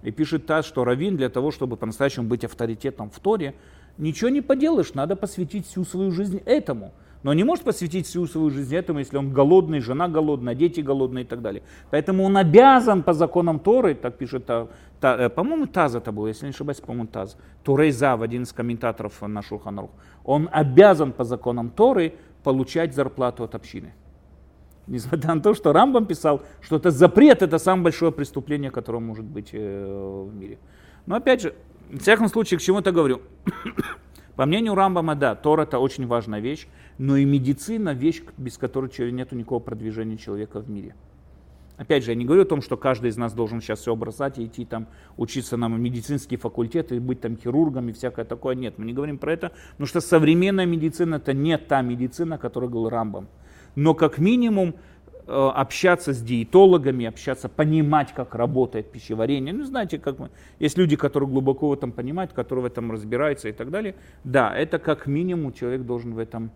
И 0.02 0.12
пишет 0.12 0.46
Таз, 0.46 0.64
что 0.64 0.84
Равин 0.84 1.16
для 1.16 1.28
того, 1.28 1.50
чтобы 1.50 1.76
по-настоящему 1.76 2.28
быть 2.28 2.44
авторитетом 2.44 3.10
в 3.10 3.18
Торе, 3.18 3.54
ничего 3.98 4.30
не 4.30 4.40
поделаешь, 4.40 4.94
надо 4.94 5.16
посвятить 5.16 5.66
всю 5.66 5.84
свою 5.84 6.10
жизнь 6.12 6.40
этому– 6.46 6.94
но 7.22 7.34
не 7.34 7.44
может 7.44 7.64
посвятить 7.64 8.06
всю 8.06 8.26
свою 8.26 8.50
жизнь 8.50 8.74
этому, 8.74 9.00
если 9.00 9.16
он 9.16 9.32
голодный, 9.32 9.80
жена 9.80 10.08
голодная, 10.08 10.54
дети 10.54 10.80
голодные 10.80 11.24
и 11.24 11.26
так 11.26 11.42
далее. 11.42 11.62
Поэтому 11.90 12.24
он 12.24 12.36
обязан 12.36 13.02
по 13.02 13.12
законам 13.12 13.58
Торы, 13.58 13.94
так 13.94 14.16
пишет, 14.16 14.46
та, 14.46 14.68
та, 15.00 15.16
э, 15.16 15.28
по-моему, 15.28 15.66
Таз 15.66 15.94
это 15.94 16.12
был, 16.12 16.26
если 16.26 16.46
не 16.46 16.50
ошибаюсь, 16.50 16.80
по-моему, 16.80 17.08
Таз, 17.08 17.36
Турейзав, 17.64 18.22
один 18.22 18.42
из 18.42 18.52
комментаторов 18.52 19.20
на 19.22 19.42
Шулханарух, 19.42 19.90
он 20.24 20.48
обязан 20.52 21.12
по 21.12 21.24
законам 21.24 21.70
Торы 21.70 22.14
получать 22.44 22.94
зарплату 22.94 23.44
от 23.44 23.54
общины. 23.54 23.92
Несмотря 24.86 25.34
на 25.34 25.42
то, 25.42 25.54
что 25.54 25.72
Рамбам 25.72 26.06
писал, 26.06 26.42
что 26.62 26.76
это 26.76 26.90
запрет, 26.90 27.42
это 27.42 27.58
самое 27.58 27.84
большое 27.84 28.10
преступление, 28.10 28.70
которое 28.70 29.00
может 29.00 29.24
быть 29.24 29.50
э, 29.52 30.24
в 30.28 30.34
мире. 30.34 30.58
Но 31.04 31.16
опять 31.16 31.42
же, 31.42 31.54
в 31.90 31.98
всяком 31.98 32.28
случае, 32.28 32.58
к 32.58 32.62
чему 32.62 32.78
это 32.78 32.92
говорю? 32.92 33.20
По 34.38 34.46
мнению 34.46 34.76
Рамбама, 34.76 35.16
да, 35.16 35.34
Тор 35.34 35.58
это 35.58 35.80
очень 35.80 36.06
важная 36.06 36.38
вещь, 36.38 36.68
но 36.96 37.16
и 37.16 37.24
медицина 37.24 37.92
вещь, 37.92 38.22
без 38.36 38.56
которой 38.56 38.88
нет 39.10 39.32
никакого 39.32 39.58
продвижения 39.58 40.16
человека 40.16 40.60
в 40.60 40.70
мире. 40.70 40.94
Опять 41.76 42.04
же, 42.04 42.12
я 42.12 42.14
не 42.14 42.24
говорю 42.24 42.42
о 42.42 42.44
том, 42.44 42.62
что 42.62 42.76
каждый 42.76 43.10
из 43.10 43.16
нас 43.16 43.32
должен 43.32 43.60
сейчас 43.60 43.80
все 43.80 43.96
бросать 43.96 44.38
и 44.38 44.44
идти 44.44 44.64
там 44.64 44.86
учиться 45.16 45.56
на 45.56 45.66
медицинский 45.66 46.36
факультет 46.36 46.92
и 46.92 47.00
быть 47.00 47.20
там 47.20 47.36
хирургом 47.36 47.88
и 47.88 47.92
всякое 47.92 48.24
такое. 48.24 48.54
Нет, 48.54 48.74
мы 48.78 48.84
не 48.84 48.92
говорим 48.92 49.18
про 49.18 49.32
это, 49.32 49.50
потому 49.72 49.88
что 49.88 50.00
современная 50.00 50.66
медицина 50.66 51.16
это 51.16 51.32
не 51.32 51.58
та 51.58 51.82
медицина, 51.82 52.36
о 52.36 52.38
которой 52.38 52.70
говорил 52.70 52.90
Рамбам. 52.90 53.26
Но 53.74 53.94
как 53.94 54.18
минимум 54.18 54.76
общаться 55.28 56.12
с 56.12 56.22
диетологами, 56.22 57.06
общаться, 57.06 57.48
понимать, 57.48 58.12
как 58.14 58.34
работает 58.34 58.90
пищеварение. 58.90 59.52
Ну, 59.52 59.64
знаете, 59.64 59.98
как 59.98 60.18
мы, 60.18 60.30
есть 60.58 60.78
люди, 60.78 60.96
которые 60.96 61.28
глубоко 61.28 61.68
в 61.68 61.72
этом 61.72 61.92
понимают, 61.92 62.32
которые 62.32 62.62
в 62.64 62.66
этом 62.66 62.90
разбираются 62.90 63.48
и 63.48 63.52
так 63.52 63.70
далее. 63.70 63.94
Да, 64.24 64.56
это 64.56 64.78
как 64.78 65.06
минимум 65.06 65.52
человек 65.52 65.82
должен 65.82 66.14
в 66.14 66.18
этом 66.18 66.50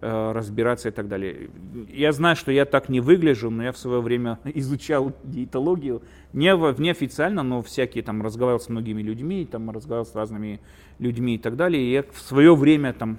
Э, 0.00 0.30
разбираться 0.30 0.90
и 0.90 0.92
так 0.92 1.08
далее. 1.08 1.50
Я 1.88 2.12
знаю, 2.12 2.36
что 2.36 2.52
я 2.52 2.64
так 2.64 2.88
не 2.88 3.00
выгляжу, 3.00 3.50
но 3.50 3.64
я 3.64 3.72
в 3.72 3.78
свое 3.78 4.00
время 4.00 4.38
изучал 4.54 5.12
диетологию, 5.24 6.02
не 6.32 6.46
неофициально, 6.80 7.42
но 7.42 7.62
всякие 7.62 8.04
там 8.04 8.22
разговаривал 8.22 8.60
с 8.60 8.68
многими 8.68 9.02
людьми, 9.02 9.44
там 9.44 9.68
разговаривал 9.70 10.06
с 10.06 10.14
разными 10.14 10.60
людьми 11.00 11.34
и 11.34 11.38
так 11.38 11.56
далее. 11.56 11.82
И 11.82 11.90
я 11.90 12.04
в 12.12 12.20
свое 12.20 12.54
время 12.54 12.92
там 12.92 13.18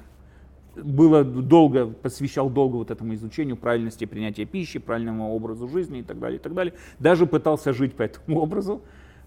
было 0.84 1.23
долго, 1.23 1.88
посвящал 1.88 2.49
долго 2.49 2.75
вот 2.75 2.91
этому 2.91 3.13
изучению 3.15 3.57
правильности 3.57 4.05
принятия 4.05 4.45
пищи, 4.45 4.80
правильному 4.80 5.34
образу 5.34 5.67
жизни 5.67 5.99
и 5.99 6.03
так 6.03 6.19
далее, 6.19 6.39
и 6.39 6.41
так 6.41 6.53
далее. 6.53 6.73
Даже 6.99 7.25
пытался 7.25 7.73
жить 7.73 7.93
по 7.93 8.03
этому 8.03 8.39
образу. 8.39 8.82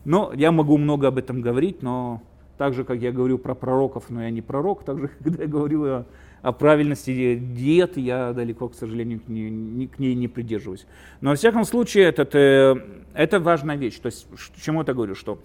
Но 0.04 0.32
я 0.34 0.50
могу 0.50 0.78
много 0.78 1.08
об 1.08 1.18
этом 1.18 1.40
говорить, 1.40 1.82
но 1.82 2.22
так 2.58 2.74
же, 2.74 2.84
как 2.84 3.00
я 3.00 3.12
говорю 3.12 3.38
про 3.38 3.54
пророков, 3.54 4.10
но 4.10 4.22
я 4.22 4.30
не 4.30 4.42
пророк, 4.42 4.84
так 4.84 4.98
же, 4.98 5.10
когда 5.22 5.44
я 5.44 5.48
говорю 5.48 5.84
о 5.84 6.06
о 6.42 6.52
правильности 6.52 7.36
диеты 7.36 8.00
я 8.00 8.32
далеко, 8.32 8.68
к 8.68 8.74
сожалению, 8.74 9.20
к 9.20 9.28
ней, 9.28 9.48
не, 9.48 9.86
к 9.86 9.98
ней 9.98 10.14
не 10.14 10.28
придерживаюсь. 10.28 10.86
Но 11.20 11.30
во 11.30 11.36
всяком 11.36 11.64
случае, 11.64 12.04
этот, 12.04 12.34
э, 12.34 12.74
это 13.14 13.38
важная 13.38 13.76
вещь. 13.76 13.98
То 14.00 14.06
есть, 14.06 14.26
к 14.28 14.60
чему 14.60 14.82
я 14.84 14.92
говорю, 14.92 15.14
что 15.14 15.38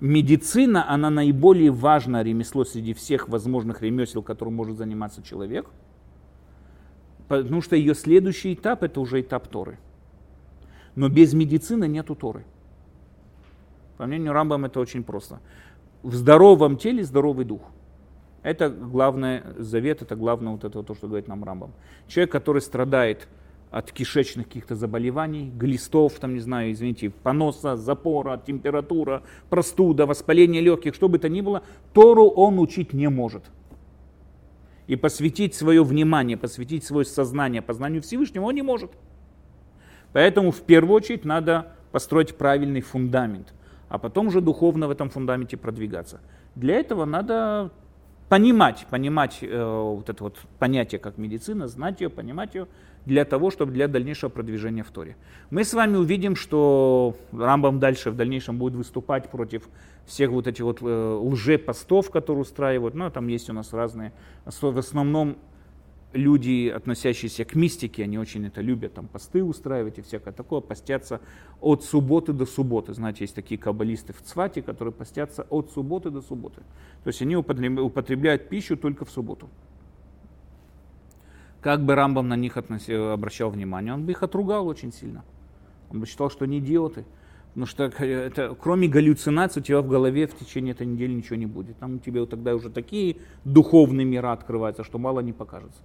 медицина, 0.00 0.90
она 0.90 1.10
наиболее 1.10 1.70
важное 1.70 2.22
ремесло 2.22 2.64
среди 2.64 2.94
всех 2.94 3.28
возможных 3.28 3.82
ремесел, 3.82 4.22
которым 4.22 4.54
может 4.54 4.76
заниматься 4.76 5.22
человек, 5.22 5.66
потому 7.28 7.60
что 7.62 7.76
ее 7.76 7.94
следующий 7.94 8.54
этап– 8.54 8.82
это 8.84 9.00
уже 9.00 9.20
этап 9.20 9.48
Торы. 9.48 9.78
Но 10.94 11.08
без 11.08 11.34
медицины 11.34 11.86
нету 11.88 12.14
Торы. 12.14 12.44
По 13.96 14.06
мнению 14.06 14.32
Рамбам 14.32 14.64
это 14.64 14.80
очень 14.80 15.02
просто. 15.02 15.40
В 16.02 16.14
здоровом 16.14 16.76
теле 16.76 17.02
здоровый 17.04 17.44
дух. 17.44 17.62
Это 18.42 18.70
главный 18.70 19.42
завет, 19.58 20.02
это 20.02 20.14
главное 20.14 20.52
вот 20.52 20.64
это 20.64 20.82
то, 20.82 20.94
что 20.94 21.08
говорит 21.08 21.26
нам 21.26 21.42
Рамбам. 21.42 21.72
Человек, 22.06 22.30
который 22.30 22.62
страдает 22.62 23.28
от 23.70 23.92
кишечных 23.92 24.46
каких-то 24.46 24.74
заболеваний, 24.74 25.50
глистов, 25.54 26.14
там, 26.14 26.34
не 26.34 26.40
знаю, 26.40 26.72
извините, 26.72 27.10
поноса, 27.10 27.76
запора, 27.76 28.40
температура, 28.44 29.22
простуда, 29.50 30.06
воспаление 30.06 30.62
легких, 30.62 30.94
что 30.94 31.08
бы 31.08 31.18
то 31.18 31.28
ни 31.28 31.40
было, 31.40 31.62
Тору 31.92 32.28
он 32.28 32.58
учить 32.58 32.92
не 32.92 33.08
может. 33.08 33.44
И 34.86 34.96
посвятить 34.96 35.54
свое 35.54 35.82
внимание, 35.82 36.36
посвятить 36.36 36.84
свое 36.84 37.04
сознание 37.04 37.60
познанию 37.60 38.02
Всевышнего 38.02 38.44
он 38.44 38.54
не 38.54 38.62
может. 38.62 38.92
Поэтому 40.12 40.52
в 40.52 40.62
первую 40.62 40.96
очередь 40.96 41.24
надо 41.24 41.72
построить 41.90 42.36
правильный 42.36 42.80
фундамент, 42.80 43.52
а 43.88 43.98
потом 43.98 44.28
уже 44.28 44.40
духовно 44.40 44.86
в 44.86 44.90
этом 44.90 45.10
фундаменте 45.10 45.56
продвигаться. 45.56 46.20
Для 46.54 46.76
этого 46.76 47.04
надо 47.04 47.72
понимать, 48.28 48.86
понимать 48.90 49.38
э, 49.42 49.64
вот 49.64 50.08
это 50.08 50.24
вот 50.24 50.38
понятие 50.58 50.98
как 50.98 51.18
медицина, 51.18 51.68
знать 51.68 52.00
ее, 52.00 52.10
понимать 52.10 52.54
ее, 52.54 52.66
для 53.04 53.24
того, 53.24 53.50
чтобы 53.50 53.72
для 53.72 53.86
дальнейшего 53.86 54.30
продвижения 54.30 54.82
в 54.82 54.90
Торе. 54.90 55.16
Мы 55.50 55.62
с 55.62 55.72
вами 55.74 55.96
увидим, 55.96 56.34
что 56.34 57.16
Рамбам 57.32 57.78
дальше 57.78 58.10
в 58.10 58.16
дальнейшем 58.16 58.58
будет 58.58 58.74
выступать 58.74 59.30
против 59.30 59.68
всех 60.06 60.30
вот 60.30 60.46
этих 60.48 60.64
вот 60.64 60.78
э, 60.82 61.18
лжепостов, 61.22 62.10
которые 62.10 62.42
устраивают. 62.42 62.94
Ну, 62.94 63.10
там 63.10 63.28
есть 63.28 63.48
у 63.48 63.52
нас 63.52 63.72
разные, 63.72 64.12
в 64.44 64.78
основном 64.78 65.36
люди, 66.12 66.68
относящиеся 66.68 67.44
к 67.44 67.54
мистике, 67.54 68.04
они 68.04 68.18
очень 68.18 68.46
это 68.46 68.60
любят, 68.60 68.94
там 68.94 69.06
посты 69.06 69.44
устраивать 69.44 69.98
и 69.98 70.02
всякое 70.02 70.32
такое, 70.32 70.60
постятся 70.60 71.20
от 71.60 71.84
субботы 71.84 72.32
до 72.32 72.46
субботы. 72.46 72.94
Знаете, 72.94 73.24
есть 73.24 73.34
такие 73.34 73.58
каббалисты 73.58 74.12
в 74.12 74.22
Цвате, 74.22 74.62
которые 74.62 74.92
постятся 74.94 75.46
от 75.50 75.70
субботы 75.70 76.10
до 76.10 76.22
субботы. 76.22 76.62
То 77.04 77.08
есть 77.08 77.20
они 77.22 77.36
употребляют 77.36 78.48
пищу 78.48 78.76
только 78.76 79.04
в 79.04 79.10
субботу. 79.10 79.48
Как 81.60 81.84
бы 81.84 81.94
Рамбам 81.94 82.28
на 82.28 82.36
них 82.36 82.56
относил, 82.56 83.10
обращал 83.10 83.50
внимание, 83.50 83.92
он 83.92 84.06
бы 84.06 84.12
их 84.12 84.22
отругал 84.22 84.68
очень 84.68 84.92
сильно. 84.92 85.24
Он 85.90 86.00
бы 86.00 86.06
считал, 86.06 86.30
что 86.30 86.44
они 86.44 86.60
идиоты. 86.60 87.04
Потому 87.56 87.68
что 87.68 87.84
это, 88.04 88.54
кроме 88.60 88.86
галлюцинаций 88.86 89.62
у 89.62 89.64
тебя 89.64 89.80
в 89.80 89.88
голове 89.88 90.26
в 90.26 90.36
течение 90.36 90.74
этой 90.74 90.86
недели 90.86 91.14
ничего 91.14 91.36
не 91.36 91.46
будет. 91.46 91.78
Там 91.78 91.94
у 91.94 91.98
тебя 91.98 92.26
тогда 92.26 92.54
уже 92.54 92.68
такие 92.68 93.16
духовные 93.46 94.04
мира 94.04 94.32
открываются, 94.32 94.84
что 94.84 94.98
мало 94.98 95.20
не 95.20 95.32
покажется. 95.32 95.80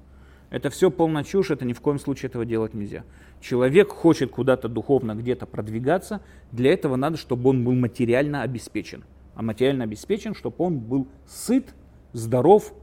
Это 0.49 0.69
все 0.69 0.91
полная 0.91 1.23
чушь, 1.23 1.49
это 1.49 1.63
ни 1.63 1.71
в 1.71 1.79
коем 1.79 1.97
случае 1.97 2.27
этого 2.27 2.43
делать 2.43 2.73
нельзя. 2.73 3.05
Человек 3.39 3.87
хочет 3.91 4.31
куда-то 4.31 4.67
духовно 4.67 5.15
где-то 5.15 5.45
продвигаться, 5.45 6.19
для 6.51 6.73
этого 6.73 6.97
надо, 6.97 7.15
чтобы 7.15 7.51
он 7.51 7.63
был 7.63 7.71
материально 7.71 8.41
обеспечен. 8.41 9.05
А 9.33 9.41
материально 9.41 9.85
обеспечен, 9.85 10.35
чтобы 10.35 10.57
он 10.57 10.77
был 10.77 11.07
сыт, 11.25 11.73
здоров, 12.11 12.73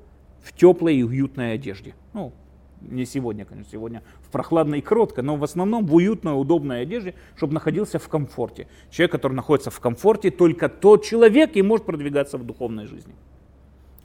в 0.40 0.56
теплой 0.56 0.96
и 0.96 1.02
уютной 1.02 1.52
одежде. 1.52 1.94
Ну, 2.14 2.32
не 2.80 3.04
сегодня, 3.04 3.44
конечно, 3.44 3.70
сегодня 3.70 4.02
в 4.28 4.30
прохладной 4.30 4.78
и 4.78 4.82
кротко, 4.82 5.22
но 5.22 5.36
в 5.36 5.44
основном 5.44 5.86
в 5.86 5.94
уютной, 5.94 6.38
удобной 6.38 6.82
одежде, 6.82 7.14
чтобы 7.34 7.54
находился 7.54 7.98
в 7.98 8.08
комфорте. 8.08 8.68
Человек, 8.90 9.12
который 9.12 9.32
находится 9.32 9.70
в 9.70 9.80
комфорте, 9.80 10.30
только 10.30 10.68
тот 10.68 11.04
человек 11.04 11.56
и 11.56 11.62
может 11.62 11.86
продвигаться 11.86 12.36
в 12.36 12.44
духовной 12.44 12.86
жизни. 12.86 13.14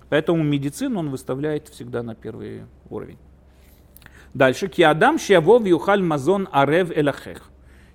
Поэтому 0.10 0.42
медицину 0.44 1.00
он 1.00 1.10
выставляет 1.10 1.68
всегда 1.68 2.04
на 2.04 2.16
первый 2.16 2.64
уровень. 2.90 3.18
Дальше. 4.34 4.68
Киадам 4.68 5.20
шиавов 5.20 5.66
юхаль 5.66 6.02
мазон 6.02 6.48
арев 6.52 6.96
элахех. 6.96 7.50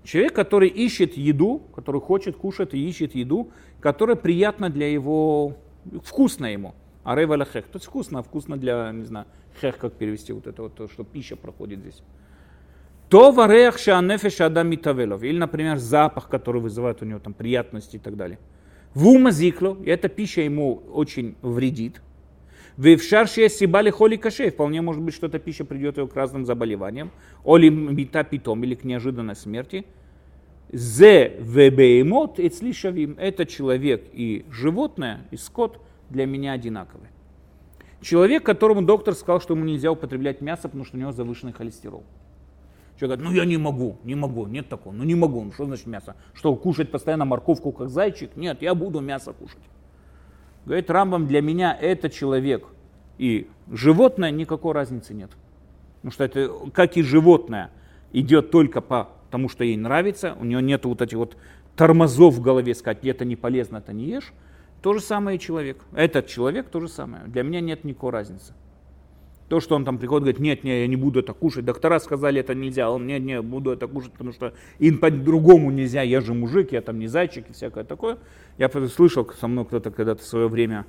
Человек, 0.04 0.34
который 0.34 0.68
ищет 0.68 1.16
еду, 1.16 1.62
который 1.74 2.00
хочет 2.00 2.36
кушать 2.36 2.74
и 2.74 2.88
ищет 2.88 3.14
еду, 3.14 3.50
которая 3.80 4.16
приятна 4.16 4.68
для 4.68 4.90
его, 4.90 5.56
вкусно 6.04 6.46
ему. 6.46 6.74
Арев 7.04 7.30
элахех. 7.30 7.64
То 7.66 7.76
есть 7.76 7.86
вкусно, 7.86 8.22
вкусно 8.22 8.56
для, 8.56 8.90
не 8.92 9.04
знаю, 9.04 9.26
хех, 9.60 9.78
как 9.78 9.92
перевести 9.94 10.32
вот 10.32 10.46
это 10.46 10.62
вот, 10.62 10.74
то, 10.74 10.88
что 10.88 11.04
пища 11.04 11.36
проходит 11.36 11.80
здесь. 11.80 12.02
То 13.08 13.32
варех 13.32 13.78
шаанефеш 13.78 14.40
адам 14.40 14.68
митавелов. 14.68 15.22
Или, 15.22 15.38
например, 15.38 15.78
запах, 15.78 16.28
который 16.28 16.60
вызывает 16.60 17.02
у 17.02 17.04
него 17.04 17.18
там 17.18 17.32
приятности 17.32 17.96
и 17.96 17.98
так 17.98 18.16
далее. 18.16 18.38
Вума 18.94 19.30
зикло, 19.30 19.76
и 19.82 19.90
эта 19.90 20.08
пища 20.08 20.42
ему 20.42 20.82
очень 20.92 21.36
вредит. 21.42 22.02
Вевшаршия 22.76 23.48
сибали 23.48 23.90
холи 23.90 24.16
каше. 24.16 24.50
Вполне 24.50 24.82
может 24.82 25.02
быть, 25.02 25.14
что 25.14 25.26
эта 25.26 25.38
пища 25.38 25.64
придет 25.64 25.96
его 25.96 26.06
к 26.06 26.14
разным 26.14 26.44
заболеваниям. 26.44 27.10
Оли 27.44 27.70
мита 27.70 28.24
питом, 28.24 28.62
или 28.62 28.74
к 28.74 28.84
неожиданной 28.84 29.34
смерти. 29.34 29.84
Зе 30.70 31.36
вебеймот 31.40 32.38
эцлишавим. 32.38 33.16
Это 33.18 33.46
человек 33.46 34.04
и 34.12 34.44
животное, 34.50 35.26
и 35.30 35.36
скот 35.36 35.80
для 36.10 36.26
меня 36.26 36.52
одинаковые. 36.52 37.10
Человек, 38.00 38.44
которому 38.44 38.82
доктор 38.82 39.14
сказал, 39.14 39.40
что 39.40 39.54
ему 39.54 39.64
нельзя 39.64 39.90
употреблять 39.90 40.40
мясо, 40.40 40.62
потому 40.68 40.84
что 40.84 40.96
у 40.96 41.00
него 41.00 41.12
завышенный 41.12 41.52
холестерол. 41.52 42.04
Человек 42.98 43.20
говорит, 43.20 43.36
ну 43.36 43.42
я 43.42 43.48
не 43.48 43.56
могу, 43.56 43.96
не 44.04 44.14
могу, 44.14 44.46
нет 44.46 44.68
такого, 44.68 44.92
ну 44.92 45.04
не 45.04 45.14
могу, 45.14 45.42
ну 45.44 45.52
что 45.52 45.66
значит 45.66 45.86
мясо? 45.86 46.16
Что, 46.34 46.54
кушать 46.56 46.90
постоянно 46.90 47.24
морковку, 47.24 47.70
как 47.72 47.88
зайчик? 47.90 48.36
Нет, 48.36 48.62
я 48.62 48.74
буду 48.74 49.00
мясо 49.00 49.32
кушать. 49.32 49.62
Говорит 50.64 50.90
Рамбам, 50.90 51.26
для 51.26 51.40
меня 51.40 51.76
это 51.80 52.10
человек 52.10 52.66
и 53.18 53.48
животное, 53.70 54.30
никакой 54.30 54.72
разницы 54.72 55.14
нет. 55.14 55.30
Потому 55.96 56.12
что 56.12 56.24
это, 56.24 56.50
как 56.72 56.96
и 56.96 57.02
животное, 57.02 57.70
идет 58.12 58.50
только 58.50 58.80
по 58.80 59.10
тому, 59.30 59.48
что 59.48 59.64
ей 59.64 59.76
нравится, 59.76 60.36
у 60.40 60.44
нее 60.44 60.62
нет 60.62 60.84
вот 60.84 61.02
этих 61.02 61.16
вот 61.16 61.36
тормозов 61.76 62.34
в 62.34 62.42
голове, 62.42 62.74
сказать, 62.74 63.04
это 63.04 63.24
не 63.24 63.36
полезно, 63.36 63.78
это 63.78 63.92
не 63.92 64.06
ешь. 64.06 64.32
То 64.82 64.94
же 64.94 65.00
самое 65.00 65.36
и 65.36 65.40
человек. 65.40 65.78
Этот 65.94 66.26
человек 66.26 66.68
то 66.68 66.80
же 66.80 66.88
самое. 66.88 67.24
Для 67.24 67.42
меня 67.42 67.60
нет 67.60 67.84
никакой 67.84 68.12
разницы. 68.12 68.54
То, 69.48 69.60
что 69.60 69.76
он 69.76 69.84
там 69.84 69.96
приходит, 69.96 70.24
говорит, 70.24 70.40
нет, 70.40 70.62
нет, 70.62 70.80
я 70.80 70.86
не 70.86 70.96
буду 70.96 71.20
это 71.20 71.32
кушать. 71.32 71.64
Доктора 71.64 71.98
сказали, 72.00 72.40
это 72.40 72.54
нельзя. 72.54 72.90
Он, 72.90 73.06
нет, 73.06 73.22
нет, 73.22 73.42
буду 73.42 73.70
это 73.70 73.86
кушать, 73.88 74.12
потому 74.12 74.32
что 74.32 74.52
им 74.78 74.98
по-другому 74.98 75.70
нельзя. 75.70 76.02
Я 76.02 76.20
же 76.20 76.34
мужик, 76.34 76.72
я 76.72 76.82
там 76.82 76.98
не 76.98 77.06
зайчик 77.06 77.48
и 77.48 77.52
всякое 77.54 77.84
такое. 77.84 78.18
Я 78.58 78.70
слышал, 78.88 79.28
со 79.40 79.48
мной 79.48 79.64
кто-то 79.64 79.90
когда-то 79.90 80.22
в 80.22 80.26
свое 80.26 80.48
время 80.48 80.84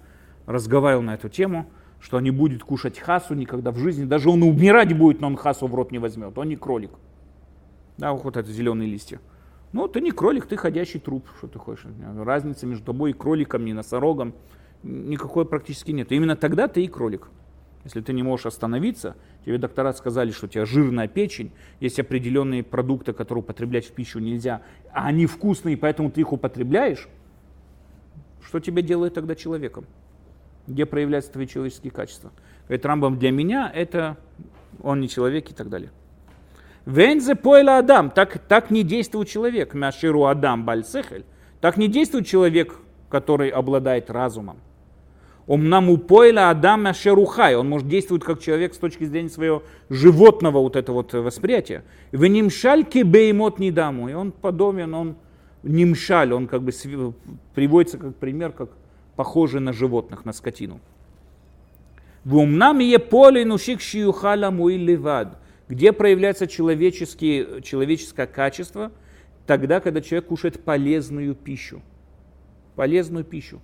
разговаривал 0.46 1.04
на 1.04 1.14
эту 1.16 1.30
тему, 1.30 1.68
что 2.02 2.18
он 2.18 2.24
не 2.24 2.32
будет 2.32 2.64
кушать 2.64 3.00
хасу 3.00 3.34
никогда 3.34 3.72
в 3.72 3.78
жизни. 3.78 4.04
Даже 4.04 4.30
он 4.30 4.44
умирать 4.44 4.96
будет, 4.96 5.22
но 5.22 5.28
он 5.28 5.38
хасу 5.38 5.68
в 5.68 5.74
рот 5.74 5.92
не 5.92 6.00
возьмет. 6.00 6.38
Он 6.38 6.50
не 6.50 6.58
кролик. 6.58 6.92
Да, 7.98 8.12
вот 8.12 8.36
это 8.36 8.52
зеленые 8.52 8.90
листья. 8.90 9.22
Ну, 9.72 9.88
ты 9.88 10.02
не 10.02 10.12
кролик, 10.12 10.48
ты 10.48 10.58
ходящий 10.58 11.00
труп, 11.00 11.28
что 11.38 11.48
ты 11.48 11.60
хочешь. 11.60 11.86
Разницы 12.18 12.66
между 12.66 12.86
тобой 12.86 13.12
и 13.12 13.14
кроликом, 13.14 13.68
и 13.68 13.74
носорогом 13.74 14.34
никакой 14.84 15.46
практически 15.46 15.92
нет. 15.92 16.12
именно 16.12 16.36
тогда 16.36 16.68
ты 16.68 16.84
и 16.84 16.88
кролик. 16.88 17.30
Если 17.84 18.02
ты 18.02 18.12
не 18.12 18.24
можешь 18.24 18.46
остановиться, 18.46 19.16
тебе 19.46 19.58
доктора 19.58 19.94
сказали, 19.94 20.32
что 20.32 20.48
у 20.48 20.50
тебя 20.50 20.66
жирная 20.66 21.08
печень, 21.08 21.52
есть 21.80 22.00
определенные 22.00 22.62
продукты, 22.62 23.14
которые 23.14 23.44
употреблять 23.44 23.86
в 23.86 23.94
пищу 23.94 24.20
нельзя, 24.20 24.62
а 24.92 25.08
они 25.08 25.26
вкусные, 25.26 25.78
поэтому 25.78 26.12
ты 26.12 26.22
их 26.22 26.34
употребляешь, 26.34 27.08
что 28.42 28.60
тебя 28.60 28.82
делает 28.82 29.14
тогда 29.14 29.36
человеком? 29.36 29.86
Где 30.68 30.86
проявляются 30.86 31.32
твои 31.32 31.48
человеческие 31.48 31.92
качества? 31.92 32.32
Говорит 32.68 32.86
Рамбам, 32.86 33.18
для 33.18 33.32
меня 33.32 33.72
это 33.74 34.18
он 34.82 35.00
не 35.00 35.08
человек 35.08 35.50
и 35.50 35.54
так 35.54 35.70
далее. 35.70 35.92
Вензе 36.90 37.36
пойла 37.36 37.78
Адам, 37.78 38.10
так, 38.10 38.40
так 38.48 38.72
не 38.72 38.84
действует 38.84 39.30
человек, 39.30 39.76
мяширу 39.76 40.26
Адам 40.26 40.66
бальсехель, 40.66 41.24
так 41.62 41.78
не 41.78 41.88
действует 41.88 42.26
человек, 42.26 42.78
который 43.10 43.50
обладает 43.50 44.10
разумом. 44.10 44.58
Умнам 45.46 45.90
упойла 45.90 46.50
Адам 46.50 46.94
Шерухай. 46.94 47.56
Он 47.56 47.68
может 47.70 47.88
действовать 47.88 48.24
как 48.24 48.40
человек 48.40 48.74
с 48.76 48.78
точки 48.78 49.04
зрения 49.04 49.30
своего 49.30 49.64
животного 49.90 50.60
вот 50.60 50.76
этого 50.76 50.98
вот 50.98 51.14
восприятия. 51.14 51.84
В 52.12 52.24
нимшальке 52.24 53.02
беймот 53.02 53.58
не 53.58 53.72
даму. 53.72 54.10
И 54.10 54.14
он 54.14 54.32
подобен, 54.32 54.94
он 54.94 55.16
нимшаль, 55.64 56.34
он 56.34 56.48
как 56.48 56.62
бы 56.62 56.72
приводится 57.56 57.98
как 57.98 58.16
пример, 58.16 58.52
как 58.52 58.70
похожий 59.16 59.60
на 59.60 59.74
животных, 59.74 60.24
на 60.24 60.34
скотину. 60.34 60.80
В 62.24 62.38
умнам 62.38 62.78
е 62.80 63.00
поле 63.00 63.44
нушик 63.44 63.82
шиюхала 63.82 64.52
муи 64.52 64.78
левад. 64.78 65.40
Где 65.70 65.94
проявляется 65.94 66.48
человеческие, 66.48 67.62
человеческое 67.62 68.28
качество? 68.28 68.92
Тогда, 69.48 69.80
когда 69.80 70.02
человек 70.02 70.28
кушает 70.28 70.64
полезную 70.64 71.36
пищу. 71.36 71.82
Полезную 72.76 73.24
пищу 73.24 73.62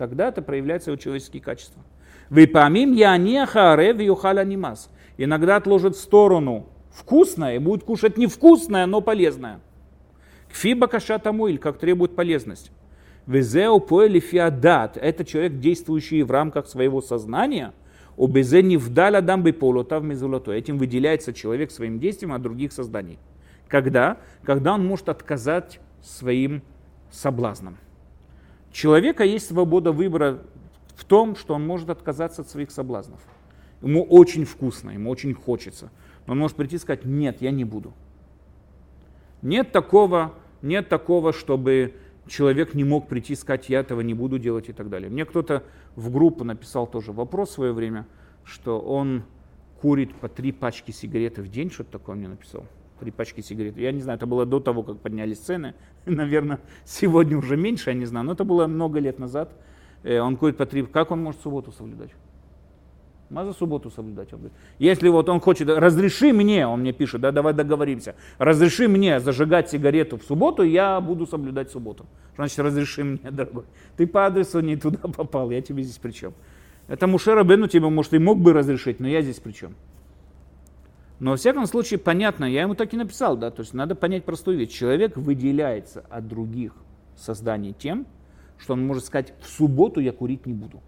тогда 0.00 0.28
это 0.28 0.40
проявляется 0.40 0.90
его 0.90 0.96
человеческие 0.96 1.42
качества. 1.42 1.82
Выпамим 2.30 2.94
я 2.94 3.14
не 3.18 3.44
харев 3.44 4.00
юхаля 4.00 4.44
нимас. 4.44 4.90
Иногда 5.18 5.56
отложит 5.56 5.94
в 5.94 6.00
сторону 6.00 6.70
вкусное 6.90 7.56
и 7.56 7.58
будет 7.58 7.84
кушать 7.84 8.16
невкусное, 8.16 8.86
но 8.86 9.02
полезное. 9.02 9.60
Кфиба 10.50 10.86
кашата 10.86 11.32
муиль, 11.32 11.58
как 11.58 11.76
требует 11.76 12.16
полезность. 12.16 12.72
Везеу 13.26 13.78
поэли 13.78 14.20
фиадат. 14.20 14.96
Это 14.96 15.22
человек, 15.26 15.58
действующий 15.58 16.22
в 16.22 16.30
рамках 16.30 16.66
своего 16.66 17.02
сознания. 17.02 17.74
Обезе 18.22 18.62
не 18.62 18.76
вдаль 18.76 19.16
адам 19.16 19.42
бы 19.42 19.52
полота 19.52 19.98
в 19.98 20.04
мезолото. 20.04 20.52
Этим 20.52 20.78
выделяется 20.78 21.32
человек 21.32 21.70
своим 21.70 21.98
действием 21.98 22.32
от 22.32 22.42
других 22.42 22.72
созданий. 22.72 23.18
Когда? 23.68 24.18
Когда 24.42 24.74
он 24.74 24.86
может 24.86 25.08
отказать 25.08 25.80
своим 26.02 26.62
соблазнам 27.10 27.78
человека 28.72 29.24
есть 29.24 29.48
свобода 29.48 29.92
выбора 29.92 30.42
в 30.94 31.04
том, 31.04 31.36
что 31.36 31.54
он 31.54 31.66
может 31.66 31.90
отказаться 31.90 32.42
от 32.42 32.48
своих 32.48 32.70
соблазнов. 32.70 33.20
Ему 33.82 34.02
очень 34.02 34.44
вкусно, 34.44 34.90
ему 34.90 35.10
очень 35.10 35.34
хочется. 35.34 35.90
Но 36.26 36.32
он 36.32 36.38
может 36.38 36.56
прийти 36.56 36.76
и 36.76 36.78
сказать, 36.78 37.04
нет, 37.04 37.38
я 37.40 37.50
не 37.50 37.64
буду. 37.64 37.92
Нет 39.42 39.72
такого, 39.72 40.34
нет 40.60 40.88
такого, 40.88 41.32
чтобы 41.32 41.94
человек 42.28 42.74
не 42.74 42.84
мог 42.84 43.08
прийти 43.08 43.32
и 43.32 43.36
сказать, 43.36 43.68
я 43.70 43.80
этого 43.80 44.02
не 44.02 44.12
буду 44.12 44.38
делать 44.38 44.68
и 44.68 44.72
так 44.72 44.90
далее. 44.90 45.10
Мне 45.10 45.24
кто-то 45.24 45.64
в 45.96 46.10
группу 46.10 46.44
написал 46.44 46.86
тоже 46.86 47.12
вопрос 47.12 47.50
в 47.50 47.52
свое 47.52 47.72
время, 47.72 48.06
что 48.44 48.80
он 48.80 49.24
курит 49.80 50.14
по 50.14 50.28
три 50.28 50.52
пачки 50.52 50.90
сигареты 50.90 51.42
в 51.42 51.48
день, 51.48 51.70
что-то 51.70 51.92
такое 51.92 52.16
мне 52.16 52.28
написал 52.28 52.64
три 53.00 53.10
пачки 53.10 53.40
сигарет. 53.40 53.76
Я 53.76 53.90
не 53.92 54.00
знаю, 54.00 54.18
это 54.18 54.26
было 54.26 54.46
до 54.46 54.60
того, 54.60 54.82
как 54.82 54.98
поднялись 54.98 55.38
цены. 55.38 55.74
Наверное, 56.06 56.60
сегодня 56.84 57.36
уже 57.36 57.56
меньше, 57.56 57.90
я 57.90 57.94
не 57.94 58.04
знаю. 58.04 58.26
Но 58.26 58.32
это 58.32 58.44
было 58.44 58.66
много 58.66 59.00
лет 59.00 59.18
назад. 59.18 59.52
Э, 60.04 60.20
он 60.20 60.36
курит 60.36 60.56
по 60.56 60.66
три. 60.66 60.84
Как 60.84 61.10
он 61.10 61.22
может 61.22 61.40
субботу 61.40 61.72
соблюдать? 61.72 62.10
Надо 63.30 63.52
субботу 63.52 63.90
соблюдать. 63.90 64.32
Он 64.32 64.40
говорит, 64.40 64.58
если 64.80 65.08
вот 65.08 65.28
он 65.28 65.40
хочет, 65.40 65.68
разреши 65.68 66.32
мне, 66.32 66.66
он 66.66 66.80
мне 66.80 66.92
пишет, 66.92 67.20
да, 67.20 67.30
давай 67.30 67.54
договоримся, 67.54 68.16
разреши 68.38 68.88
мне 68.88 69.20
зажигать 69.20 69.70
сигарету 69.70 70.18
в 70.18 70.24
субботу, 70.24 70.64
я 70.64 71.00
буду 71.00 71.28
соблюдать 71.28 71.70
субботу. 71.70 72.06
Значит, 72.34 72.58
разреши 72.58 73.04
мне, 73.04 73.18
дорогой. 73.30 73.64
Ты 73.96 74.08
по 74.08 74.26
адресу 74.26 74.58
не 74.60 74.76
туда 74.76 74.98
попал, 75.16 75.50
я 75.52 75.62
тебе 75.62 75.84
здесь 75.84 75.98
при 75.98 76.10
чем? 76.10 76.34
Это 76.88 77.06
Мушера 77.06 77.44
Бену 77.44 77.68
тебе, 77.68 77.88
может, 77.88 78.12
и 78.14 78.18
мог 78.18 78.40
бы 78.40 78.52
разрешить, 78.52 78.98
но 78.98 79.06
я 79.06 79.22
здесь 79.22 79.38
при 79.38 79.52
чем? 79.52 79.76
Но 81.20 81.32
во 81.32 81.36
всяком 81.36 81.66
случае 81.66 82.00
понятно, 82.00 82.46
я 82.46 82.62
ему 82.62 82.74
так 82.74 82.92
и 82.92 82.96
написал, 82.96 83.36
да, 83.36 83.52
то 83.52 83.60
есть 83.60 83.74
надо 83.74 83.94
понять 83.94 84.24
простую 84.24 84.58
вещь. 84.58 84.70
Человек 84.70 85.16
выделяется 85.16 86.04
от 86.10 86.26
других 86.26 86.72
созданий 87.16 87.74
тем, 87.78 88.06
что 88.58 88.72
он 88.72 88.84
может 88.84 89.04
сказать, 89.04 89.34
в 89.40 89.46
субботу 89.46 90.00
я 90.00 90.10
курить 90.10 90.46
не 90.46 90.52
буду. 90.54 90.80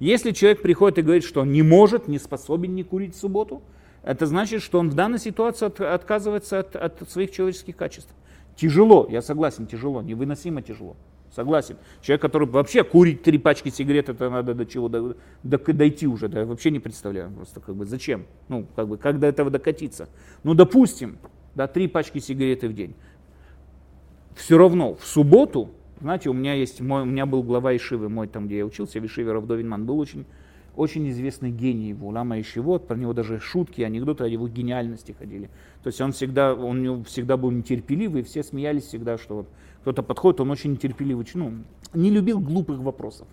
Если 0.00 0.32
человек 0.32 0.62
приходит 0.62 0.98
и 0.98 1.02
говорит, 1.02 1.24
что 1.24 1.42
он 1.42 1.52
не 1.52 1.62
может, 1.62 2.08
не 2.08 2.18
способен 2.18 2.74
не 2.74 2.82
курить 2.82 3.14
в 3.14 3.18
субботу, 3.18 3.62
это 4.02 4.26
значит, 4.26 4.62
что 4.62 4.78
он 4.78 4.90
в 4.90 4.94
данной 4.94 5.18
ситуации 5.18 5.66
от, 5.66 5.80
отказывается 5.80 6.58
от, 6.58 6.76
от 6.76 7.10
своих 7.10 7.30
человеческих 7.30 7.76
качеств. 7.76 8.12
Тяжело, 8.56 9.06
я 9.10 9.22
согласен, 9.22 9.66
тяжело, 9.66 10.02
невыносимо 10.02 10.62
тяжело. 10.62 10.96
Согласен. 11.34 11.76
Человек, 12.00 12.22
который 12.22 12.46
вообще 12.46 12.84
курить 12.84 13.22
три 13.22 13.38
пачки 13.38 13.68
сигарет, 13.68 14.08
это 14.08 14.30
надо 14.30 14.54
до 14.54 14.66
чего 14.66 14.88
до, 14.88 15.16
до, 15.42 15.58
дойти 15.58 16.06
уже, 16.06 16.28
да, 16.28 16.40
я 16.40 16.46
вообще 16.46 16.70
не 16.70 16.78
представляю 16.78 17.32
просто 17.32 17.58
как 17.58 17.74
бы 17.74 17.86
зачем, 17.86 18.26
ну 18.48 18.66
как 18.76 18.86
бы 18.86 18.98
как 18.98 19.18
до 19.18 19.26
этого 19.26 19.50
докатиться. 19.50 20.08
Ну 20.44 20.54
допустим, 20.54 21.18
да, 21.56 21.66
три 21.66 21.88
пачки 21.88 22.18
сигареты 22.18 22.68
в 22.68 22.74
день. 22.74 22.94
Все 24.36 24.56
равно 24.58 24.94
в 24.94 25.04
субботу, 25.04 25.70
знаете, 26.00 26.30
у 26.30 26.32
меня 26.32 26.54
есть, 26.54 26.80
мой, 26.80 27.02
у 27.02 27.06
меня 27.06 27.26
был 27.26 27.42
глава 27.42 27.74
Ишивы, 27.76 28.08
мой 28.08 28.28
там, 28.28 28.46
где 28.46 28.58
я 28.58 28.66
учился, 28.66 29.00
в 29.00 29.06
Ишиве 29.06 29.32
Равдовинман, 29.32 29.86
был 29.86 29.98
очень 29.98 30.26
очень 30.76 31.08
известный 31.10 31.50
гений 31.50 31.90
его, 31.90 32.08
Лама 32.08 32.40
Ишивот, 32.40 32.86
про 32.86 32.96
него 32.96 33.12
даже 33.12 33.38
шутки, 33.38 33.82
анекдоты 33.82 34.24
о 34.24 34.26
его 34.26 34.48
гениальности 34.48 35.12
ходили. 35.12 35.48
То 35.82 35.88
есть 35.88 36.00
он 36.00 36.12
всегда, 36.12 36.54
он 36.54 37.04
всегда 37.04 37.36
был 37.36 37.50
нетерпеливый, 37.50 38.22
все 38.22 38.42
смеялись 38.42 38.84
всегда, 38.84 39.18
что 39.18 39.36
вот 39.36 39.48
кто-то 39.82 40.02
подходит, 40.02 40.40
он 40.40 40.50
очень 40.50 40.72
нетерпеливый, 40.72 41.26
ну, 41.34 41.52
не 41.92 42.10
любил 42.10 42.40
глупых 42.40 42.80
вопросов. 42.80 43.28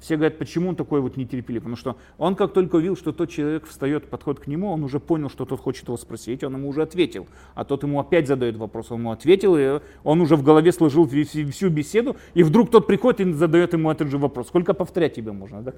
Все 0.00 0.16
говорят, 0.16 0.38
почему 0.38 0.68
он 0.68 0.76
такой 0.76 1.00
вот 1.00 1.16
нетерпеливый? 1.16 1.60
Потому 1.60 1.76
что 1.76 1.96
он 2.18 2.34
как 2.36 2.52
только 2.52 2.76
увидел, 2.76 2.96
что 2.96 3.12
тот 3.12 3.30
человек 3.30 3.66
встает, 3.66 4.08
подходит 4.08 4.40
к 4.40 4.46
нему, 4.46 4.70
он 4.70 4.84
уже 4.84 5.00
понял, 5.00 5.30
что 5.30 5.44
тот 5.46 5.60
хочет 5.60 5.86
его 5.86 5.96
спросить, 5.96 6.44
он 6.44 6.54
ему 6.54 6.68
уже 6.68 6.82
ответил. 6.82 7.26
А 7.54 7.64
тот 7.64 7.82
ему 7.82 7.98
опять 7.98 8.28
задает 8.28 8.56
вопрос, 8.56 8.90
он 8.90 9.00
ему 9.00 9.10
ответил, 9.10 9.56
и 9.56 9.80
он 10.04 10.20
уже 10.20 10.36
в 10.36 10.42
голове 10.42 10.70
сложил 10.72 11.08
всю 11.08 11.70
беседу, 11.70 12.16
и 12.34 12.42
вдруг 12.42 12.70
тот 12.70 12.86
приходит 12.86 13.20
и 13.20 13.32
задает 13.32 13.72
ему 13.72 13.90
этот 13.90 14.08
же 14.08 14.18
вопрос. 14.18 14.48
Сколько 14.48 14.74
повторять 14.74 15.14
тебе 15.14 15.32
можно? 15.32 15.62
Да? 15.62 15.72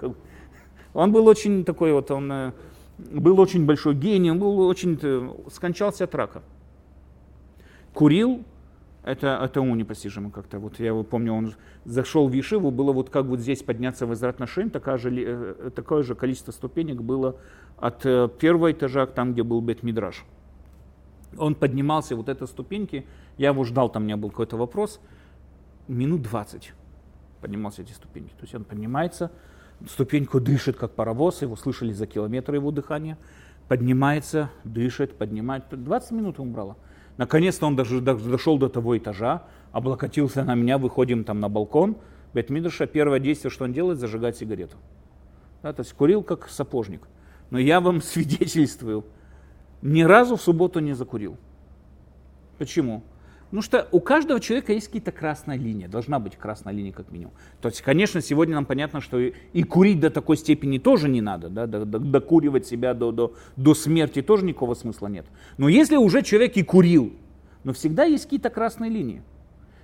Он 0.94 1.12
был 1.12 1.26
очень 1.28 1.64
такой 1.64 1.92
вот, 1.92 2.10
он 2.10 2.32
э, 2.32 2.52
был 2.98 3.38
очень 3.38 3.66
большой 3.66 3.94
гений, 3.94 4.32
он 4.32 4.40
был 4.40 4.58
очень, 4.60 4.98
э, 5.00 5.28
скончался 5.52 6.04
от 6.04 6.14
рака. 6.14 6.42
Курил, 7.94 8.42
это, 9.08 9.40
это 9.42 9.60
уму 9.60 9.74
непостижимо 9.74 10.30
как-то. 10.30 10.58
Вот 10.58 10.78
я 10.80 10.88
его 10.88 11.02
помню, 11.02 11.32
он 11.32 11.54
зашел 11.84 12.28
в 12.28 12.32
Ешиву, 12.32 12.70
было 12.70 12.92
вот 12.92 13.10
как 13.10 13.26
вот 13.26 13.40
здесь 13.40 13.62
подняться 13.62 14.06
в 14.06 14.12
Израт 14.14 14.38
Нашим, 14.38 14.70
такое 14.70 14.98
же, 14.98 15.10
э, 15.14 15.70
такое 15.74 16.02
же 16.02 16.14
количество 16.14 16.52
ступенек 16.52 17.00
было 17.00 17.36
от 17.76 18.02
первого 18.38 18.72
этажа, 18.72 19.06
там, 19.06 19.32
где 19.32 19.42
был 19.42 19.60
Бет 19.60 19.82
Мидраш. 19.82 20.24
Он 21.36 21.54
поднимался, 21.54 22.16
вот 22.16 22.28
эти 22.28 22.44
ступеньки, 22.44 23.06
я 23.36 23.48
его 23.48 23.64
ждал, 23.64 23.90
там 23.90 24.02
у 24.02 24.06
меня 24.06 24.16
был 24.16 24.30
какой-то 24.30 24.56
вопрос, 24.56 25.00
минут 25.86 26.22
20 26.22 26.72
поднимался 27.40 27.82
эти 27.82 27.92
ступеньки. 27.92 28.30
То 28.30 28.42
есть 28.42 28.54
он 28.54 28.64
поднимается, 28.64 29.30
ступеньку 29.88 30.40
дышит, 30.40 30.76
как 30.76 30.92
паровоз, 30.92 31.42
его 31.42 31.56
слышали 31.56 31.92
за 31.92 32.06
километр 32.06 32.54
его 32.54 32.70
дыхания, 32.70 33.18
поднимается, 33.68 34.50
дышит, 34.64 35.16
поднимает. 35.16 35.64
20 35.70 36.10
минут 36.12 36.38
ему 36.38 36.52
брало. 36.52 36.76
Наконец-то 37.18 37.66
он 37.66 37.76
даже 37.76 38.00
дошел 38.00 38.58
до 38.58 38.68
того 38.68 38.96
этажа, 38.96 39.42
облокотился 39.72 40.44
на 40.44 40.54
меня, 40.54 40.78
выходим 40.78 41.24
там 41.24 41.40
на 41.40 41.48
балкон. 41.48 41.96
Бетмидраша 42.32 42.86
первое 42.86 43.18
действие, 43.18 43.50
что 43.50 43.64
он 43.64 43.72
делает, 43.72 43.98
зажигать 43.98 44.36
сигарету. 44.36 44.76
Да, 45.62 45.72
то 45.72 45.82
есть 45.82 45.92
курил 45.92 46.22
как 46.22 46.48
сапожник. 46.48 47.08
Но 47.50 47.58
я 47.58 47.80
вам 47.80 48.00
свидетельствую, 48.02 49.04
ни 49.82 50.02
разу 50.02 50.36
в 50.36 50.40
субботу 50.40 50.78
не 50.78 50.92
закурил. 50.94 51.36
Почему? 52.56 53.02
Потому 53.50 53.62
что 53.62 53.88
у 53.92 54.00
каждого 54.00 54.40
человека 54.40 54.74
есть 54.74 54.88
какие-то 54.88 55.10
красные 55.10 55.58
линии, 55.58 55.86
должна 55.86 56.18
быть 56.18 56.36
красная 56.36 56.74
линия 56.74 56.92
как 56.92 57.10
минимум. 57.10 57.32
То 57.62 57.68
есть, 57.68 57.80
конечно, 57.80 58.20
сегодня 58.20 58.54
нам 58.54 58.66
понятно, 58.66 59.00
что 59.00 59.18
и, 59.18 59.32
и 59.54 59.62
курить 59.62 60.00
до 60.00 60.10
такой 60.10 60.36
степени 60.36 60.76
тоже 60.76 61.08
не 61.08 61.22
надо, 61.22 61.48
да, 61.48 61.66
докуривать 61.66 62.66
себя 62.66 62.92
до, 62.92 63.10
до, 63.10 63.34
до 63.56 63.74
смерти 63.74 64.20
тоже 64.20 64.44
никакого 64.44 64.74
смысла 64.74 65.06
нет. 65.06 65.24
Но 65.56 65.68
если 65.68 65.96
уже 65.96 66.22
человек 66.22 66.58
и 66.58 66.62
курил, 66.62 67.14
но 67.64 67.72
всегда 67.72 68.04
есть 68.04 68.24
какие-то 68.24 68.50
красные 68.50 68.90
линии. 68.90 69.22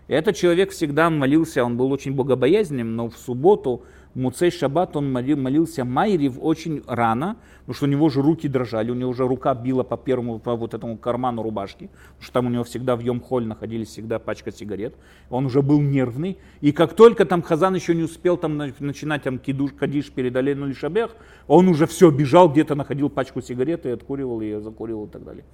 Этот 0.07 0.36
человек 0.36 0.70
всегда 0.70 1.09
молился, 1.09 1.64
он 1.64 1.76
был 1.76 1.90
очень 1.90 2.14
богобоязненным, 2.14 2.94
но 2.94 3.09
в 3.09 3.16
субботу 3.16 3.82
Муцей 4.14 4.50
Шаббат 4.50 4.96
он 4.96 5.11
молил, 5.11 5.36
молился 5.36 5.84
Майрив 5.84 6.36
очень 6.40 6.82
рано, 6.86 7.36
потому 7.61 7.74
что 7.74 7.86
у 7.86 7.88
него 7.88 8.09
же 8.11 8.22
руки 8.22 8.46
дрожали, 8.46 8.90
у 8.90 8.94
него 8.94 9.11
уже 9.11 9.26
рука 9.26 9.55
била 9.55 9.82
по 9.82 9.96
первому, 9.96 10.38
по 10.38 10.55
вот 10.55 10.72
этому 10.72 10.96
карману 10.96 11.42
рубашки, 11.42 11.88
потому 11.88 12.22
что 12.22 12.32
там 12.32 12.46
у 12.46 12.50
него 12.50 12.64
всегда 12.64 12.96
в 12.96 13.00
Йом-Холь 13.00 13.44
находились 13.46 13.88
всегда 13.88 14.18
пачка 14.18 14.52
сигарет, 14.52 14.94
он 15.30 15.46
уже 15.46 15.62
был 15.62 15.80
нервный, 15.80 16.38
и 16.61 16.70
как 16.70 16.94
только 16.94 17.24
там 17.24 17.42
Хазан 17.42 17.74
еще 17.74 17.94
не 17.94 18.02
успел 18.02 18.36
там 18.36 18.57
начинать 18.57 19.24
там 19.24 19.38
кидуш, 19.38 19.72
кадиш 19.72 20.11
перед 20.12 20.36
Алену 20.36 20.66
или 20.66 20.74
Шабех, 20.74 21.16
он 21.48 21.66
уже 21.68 21.86
все, 21.86 22.11
бежал, 22.11 22.48
где-то 22.48 22.74
находил 22.76 23.09
пачку 23.09 23.40
сигарет 23.40 23.84
и 23.84 23.88
откуривал 23.88 24.40
ее, 24.42 24.61
закуривал 24.61 25.07
и 25.07 25.11
так 25.11 25.24
далее. 25.24 25.44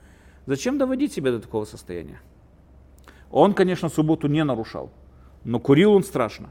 Зачем 0.45 0.77
доводить 0.77 1.13
себя 1.13 1.31
до 1.31 1.41
такого 1.41 1.65
состояния? 1.65 2.21
Он, 3.31 3.55
конечно, 3.55 3.89
субботу 3.89 4.29
не 4.29 4.45
нарушал, 4.45 4.91
но 5.45 5.61
курил 5.61 5.93
он 5.93 6.03
страшно. 6.03 6.51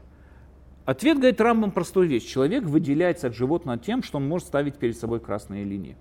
Ответ 0.86 1.18
говорит 1.18 1.40
Рамбам 1.40 1.70
простую 1.70 2.08
вещь. 2.08 2.24
Человек 2.24 2.64
выделяется 2.64 3.28
от 3.28 3.34
животного 3.34 3.78
тем, 3.78 4.02
что 4.02 4.16
он 4.18 4.26
может 4.26 4.48
ставить 4.48 4.76
перед 4.76 4.96
собой 4.96 5.20
красные 5.20 5.64
линии. 5.64 5.96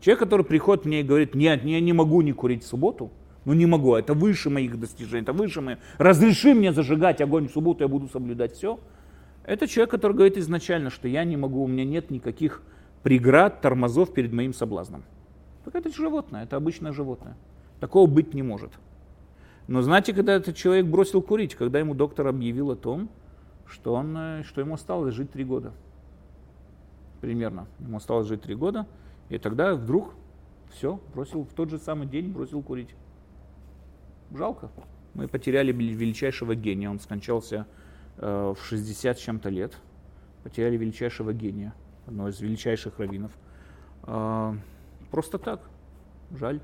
Человек, 0.00 0.20
который 0.20 0.44
приходит 0.44 0.84
мне 0.84 1.00
и 1.00 1.02
говорит, 1.04 1.34
нет, 1.34 1.64
я 1.64 1.80
не 1.80 1.92
могу 1.92 2.20
не 2.20 2.32
курить 2.32 2.64
в 2.64 2.66
субботу, 2.66 3.10
ну 3.44 3.52
не 3.52 3.64
могу, 3.64 3.94
это 3.94 4.12
выше 4.12 4.50
моих 4.50 4.78
достижений, 4.78 5.22
это 5.22 5.32
выше 5.32 5.60
моих, 5.60 5.78
разреши 5.98 6.52
мне 6.52 6.72
зажигать 6.72 7.20
огонь 7.20 7.48
в 7.48 7.52
субботу, 7.52 7.84
я 7.84 7.88
буду 7.88 8.08
соблюдать 8.08 8.52
все. 8.52 8.78
Это 9.46 9.68
человек, 9.68 9.90
который 9.90 10.12
говорит 10.14 10.36
изначально, 10.36 10.90
что 10.90 11.08
я 11.08 11.24
не 11.24 11.36
могу, 11.36 11.62
у 11.62 11.66
меня 11.66 11.84
нет 11.84 12.10
никаких 12.10 12.62
преград, 13.02 13.60
тормозов 13.60 14.12
перед 14.12 14.32
моим 14.32 14.52
соблазном. 14.52 15.04
Так 15.64 15.74
это 15.74 15.90
животное, 15.90 16.44
это 16.44 16.56
обычное 16.56 16.92
животное. 16.92 17.36
Такого 17.80 18.06
быть 18.06 18.34
не 18.34 18.42
может. 18.42 18.72
Но 19.66 19.82
знаете, 19.82 20.12
когда 20.12 20.34
этот 20.34 20.56
человек 20.56 20.86
бросил 20.86 21.22
курить, 21.22 21.54
когда 21.54 21.78
ему 21.78 21.94
доктор 21.94 22.26
объявил 22.26 22.70
о 22.70 22.76
том, 22.76 23.08
что, 23.66 23.94
он, 23.94 24.16
э, 24.16 24.42
что 24.44 24.60
ему 24.60 24.74
осталось 24.74 25.14
жить 25.14 25.30
три 25.32 25.44
года. 25.44 25.72
Примерно. 27.20 27.66
Ему 27.80 27.96
осталось 27.96 28.26
жить 28.26 28.42
три 28.42 28.54
года. 28.54 28.86
И 29.30 29.38
тогда 29.38 29.74
вдруг 29.74 30.14
все, 30.70 31.00
бросил 31.14 31.44
в 31.44 31.54
тот 31.54 31.70
же 31.70 31.78
самый 31.78 32.06
день 32.06 32.30
бросил 32.30 32.62
курить. 32.62 32.94
Жалко. 34.30 34.70
Мы 35.14 35.28
потеряли 35.28 35.72
величайшего 35.72 36.54
гения. 36.54 36.90
Он 36.90 37.00
скончался 37.00 37.66
э, 38.18 38.54
в 38.56 38.62
60 38.62 39.18
с 39.18 39.20
чем-то 39.20 39.48
лет. 39.48 39.78
Потеряли 40.42 40.76
величайшего 40.76 41.32
гения, 41.32 41.72
одного 42.06 42.28
из 42.28 42.38
величайших 42.40 42.98
раввинов. 42.98 43.32
Э, 44.02 44.54
просто 45.10 45.38
так. 45.38 45.62
Жаль. 46.32 46.60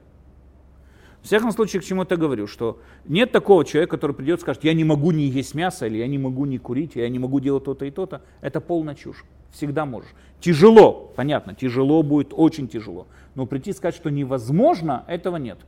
В 1.22 1.26
всяком 1.26 1.52
случае, 1.52 1.82
к 1.82 1.84
чему 1.84 2.06
я 2.08 2.16
говорю, 2.16 2.46
что 2.46 2.80
нет 3.04 3.30
такого 3.30 3.64
человека, 3.64 3.96
который 3.96 4.16
придет 4.16 4.38
и 4.38 4.42
скажет, 4.42 4.64
я 4.64 4.72
не 4.72 4.84
могу 4.84 5.10
не 5.10 5.26
есть 5.26 5.54
мясо, 5.54 5.86
или 5.86 5.98
я 5.98 6.06
не 6.06 6.18
могу 6.18 6.46
не 6.46 6.58
курить, 6.58 6.96
я 6.96 7.08
не 7.08 7.18
могу 7.18 7.40
делать 7.40 7.64
то-то 7.64 7.84
и 7.84 7.90
то-то. 7.90 8.22
Это 8.40 8.60
полная 8.60 8.94
чушь. 8.94 9.24
Всегда 9.52 9.84
можешь. 9.84 10.10
Тяжело, 10.40 11.12
понятно, 11.16 11.54
тяжело 11.54 12.02
будет, 12.02 12.32
очень 12.32 12.68
тяжело. 12.68 13.06
Но 13.34 13.46
прийти 13.46 13.70
и 13.70 13.72
сказать, 13.74 13.96
что 13.96 14.10
невозможно, 14.10 15.04
этого 15.08 15.36
нет. 15.36 15.58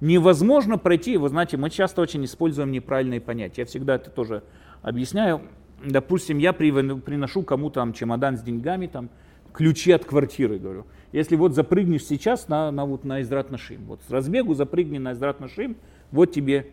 Невозможно 0.00 0.78
пройти, 0.78 1.16
вы 1.16 1.28
знаете, 1.28 1.56
мы 1.56 1.68
часто 1.68 2.00
очень 2.00 2.24
используем 2.24 2.72
неправильные 2.72 3.20
понятия. 3.20 3.62
Я 3.62 3.66
всегда 3.66 3.96
это 3.96 4.10
тоже 4.10 4.42
объясняю. 4.80 5.42
Допустим, 5.84 6.38
я 6.38 6.52
приношу 6.52 7.42
кому-то 7.42 7.74
там 7.74 7.92
чемодан 7.92 8.38
с 8.38 8.42
деньгами, 8.42 8.86
там, 8.86 9.10
ключи 9.52 9.92
от 9.92 10.04
квартиры, 10.04 10.58
говорю. 10.58 10.86
Если 11.12 11.36
вот 11.36 11.54
запрыгнешь 11.54 12.04
сейчас 12.04 12.48
на, 12.48 12.70
на, 12.70 12.86
вот, 12.86 13.04
на 13.04 13.20
Израт 13.22 13.50
Нашим, 13.50 13.84
вот 13.84 14.00
с 14.06 14.10
разбегу 14.10 14.54
запрыгни 14.54 14.98
на 14.98 15.12
Израт 15.12 15.40
Нашим, 15.40 15.76
вот 16.10 16.32
тебе 16.32 16.70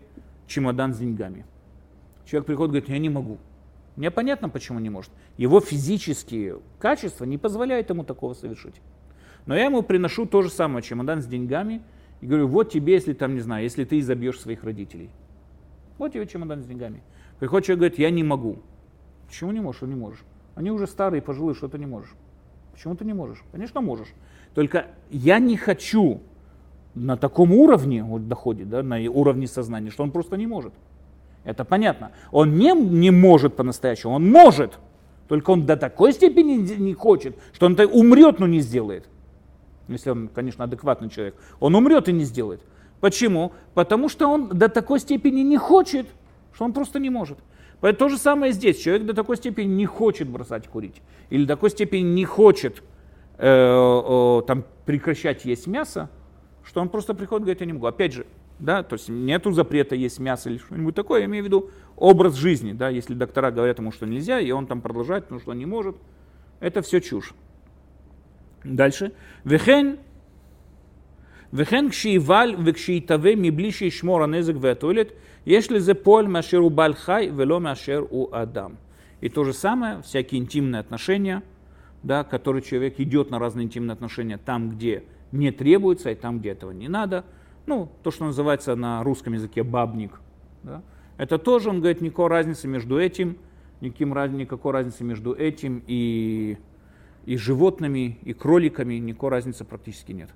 чемодан 0.47 0.93
с 0.93 0.97
деньгами. 0.97 1.45
Человек 2.25 2.47
приходит 2.47 2.71
говорит, 2.71 2.89
я 2.89 2.97
не 2.99 3.09
могу. 3.09 3.37
Мне 3.95 4.11
понятно, 4.11 4.49
почему 4.49 4.79
не 4.79 4.89
может. 4.89 5.11
Его 5.37 5.59
физические 5.59 6.59
качества 6.79 7.25
не 7.25 7.37
позволяют 7.37 7.89
ему 7.89 8.03
такого 8.03 8.33
совершить. 8.33 8.75
Но 9.45 9.55
я 9.55 9.65
ему 9.65 9.81
приношу 9.81 10.25
то 10.25 10.41
же 10.41 10.49
самое, 10.49 10.83
чемодан 10.83 11.21
с 11.21 11.25
деньгами, 11.25 11.81
и 12.21 12.27
говорю, 12.27 12.47
вот 12.47 12.71
тебе, 12.71 12.93
если 12.93 13.13
там, 13.13 13.33
не 13.33 13.41
знаю, 13.41 13.63
если 13.63 13.83
ты 13.83 13.99
изобьешь 13.99 14.39
своих 14.39 14.63
родителей. 14.63 15.09
Вот 15.97 16.13
тебе 16.13 16.27
чемодан 16.27 16.61
с 16.61 16.65
деньгами. 16.65 17.01
Приходит 17.39 17.67
человек 17.67 17.79
говорит, 17.79 17.99
я 17.99 18.09
не 18.09 18.23
могу. 18.23 18.59
Почему 19.27 19.51
не 19.51 19.59
можешь? 19.59 19.83
Он 19.83 19.89
не 19.89 19.95
можешь. 19.95 20.23
Они 20.55 20.71
уже 20.71 20.87
старые, 20.87 21.21
пожилые, 21.21 21.55
что 21.55 21.67
ты 21.67 21.77
не 21.77 21.85
можешь. 21.85 22.13
Почему 22.79 22.95
ты 22.95 23.03
не 23.03 23.11
можешь? 23.11 23.43
Конечно, 23.51 23.81
можешь. 23.81 24.07
Только 24.53 24.85
я 25.09 25.39
не 25.39 25.57
хочу 25.57 26.21
на 26.95 27.17
таком 27.17 27.51
уровне 27.51 28.05
вот 28.05 28.29
доходит, 28.29 28.69
да, 28.69 28.81
на 28.83 29.01
уровне 29.11 29.47
сознания, 29.47 29.89
что 29.89 30.03
он 30.03 30.11
просто 30.11 30.37
не 30.37 30.47
может. 30.47 30.71
Это 31.43 31.65
понятно. 31.65 32.13
Он 32.31 32.55
не, 32.55 32.71
не 32.71 33.11
может 33.11 33.57
по-настоящему, 33.57 34.13
он 34.13 34.31
может, 34.31 34.79
только 35.27 35.49
он 35.49 35.65
до 35.65 35.75
такой 35.75 36.13
степени 36.13 36.53
не 36.53 36.93
хочет, 36.93 37.35
что 37.51 37.65
он 37.65 37.77
умрет, 37.91 38.39
но 38.39 38.47
не 38.47 38.61
сделает. 38.61 39.09
Если 39.89 40.11
он, 40.11 40.29
конечно, 40.29 40.63
адекватный 40.63 41.09
человек. 41.09 41.35
Он 41.59 41.75
умрет 41.75 42.07
и 42.07 42.13
не 42.13 42.23
сделает. 42.23 42.61
Почему? 43.01 43.51
Потому 43.73 44.07
что 44.07 44.27
он 44.27 44.47
до 44.47 44.69
такой 44.69 45.01
степени 45.01 45.41
не 45.41 45.57
хочет, 45.57 46.07
что 46.53 46.63
он 46.63 46.71
просто 46.71 46.99
не 46.99 47.09
может. 47.09 47.39
Поэтому 47.81 48.09
то 48.09 48.15
же 48.15 48.21
самое 48.21 48.51
здесь. 48.51 48.77
Человек 48.79 49.05
до 49.05 49.13
такой 49.13 49.37
степени 49.37 49.73
не 49.73 49.85
хочет 49.85 50.27
бросать 50.27 50.67
курить. 50.67 51.01
Или 51.29 51.43
до 51.43 51.55
такой 51.55 51.69
степени 51.69 52.01
не 52.01 52.25
хочет 52.25 52.83
э, 53.37 53.47
э, 53.47 54.41
там, 54.45 54.65
прекращать 54.85 55.45
есть 55.45 55.67
мясо, 55.67 56.09
что 56.63 56.81
он 56.81 56.89
просто 56.89 57.13
приходит 57.13 57.41
и 57.41 57.45
говорит, 57.45 57.61
я 57.61 57.67
не 57.67 57.73
могу. 57.73 57.85
Опять 57.85 58.13
же, 58.13 58.25
да, 58.59 58.83
то 58.83 58.95
есть 58.95 59.07
нету 59.07 59.51
запрета 59.51 59.95
есть 59.95 60.19
мясо 60.19 60.49
или 60.49 60.57
что-нибудь 60.57 60.93
такое, 60.93 61.21
я 61.21 61.25
имею 61.25 61.43
в 61.43 61.47
виду 61.47 61.69
образ 61.95 62.35
жизни, 62.35 62.73
да, 62.73 62.89
если 62.89 63.13
доктора 63.13 63.51
говорят 63.51 63.79
ему, 63.79 63.93
что 63.93 64.05
нельзя, 64.05 64.41
и 64.41 64.51
он 64.51 64.67
там 64.67 64.81
продолжает, 64.81 65.23
потому 65.23 65.39
что 65.39 65.51
он 65.51 65.57
не 65.57 65.65
может, 65.65 65.95
это 66.59 66.81
все 66.81 66.99
чушь. 66.99 67.33
Дальше. 68.65 69.13
Вехен 69.45 69.99
Вехен 71.53 71.89
кшиеваль 71.89 72.55
векшиитаве 72.55 73.35
миблиши 73.35 73.89
шмора 73.89 74.27
незек 74.27 74.57
вэтуэлет– 74.57 75.13
если 75.49 75.79
за 75.79 75.95
поль 75.95 76.27
машер 76.27 76.61
у 76.61 76.69
бальхай, 76.69 77.29
вело 77.29 77.59
машер 77.59 78.05
у 78.11 78.31
адам. 78.31 78.77
И 79.19 79.29
то 79.29 79.43
же 79.43 79.51
самое, 79.51 80.03
всякие 80.03 80.39
интимные 80.39 80.79
отношения, 80.79 81.41
да, 82.03 82.23
которые 82.23 82.61
человек 82.61 82.99
идет 82.99 83.31
на 83.31 83.39
разные 83.39 83.65
интимные 83.65 83.93
отношения 83.93 84.37
там, 84.37 84.69
где 84.69 85.05
не 85.31 85.49
требуется, 85.49 86.11
и 86.11 86.15
там, 86.15 86.37
где 86.37 86.49
этого 86.49 86.69
не 86.69 86.87
надо. 86.87 87.25
Ну, 87.65 87.89
то, 88.03 88.11
что 88.11 88.25
называется 88.25 88.75
на 88.75 89.03
русском 89.03 89.33
языке 89.33 89.63
бабник. 89.63 90.21
Да. 90.61 90.83
Это 91.17 91.39
тоже, 91.39 91.71
он 91.71 91.79
говорит, 91.79 92.01
никакой 92.01 92.27
разницы 92.27 92.67
между 92.67 92.99
этим, 92.99 93.35
никаким, 93.81 94.13
никакой 94.37 94.71
разницы 94.71 95.03
между 95.03 95.33
этим 95.33 95.81
и, 95.87 96.59
и 97.25 97.37
животными, 97.37 98.19
и 98.21 98.33
кроликами, 98.33 98.99
никакой 98.99 99.31
разницы 99.31 99.65
практически 99.65 100.11
нет. 100.11 100.29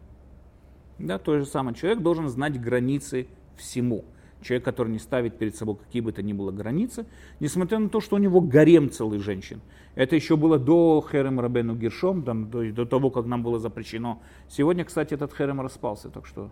Да, 0.97 1.19
то 1.19 1.37
же 1.37 1.45
самое, 1.45 1.75
человек 1.75 1.99
должен 1.99 2.29
знать 2.29 2.59
границы 2.59 3.27
всему 3.55 4.05
человек, 4.43 4.65
который 4.65 4.89
не 4.89 4.99
ставит 4.99 5.37
перед 5.37 5.55
собой 5.55 5.77
какие 5.77 6.01
бы 6.01 6.11
то 6.11 6.21
ни 6.21 6.33
было 6.33 6.51
границы, 6.51 7.05
несмотря 7.39 7.79
на 7.79 7.89
то, 7.89 7.99
что 7.99 8.15
у 8.15 8.19
него 8.19 8.41
гарем 8.41 8.91
целых 8.91 9.21
женщин. 9.21 9.61
Это 9.95 10.15
еще 10.15 10.35
было 10.35 10.59
до 10.59 11.05
Херем 11.11 11.39
Рабену 11.39 11.75
Гершом, 11.75 12.23
там, 12.23 12.49
до, 12.49 12.71
до 12.71 12.85
того, 12.85 13.09
как 13.09 13.25
нам 13.25 13.43
было 13.43 13.59
запрещено. 13.59 14.21
Сегодня, 14.49 14.85
кстати, 14.85 15.13
этот 15.13 15.33
Херем 15.33 15.61
распался, 15.61 16.09
так 16.09 16.25
что, 16.25 16.49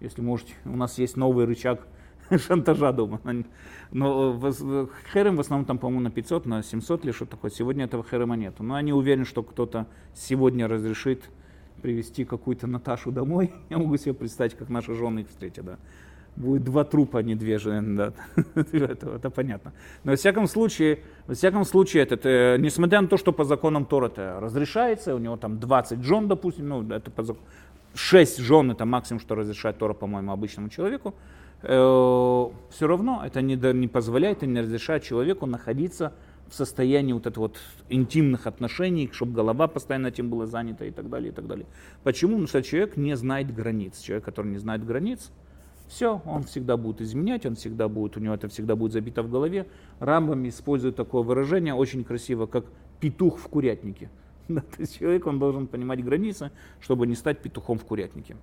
если 0.00 0.20
можете, 0.20 0.54
у 0.64 0.76
нас 0.76 0.98
есть 0.98 1.16
новый 1.16 1.46
рычаг 1.46 1.86
шантажа 2.38 2.92
дома. 2.92 3.20
Но 3.90 4.38
Херем 5.12 5.36
в 5.36 5.40
основном 5.40 5.64
там, 5.64 5.78
по-моему, 5.78 6.02
на 6.02 6.10
500, 6.10 6.46
на 6.46 6.62
700 6.62 7.04
или 7.04 7.12
что 7.12 7.26
такое. 7.26 7.50
Сегодня 7.50 7.84
этого 7.84 8.04
Херема 8.04 8.36
нет. 8.36 8.54
Но 8.60 8.74
они 8.74 8.92
уверены, 8.92 9.24
что 9.24 9.42
кто-то 9.42 9.86
сегодня 10.14 10.68
разрешит 10.68 11.30
привести 11.82 12.24
какую-то 12.24 12.66
Наташу 12.66 13.10
домой. 13.10 13.52
Я 13.70 13.78
могу 13.78 13.96
себе 13.96 14.14
представить, 14.14 14.54
как 14.54 14.68
наши 14.68 14.94
жены 14.94 15.20
их 15.20 15.28
встретят. 15.28 15.64
Да 15.64 15.78
будет 16.36 16.64
два 16.64 16.84
трупа, 16.84 17.18
не 17.22 17.34
две 17.34 17.58
жены, 17.58 17.96
да. 17.96 18.12
это, 18.72 19.10
это 19.16 19.30
понятно. 19.30 19.72
Но 20.04 20.12
во 20.12 20.16
всяком 20.16 20.46
случае, 20.46 21.00
во 21.26 21.34
всяком 21.34 21.64
случае, 21.64 22.04
это, 22.04 22.14
это, 22.14 22.56
несмотря 22.58 23.00
на 23.00 23.08
то, 23.08 23.16
что 23.16 23.32
по 23.32 23.44
законам 23.44 23.84
Тора 23.84 24.06
это 24.06 24.38
разрешается, 24.40 25.14
у 25.14 25.18
него 25.18 25.36
там 25.36 25.58
20 25.58 26.02
жен, 26.02 26.28
допустим, 26.28 26.68
ну, 26.68 26.88
это 26.90 27.10
по 27.10 27.22
закону, 27.22 27.46
6 27.94 28.38
жен 28.38 28.70
это 28.70 28.84
максимум, 28.84 29.20
что 29.20 29.34
разрешает 29.34 29.78
Тора, 29.78 29.94
по-моему, 29.94 30.32
обычному 30.32 30.68
человеку, 30.68 31.14
э, 31.62 32.46
все 32.70 32.86
равно 32.86 33.22
это 33.24 33.42
не, 33.42 33.56
не 33.56 33.88
позволяет 33.88 34.42
и 34.42 34.46
не 34.46 34.60
разрешает 34.60 35.02
человеку 35.02 35.46
находиться 35.46 36.12
в 36.48 36.54
состоянии 36.54 37.12
вот 37.12 37.26
этого 37.26 37.44
вот 37.44 37.58
интимных 37.88 38.46
отношений, 38.46 39.10
чтобы 39.12 39.32
голова 39.32 39.68
постоянно 39.68 40.08
этим 40.08 40.28
была 40.28 40.46
занята 40.46 40.84
и 40.84 40.90
так 40.90 41.08
далее, 41.08 41.30
и 41.30 41.34
так 41.34 41.46
далее. 41.46 41.66
Почему? 42.02 42.32
Потому 42.32 42.46
что 42.46 42.62
человек 42.62 42.96
не 42.96 43.16
знает 43.16 43.54
границ. 43.54 44.00
Человек, 44.00 44.24
который 44.24 44.48
не 44.48 44.58
знает 44.58 44.84
границ, 44.84 45.30
все, 45.92 46.22
он 46.24 46.44
всегда 46.44 46.76
будет 46.76 47.02
изменять, 47.02 47.44
он 47.44 47.54
всегда 47.54 47.86
будет, 47.86 48.16
у 48.16 48.20
него 48.20 48.34
это 48.34 48.48
всегда 48.48 48.76
будет 48.76 48.92
забито 48.92 49.22
в 49.22 49.30
голове. 49.30 49.66
Рамбам 50.00 50.48
использует 50.48 50.96
такое 50.96 51.22
выражение 51.22 51.74
очень 51.74 52.02
красиво, 52.02 52.46
как 52.46 52.64
петух 52.98 53.38
в 53.38 53.48
курятнике. 53.48 54.08
Да, 54.48 54.60
то 54.60 54.80
есть 54.80 54.98
человек, 54.98 55.26
он 55.26 55.38
должен 55.38 55.68
понимать 55.68 56.04
границы, 56.04 56.50
чтобы 56.80 57.06
не 57.06 57.14
стать 57.14 57.38
петухом 57.38 57.78
в 57.78 57.84
курятнике. 57.84 58.36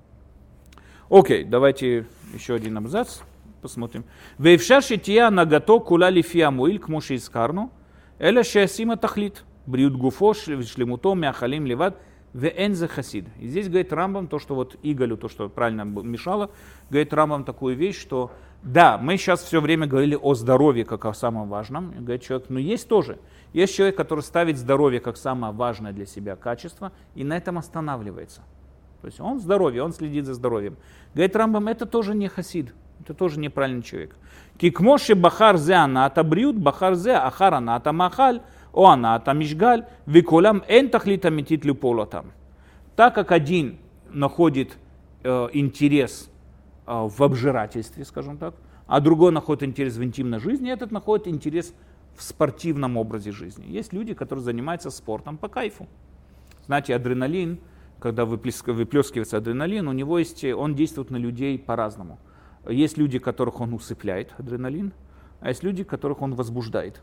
Окей, 1.09 1.43
давайте 1.43 2.05
еще 2.33 2.53
один 2.53 2.77
абзац. 2.77 3.19
посмотрим. 3.61 4.05
Вейфшар 4.37 4.81
шития 4.81 5.29
нагато 5.29 5.79
кула 5.79 6.09
лифия 6.09 6.51
муиль, 6.51 6.79
к 6.79 6.87
муши 6.87 7.15
искарну, 7.15 7.71
эля 8.17 8.43
шеасима 8.43 8.95
тахлит, 8.95 9.43
бриют 9.65 9.97
гуфо, 9.97 10.33
шлемуто, 10.33 11.15
мяхалим 11.15 11.65
леват, 11.65 11.97
веэн 12.33 12.75
хасид. 12.87 13.27
И 13.39 13.47
здесь 13.47 13.67
говорит 13.67 13.91
Рамбам 13.93 14.27
то, 14.27 14.39
что 14.39 14.55
вот 14.55 14.77
Иголю, 14.83 15.17
то, 15.17 15.29
что 15.29 15.49
правильно 15.49 15.83
мешало, 15.83 16.51
говорит 16.89 17.13
Рамбам 17.13 17.43
такую 17.43 17.75
вещь, 17.75 17.99
что 17.99 18.31
да, 18.61 18.97
мы 18.97 19.15
сейчас 19.17 19.41
все 19.41 19.61
время 19.61 19.87
говорили 19.87 20.17
о 20.21 20.33
здоровье 20.33 20.83
как 20.83 21.05
о 21.05 21.13
самом 21.13 21.47
важном. 21.47 21.91
И 21.91 21.99
говорит 22.01 22.23
человек, 22.23 22.49
но 22.49 22.59
есть 22.59 22.87
тоже. 22.89 23.19
Есть 23.53 23.75
человек, 23.75 23.95
который 23.95 24.21
ставит 24.21 24.57
здоровье 24.57 24.99
как 24.99 25.17
самое 25.17 25.53
важное 25.53 25.93
для 25.93 26.05
себя 26.05 26.35
качество 26.35 26.91
и 27.15 27.23
на 27.23 27.37
этом 27.37 27.57
останавливается. 27.57 28.41
То 29.01 29.07
есть 29.07 29.19
он 29.21 29.39
здоровье, 29.39 29.81
он 29.81 29.93
следит 29.93 30.25
за 30.25 30.33
здоровьем. 30.33 30.75
Говорит 31.13 31.35
Рамбам, 31.35 31.69
это 31.69 31.85
тоже 31.85 32.13
не 32.13 32.27
хасид, 32.27 32.73
это 32.99 33.13
тоже 33.13 33.39
неправильный 33.39 33.81
человек. 33.81 34.15
Кикмоши 34.57 35.15
бахар 35.15 35.57
зе 35.57 35.75
аната 35.75 36.21
бриют, 36.23 36.57
бахар 36.57 36.95
зе 36.95 37.13
ахар 37.13 37.53
аната 37.53 37.93
махаль, 37.93 38.41
о 38.73 38.87
аната 38.87 39.33
мишгаль, 39.33 39.85
виколям 40.05 40.63
эн 40.67 40.89
тахлита 40.89 41.29
метит 41.29 41.65
люполотам. 41.65 42.31
Так 42.95 43.15
как 43.15 43.31
один 43.31 43.77
находит 44.11 44.77
э, 45.23 45.47
интерес 45.53 46.29
э, 46.85 46.91
в 46.91 47.23
обжирательстве, 47.23 48.05
скажем 48.05 48.37
так, 48.37 48.55
а 48.87 48.99
другой 48.99 49.31
находит 49.31 49.63
интерес 49.63 49.95
в 49.95 50.03
интимной 50.03 50.39
жизни, 50.39 50.71
этот 50.71 50.91
находит 50.91 51.27
интерес 51.27 51.73
в 52.15 52.23
спортивном 52.23 52.97
образе 52.97 53.31
жизни. 53.31 53.65
Есть 53.67 53.93
люди, 53.93 54.13
которые 54.13 54.43
занимаются 54.43 54.89
спортом 54.89 55.37
по 55.37 55.47
кайфу. 55.47 55.87
Знаете, 56.65 56.95
адреналин– 56.95 57.59
когда 57.99 58.25
выплескивается 58.25 59.37
адреналин, 59.37 59.87
у 59.87 59.91
него 59.91 60.19
есть, 60.19 60.43
он 60.43 60.75
действует 60.75 61.09
на 61.11 61.17
людей 61.17 61.59
по-разному. 61.59 62.17
Есть 62.67 62.97
люди, 62.97 63.19
которых 63.19 63.61
он 63.61 63.73
усыпляет, 63.73 64.33
адреналин, 64.37 64.93
а 65.41 65.49
есть 65.49 65.63
люди, 65.63 65.83
которых 65.83 66.21
он 66.21 66.35
возбуждает. 66.35 67.01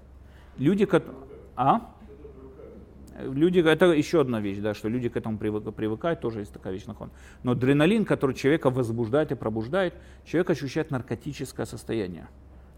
Люди, 0.58 0.86
а? 1.56 1.92
Люди, 3.18 3.60
это 3.60 3.86
еще 3.92 4.20
одна 4.20 4.40
вещь, 4.40 4.58
да, 4.58 4.74
что 4.74 4.88
люди 4.88 5.08
к 5.08 5.16
этому 5.16 5.38
привыкают, 5.38 6.20
тоже 6.20 6.40
есть 6.40 6.52
такая 6.52 6.72
вещь 6.74 6.84
нахон. 6.84 7.10
Но 7.42 7.52
адреналин, 7.52 8.04
который 8.04 8.34
человека 8.34 8.68
возбуждает 8.68 9.32
и 9.32 9.34
пробуждает, 9.34 9.94
человек 10.24 10.50
ощущает 10.50 10.90
наркотическое 10.90 11.64
состояние. 11.64 12.28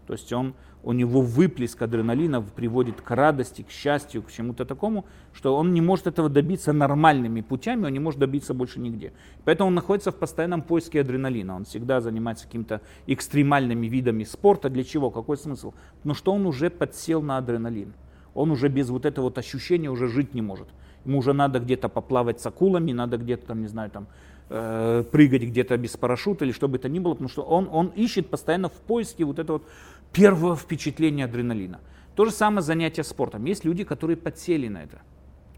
То 0.09 0.13
есть 0.13 0.33
он, 0.33 0.55
у 0.81 0.91
него 0.91 1.21
выплеск 1.21 1.79
адреналина 1.79 2.41
приводит 2.41 2.99
к 2.99 3.11
радости, 3.11 3.61
к 3.61 3.69
счастью, 3.69 4.23
к 4.23 4.31
чему-то 4.31 4.65
такому, 4.65 5.05
что 5.33 5.55
он 5.55 5.71
не 5.71 5.81
может 5.81 6.07
этого 6.07 6.29
добиться 6.29 6.73
нормальными 6.73 7.41
путями, 7.41 7.85
он 7.85 7.93
не 7.93 7.99
может 7.99 8.19
добиться 8.19 8.55
больше 8.55 8.79
нигде. 8.79 9.13
Поэтому 9.45 9.67
он 9.67 9.75
находится 9.75 10.11
в 10.11 10.15
постоянном 10.15 10.63
поиске 10.63 11.01
адреналина. 11.01 11.57
Он 11.57 11.65
всегда 11.65 12.01
занимается 12.01 12.45
какими-то 12.45 12.81
экстремальными 13.05 13.85
видами 13.85 14.23
спорта. 14.23 14.71
Для 14.71 14.83
чего? 14.83 15.11
Какой 15.11 15.37
смысл? 15.37 15.73
Потому 15.97 16.15
что 16.15 16.33
он 16.33 16.47
уже 16.47 16.71
подсел 16.71 17.21
на 17.21 17.37
адреналин. 17.37 17.93
Он 18.33 18.51
уже 18.51 18.69
без 18.69 18.89
вот 18.89 19.05
этого 19.05 19.25
вот 19.25 19.37
ощущения 19.37 19.89
уже 19.89 20.07
жить 20.07 20.33
не 20.33 20.41
может. 20.41 20.67
Ему 21.05 21.19
уже 21.19 21.33
надо 21.33 21.59
где-то 21.59 21.89
поплавать 21.89 22.39
с 22.41 22.45
акулами, 22.45 22.91
надо 22.91 23.17
где-то 23.17 23.47
там, 23.47 23.61
не 23.61 23.67
знаю, 23.67 23.89
там 23.89 24.07
э, 24.49 25.03
прыгать 25.11 25.43
где-то 25.43 25.77
без 25.77 25.95
парашюта 25.97 26.45
или 26.45 26.51
что 26.51 26.67
бы 26.67 26.77
то 26.77 26.89
ни 26.89 26.99
было, 26.99 27.13
потому 27.13 27.29
что 27.29 27.43
он, 27.43 27.69
он 27.71 27.87
ищет 27.95 28.29
постоянно 28.29 28.69
в 28.69 28.73
поиске 28.73 29.23
вот 29.23 29.39
этого 29.39 29.59
вот 29.59 29.67
первого 30.11 30.55
впечатления 30.55 31.25
адреналина. 31.25 31.79
То 32.15 32.25
же 32.25 32.31
самое 32.31 32.61
занятие 32.61 33.03
спортом. 33.03 33.45
Есть 33.45 33.63
люди, 33.63 33.83
которые 33.83 34.17
подсели 34.17 34.67
на 34.67 34.83
это. 34.83 34.99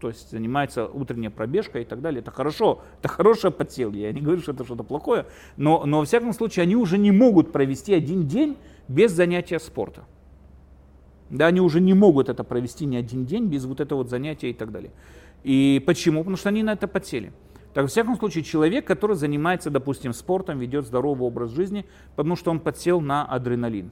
То 0.00 0.08
есть 0.08 0.30
занимаются 0.30 0.86
утренняя 0.86 1.30
пробежка 1.30 1.78
и 1.78 1.84
так 1.84 2.00
далее. 2.00 2.20
Это 2.20 2.32
хорошо, 2.32 2.82
это 2.98 3.08
хорошее 3.08 3.52
подселье. 3.52 4.02
Я 4.02 4.12
не 4.12 4.20
говорю, 4.20 4.42
что 4.42 4.52
это 4.52 4.64
что-то 4.64 4.82
плохое, 4.82 5.26
но, 5.56 5.86
но 5.86 6.00
во 6.00 6.04
всяком 6.04 6.32
случае 6.32 6.64
они 6.64 6.74
уже 6.74 6.98
не 6.98 7.12
могут 7.12 7.52
провести 7.52 7.94
один 7.94 8.26
день 8.26 8.56
без 8.88 9.12
занятия 9.12 9.60
спорта. 9.60 10.04
Да, 11.32 11.46
они 11.46 11.62
уже 11.62 11.80
не 11.80 11.94
могут 11.94 12.28
это 12.28 12.44
провести 12.44 12.84
ни 12.84 12.94
один 12.94 13.24
день 13.24 13.46
без 13.46 13.64
вот 13.64 13.80
этого 13.80 14.00
вот 14.00 14.10
занятия 14.10 14.50
и 14.50 14.52
так 14.52 14.70
далее. 14.70 14.90
И 15.42 15.82
почему? 15.86 16.20
Потому 16.20 16.36
что 16.36 16.50
они 16.50 16.62
на 16.62 16.74
это 16.74 16.86
подсели. 16.86 17.32
Так, 17.72 17.84
во 17.84 17.88
всяком 17.88 18.18
случае, 18.18 18.44
человек, 18.44 18.86
который 18.86 19.16
занимается, 19.16 19.70
допустим, 19.70 20.12
спортом, 20.12 20.58
ведет 20.58 20.84
здоровый 20.84 21.26
образ 21.26 21.50
жизни, 21.50 21.86
потому 22.16 22.36
что 22.36 22.50
он 22.50 22.60
подсел 22.60 23.00
на 23.00 23.24
адреналин. 23.24 23.90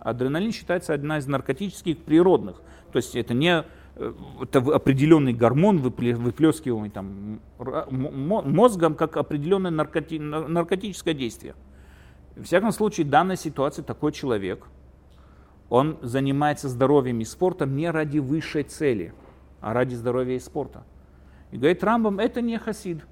Адреналин 0.00 0.50
считается 0.50 0.94
одна 0.94 1.18
из 1.18 1.26
наркотических 1.26 1.98
природных. 1.98 2.62
То 2.90 2.96
есть 2.96 3.14
это 3.16 3.34
не 3.34 3.64
э, 3.96 4.12
это 4.40 4.58
определенный 4.60 5.34
гормон, 5.34 5.80
выплескиваемый 5.80 6.88
там, 6.88 7.40
мозгом, 7.90 8.94
как 8.94 9.18
определенное 9.18 9.70
наркоти, 9.70 10.18
наркотическое 10.18 11.12
действие. 11.12 11.54
В 12.34 12.44
всяком 12.44 12.72
случае, 12.72 13.04
в 13.04 13.10
данной 13.10 13.36
ситуации 13.36 13.82
такой 13.82 14.12
человек, 14.12 14.68
он 15.68 15.98
занимается 16.02 16.68
здоровьем 16.68 17.20
и 17.20 17.24
спортом 17.24 17.76
не 17.76 17.90
ради 17.90 18.18
высшей 18.18 18.62
цели, 18.62 19.12
а 19.60 19.72
ради 19.74 19.94
здоровья 19.94 20.36
и 20.36 20.40
спорта. 20.40 20.84
И 21.50 21.56
говорит 21.56 21.82
Рамбам, 21.84 22.18
это 22.18 22.40
не 22.40 22.58
хасид. 22.58 23.04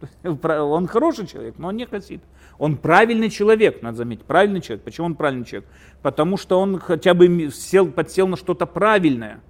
Он 0.24 0.86
хороший 0.86 1.26
человек, 1.26 1.56
но 1.58 1.68
он 1.68 1.76
не 1.76 1.84
хасид. 1.84 2.22
Он 2.58 2.78
правильный 2.78 3.28
человек, 3.28 3.82
надо 3.82 3.98
заметить, 3.98 4.24
правильный 4.24 4.62
человек. 4.62 4.82
Почему 4.82 5.08
он 5.08 5.14
правильный 5.14 5.44
человек? 5.44 5.68
Потому 6.00 6.38
что 6.38 6.58
он 6.58 6.78
хотя 6.78 7.12
бы 7.12 7.50
сел, 7.50 7.90
подсел 7.90 8.26
на 8.26 8.36
что-то 8.36 8.64
правильное. 8.64 9.40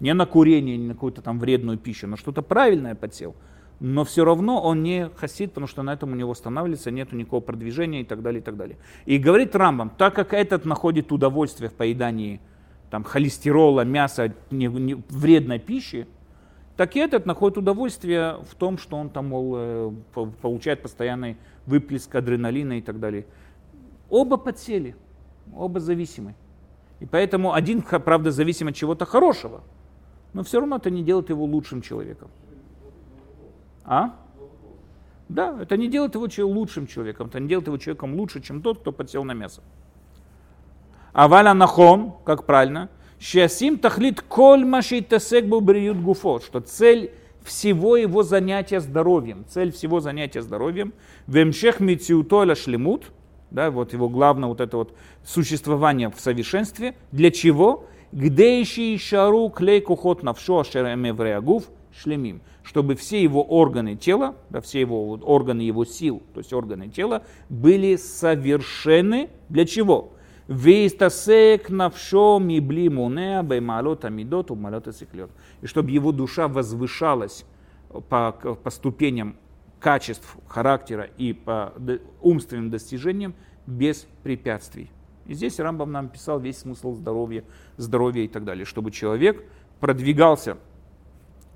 Не 0.00 0.14
на 0.14 0.24
курение, 0.24 0.76
не 0.78 0.88
на 0.88 0.94
какую-то 0.94 1.20
там 1.20 1.38
вредную 1.38 1.78
пищу, 1.78 2.06
но 2.06 2.16
что-то 2.16 2.40
правильное 2.40 2.94
подсел. 2.94 3.34
Но 3.78 4.04
все 4.04 4.24
равно 4.24 4.62
он 4.62 4.82
не 4.82 5.10
хасид, 5.16 5.50
потому 5.50 5.66
что 5.66 5.82
на 5.82 5.92
этом 5.92 6.12
у 6.12 6.14
него 6.14 6.32
останавливается, 6.32 6.90
нет 6.90 7.12
никакого 7.12 7.40
продвижения 7.40 8.00
и 8.00 8.04
так 8.04 8.22
далее, 8.22 8.40
и 8.40 8.44
так 8.44 8.56
далее. 8.56 8.78
И 9.04 9.18
говорит 9.18 9.54
Рамбам, 9.54 9.90
так 9.90 10.14
как 10.14 10.32
этот 10.32 10.64
находит 10.64 11.12
удовольствие 11.12 11.68
в 11.68 11.74
поедании 11.74 12.40
там, 12.90 13.04
холестерола, 13.04 13.82
мяса, 13.82 14.32
не, 14.50 14.66
не, 14.66 14.94
вредной 15.10 15.58
пищи, 15.58 16.06
так 16.76 16.96
и 16.96 17.00
этот 17.00 17.26
находит 17.26 17.58
удовольствие 17.58 18.38
в 18.50 18.54
том, 18.54 18.78
что 18.78 18.96
он 18.96 19.10
там, 19.10 19.28
мол, 19.28 19.54
э, 19.56 19.92
получает 20.40 20.82
постоянный 20.82 21.36
выплеск 21.66 22.14
адреналина 22.14 22.78
и 22.78 22.82
так 22.82 23.00
далее. 23.00 23.26
Оба 24.08 24.36
подсели, 24.36 24.94
оба 25.54 25.80
зависимы. 25.80 26.34
И 27.00 27.06
поэтому 27.06 27.52
один, 27.52 27.82
правда, 27.82 28.30
зависим 28.30 28.68
от 28.68 28.74
чего-то 28.74 29.04
хорошего, 29.04 29.62
но 30.32 30.42
все 30.42 30.60
равно 30.60 30.76
это 30.76 30.90
не 30.90 31.02
делает 31.02 31.28
его 31.28 31.44
лучшим 31.44 31.82
человеком. 31.82 32.30
А? 33.86 34.16
Да, 35.28 35.56
это 35.60 35.76
не 35.76 35.88
делает 35.88 36.14
его 36.14 36.26
лучшим 36.48 36.86
человеком, 36.86 37.28
это 37.28 37.40
не 37.40 37.48
делает 37.48 37.66
его 37.66 37.78
человеком 37.78 38.14
лучше, 38.14 38.40
чем 38.40 38.62
тот, 38.62 38.80
кто 38.80 38.92
подсел 38.92 39.24
на 39.24 39.32
мясо. 39.32 39.62
А 41.12 41.28
валя 41.28 41.54
нахон, 41.54 42.12
как 42.24 42.44
правильно, 42.44 42.90
Шиасим 43.18 43.78
тахлит 43.78 44.20
коль 44.20 44.64
маши 44.64 45.00
тасек 45.00 45.46
бриют 45.46 45.98
гуфо, 45.98 46.40
что 46.40 46.60
цель 46.60 47.12
всего 47.42 47.96
его 47.96 48.22
занятия 48.22 48.80
здоровьем, 48.80 49.46
цель 49.48 49.72
всего 49.72 50.00
занятия 50.00 50.42
здоровьем, 50.42 50.92
вемшех 51.26 51.80
мициутоля 51.80 52.54
шлемут, 52.54 53.04
да, 53.50 53.70
вот 53.70 53.92
его 53.92 54.08
главное 54.08 54.48
вот 54.48 54.60
это 54.60 54.76
вот 54.76 54.94
существование 55.24 56.10
в 56.10 56.20
совершенстве, 56.20 56.94
для 57.12 57.30
чего? 57.30 57.86
Где 58.12 58.60
ищи 58.62 58.98
шару 58.98 59.48
клей 59.48 59.80
кухот 59.80 60.22
навшо 60.22 60.60
ашеремевреагув 60.60 61.64
шлемим, 61.96 62.42
чтобы 62.66 62.96
все 62.96 63.22
его 63.22 63.44
органы 63.44 63.94
тела, 63.94 64.34
да, 64.50 64.60
все 64.60 64.80
его 64.80 65.12
органы 65.12 65.60
его 65.60 65.84
сил, 65.84 66.20
то 66.34 66.40
есть 66.40 66.52
органы 66.52 66.88
тела, 66.88 67.22
были 67.48 67.94
совершенны 67.94 69.30
для 69.48 69.64
чего? 69.64 70.12
Вейстасек 70.48 71.70
навшо 71.70 72.40
мибли 72.40 72.88
мунеа 72.88 73.44
баймалот 73.44 74.04
амидот 74.04 74.50
умалот. 74.50 74.88
И 75.62 75.66
чтобы 75.66 75.90
его 75.92 76.10
душа 76.10 76.48
возвышалась 76.48 77.44
по, 78.08 78.32
по 78.32 78.70
ступеням 78.70 79.36
качеств 79.78 80.36
характера 80.48 81.08
и 81.18 81.32
по 81.32 81.72
умственным 82.20 82.70
достижениям 82.70 83.34
без 83.66 84.08
препятствий. 84.24 84.90
И 85.26 85.34
здесь 85.34 85.60
Рамбам 85.60 85.92
нам 85.92 86.08
писал 86.08 86.40
весь 86.40 86.58
смысл 86.58 86.94
здоровья, 86.94 87.44
здоровья 87.76 88.24
и 88.24 88.28
так 88.28 88.44
далее, 88.44 88.64
чтобы 88.64 88.90
человек 88.90 89.44
продвигался, 89.78 90.58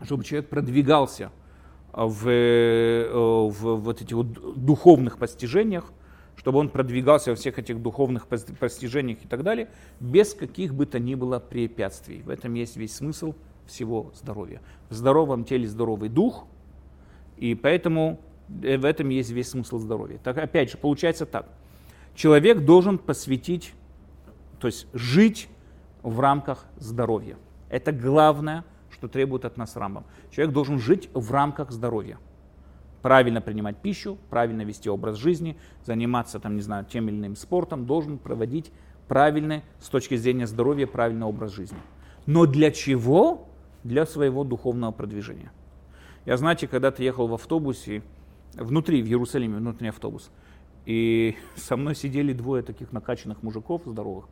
чтобы 0.02 0.24
человек 0.24 0.48
продвигался 0.48 1.30
в, 1.92 2.28
э, 2.28 3.10
в, 3.12 3.50
в 3.50 3.76
вот 3.80 4.02
этих 4.02 4.16
вот 4.16 4.64
духовных 4.64 5.18
постижениях, 5.18 5.92
чтобы 6.36 6.58
он 6.58 6.70
продвигался 6.70 7.30
во 7.30 7.36
всех 7.36 7.58
этих 7.58 7.82
духовных 7.82 8.26
постижениях 8.26 9.22
и 9.24 9.28
так 9.28 9.42
далее, 9.42 9.68
без 9.98 10.34
каких 10.34 10.74
бы 10.74 10.86
то 10.86 10.98
ни 10.98 11.14
было 11.14 11.38
препятствий. 11.38 12.22
В 12.22 12.30
этом 12.30 12.54
есть 12.54 12.76
весь 12.76 12.94
смысл 12.94 13.34
всего 13.66 14.10
здоровья. 14.14 14.62
В 14.88 14.94
здоровом 14.94 15.44
теле 15.44 15.68
здоровый 15.68 16.08
дух, 16.08 16.46
и 17.36 17.54
поэтому 17.54 18.20
э, 18.62 18.78
в 18.78 18.84
этом 18.84 19.08
есть 19.10 19.30
весь 19.30 19.50
смысл 19.50 19.78
здоровья. 19.78 20.18
Так, 20.22 20.38
опять 20.38 20.70
же, 20.70 20.78
получается 20.78 21.26
так. 21.26 21.48
Человек 22.14 22.64
должен 22.64 22.98
посвятить, 22.98 23.74
то 24.58 24.66
есть 24.66 24.86
жить 24.92 25.48
в 26.02 26.20
рамках 26.20 26.66
здоровья. 26.76 27.36
Это 27.68 27.92
главное, 27.92 28.64
что 29.00 29.08
требует 29.08 29.46
от 29.46 29.56
нас 29.56 29.76
Рамбам. 29.76 30.04
Человек 30.30 30.52
должен 30.52 30.78
жить 30.78 31.08
в 31.14 31.32
рамках 31.32 31.70
здоровья. 31.70 32.18
правильно 33.00 33.40
принимать 33.40 33.78
пищу, 33.78 34.18
правильно 34.28 34.60
вести 34.60 34.90
образ 34.90 35.16
жизни, 35.16 35.56
заниматься 35.86 36.38
там, 36.38 36.54
не 36.54 36.60
знаю, 36.60 36.84
тем 36.84 37.08
или 37.08 37.16
иным 37.16 37.34
спортом, 37.34 37.86
должен 37.86 38.18
проводить 38.18 38.70
правильный, 39.08 39.62
с 39.80 39.88
точки 39.88 40.16
зрения 40.16 40.46
здоровья, 40.46 40.86
правильный 40.86 41.24
образ 41.24 41.52
жизни. 41.52 41.78
Но 42.26 42.44
для 42.44 42.70
чего? 42.70 43.48
Для 43.84 44.04
своего 44.04 44.44
духовного 44.44 44.92
продвижения. 44.92 45.50
Я, 46.26 46.36
знаете, 46.36 46.68
когда-то 46.68 47.02
ехал 47.02 47.26
в 47.26 47.32
автобусе, 47.32 48.02
внутри, 48.52 49.02
в 49.02 49.06
Иерусалиме, 49.06 49.56
внутренний 49.56 49.88
автобус, 49.88 50.30
и 50.84 51.38
со 51.56 51.78
мной 51.78 51.94
сидели 51.94 52.34
двое 52.34 52.62
таких 52.62 52.92
накачанных 52.92 53.42
мужиков 53.42 53.80
здоровых, 53.86 54.26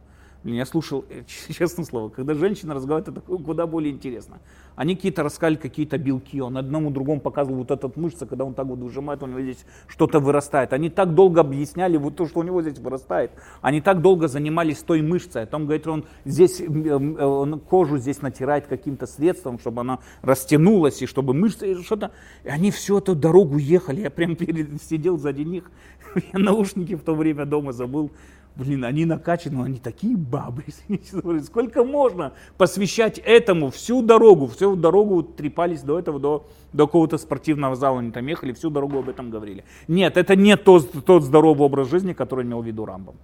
я 0.45 0.67
слушал, 0.67 1.05
э, 1.11 1.23
честное 1.53 1.85
слово, 1.85 2.09
когда 2.09 2.35
женщина 2.35 2.75
разговаривает, 2.75 3.19
это 3.19 3.21
куда 3.21 3.67
более 3.67 3.93
интересно. 3.93 4.39
Они 4.77 4.95
какие-то 4.95 5.23
рассказали 5.23 5.57
какие-то 5.57 5.99
белки, 5.99 6.41
он 6.41 6.57
одному 6.57 6.91
другому 6.91 7.21
показывал 7.21 7.59
вот 7.59 7.71
этот 7.71 7.97
мышца, 7.97 8.27
когда 8.27 8.45
он 8.45 8.55
так 8.55 8.67
вот 8.67 8.79
выжимает, 8.79 9.23
у 9.23 9.27
него 9.27 9.41
здесь 9.41 9.65
что-то 9.89 10.21
вырастает. 10.21 10.73
Они 10.73 10.89
так 10.89 11.15
долго 11.15 11.41
объясняли 11.41 11.97
вот 11.97 12.17
то, 12.17 12.27
что 12.27 12.41
у 12.41 12.43
него 12.45 12.63
здесь 12.63 12.79
вырастает. 12.79 13.33
Они 13.61 13.81
так 13.81 14.01
долго 14.01 14.29
занимались 14.29 14.79
той 14.79 15.03
мышцей. 15.03 15.47
Там, 15.47 15.65
говорит, 15.65 15.87
он 15.89 16.05
здесь 16.25 16.61
он 16.61 17.59
кожу 17.61 17.99
здесь 17.99 18.23
натирает 18.23 18.67
каким-то 18.67 19.07
средством, 19.07 19.59
чтобы 19.59 19.81
она 19.81 19.99
растянулась, 20.23 21.03
и 21.03 21.07
чтобы 21.07 21.35
мышцы, 21.35 21.83
что-то. 21.83 22.13
И 22.45 22.49
они 22.49 22.71
всю 22.71 22.99
эту 22.99 23.15
дорогу 23.15 23.59
ехали, 23.59 24.03
я 24.03 24.11
прям 24.11 24.37
сидел 24.79 25.19
сзади 25.19 25.43
них, 25.43 25.71
я 26.33 26.39
наушники 26.39 26.95
в 26.95 27.03
то 27.03 27.15
время 27.15 27.47
дома 27.47 27.73
забыл, 27.73 28.13
Блин, 28.59 28.85
они 28.85 29.05
накачаны, 29.05 29.63
они 29.63 29.79
такие 29.79 30.17
бабы. 30.17 30.65
Сколько 31.45 31.85
можно 31.85 32.33
посвящать 32.57 33.19
этому 33.19 33.71
всю 33.71 34.03
дорогу? 34.03 34.49
Всю 34.49 34.75
дорогу 34.75 35.23
трепались 35.23 35.83
до 35.83 35.97
этого, 35.97 36.19
до, 36.19 36.47
до 36.73 36.89
какого-то 36.89 37.19
спортивного 37.19 37.77
зала. 37.77 38.01
Они 38.01 38.11
там 38.11 38.27
ехали, 38.27 38.53
всю 38.53 38.71
дорогу 38.71 38.99
об 38.99 39.09
этом 39.09 39.31
говорили. 39.31 39.65
Нет, 39.87 40.17
это 40.17 40.35
не 40.35 40.57
тот, 40.57 40.91
тот 41.05 41.23
здоровый 41.23 41.67
образ 41.67 41.89
жизни, 41.89 42.15
который 42.15 42.45
имел 42.45 42.61
в 42.61 42.67
виду 42.67 42.85
Рамбом. 42.85 43.15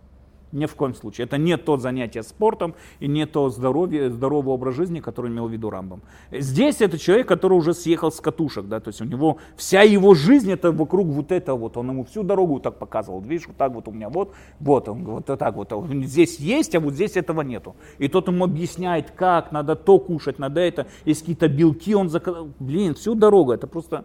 Ни 0.55 0.67
в 0.67 0.75
коем 0.77 0.95
случае. 0.95 1.25
Это 1.25 1.37
не 1.37 1.57
то 1.57 1.77
занятие 1.79 2.23
спортом 2.23 2.75
и 3.01 3.09
не 3.09 3.27
то 3.27 3.51
здоровье, 3.51 4.09
здоровый 4.09 4.55
образ 4.55 4.77
жизни, 4.77 5.01
который 5.01 5.29
имел 5.29 5.49
в 5.49 5.53
виду 5.53 5.69
Рамбом. 5.69 6.03
Здесь 6.31 6.81
это 6.81 6.97
человек, 6.97 7.27
который 7.27 7.55
уже 7.55 7.75
съехал 7.75 8.13
с 8.13 8.21
катушек, 8.21 8.67
да, 8.67 8.79
то 8.79 8.89
есть 8.89 9.01
у 9.01 9.05
него 9.05 9.39
вся 9.57 9.83
его 9.83 10.15
жизнь 10.15 10.53
это 10.53 10.71
вокруг 10.71 11.09
вот 11.09 11.33
этого 11.33 11.59
вот, 11.59 11.77
он 11.77 11.91
ему 11.91 12.05
всю 12.05 12.23
дорогу 12.23 12.61
так 12.61 12.79
показывал, 12.79 13.21
видишь, 13.21 13.49
вот 13.49 13.57
так 13.57 13.73
вот 13.73 13.89
у 13.89 13.91
меня 13.91 14.09
вот, 14.09 14.33
вот, 14.61 14.89
он 14.89 15.05
вот 15.05 15.27
так 15.27 15.57
вот, 15.57 15.73
здесь 16.05 16.39
есть, 16.39 16.77
а 16.77 16.81
вот 16.81 16.95
здесь 16.95 17.17
этого 17.17 17.43
нету. 17.43 17.75
И 17.99 18.07
тот 18.07 18.29
ему 18.29 18.45
объясняет, 18.45 19.11
как, 19.11 19.51
надо 19.51 19.75
то 19.75 19.99
кушать, 19.99 20.39
надо 20.39 20.61
это, 20.61 20.87
есть 21.05 21.21
какие-то 21.21 21.49
белки, 21.49 21.97
он 21.97 22.11
заказал, 22.11 22.49
блин, 22.61 22.95
всю 22.95 23.17
дорогу, 23.17 23.51
это 23.51 23.67
просто 23.67 24.05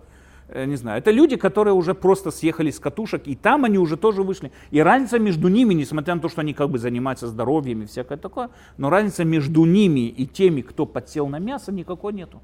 не 0.54 0.76
знаю, 0.76 1.00
это 1.00 1.12
люди, 1.12 1.36
которые 1.36 1.74
уже 1.74 1.94
просто 1.94 2.32
съехали 2.32 2.72
с 2.72 2.80
катушек, 2.80 3.28
и 3.28 3.36
там 3.36 3.66
они 3.66 3.78
уже 3.78 3.98
тоже 3.98 4.24
вышли. 4.24 4.52
И 4.72 4.80
разница 4.80 5.20
между 5.20 5.48
ними, 5.48 5.74
несмотря 5.74 6.16
на 6.16 6.22
то, 6.22 6.30
что 6.30 6.42
они 6.42 6.54
как 6.54 6.70
бы 6.70 6.80
занимаются 6.80 7.28
здоровьем 7.28 7.84
и 7.84 7.86
всякое 7.86 8.18
такое, 8.18 8.50
но 8.78 8.90
разница 8.90 9.24
между 9.24 9.66
ними 9.66 10.08
и 10.08 10.26
теми, 10.26 10.62
кто 10.62 10.86
подсел 10.86 11.28
на 11.28 11.40
мясо, 11.40 11.72
никакой 11.72 12.14
нету. 12.14 12.42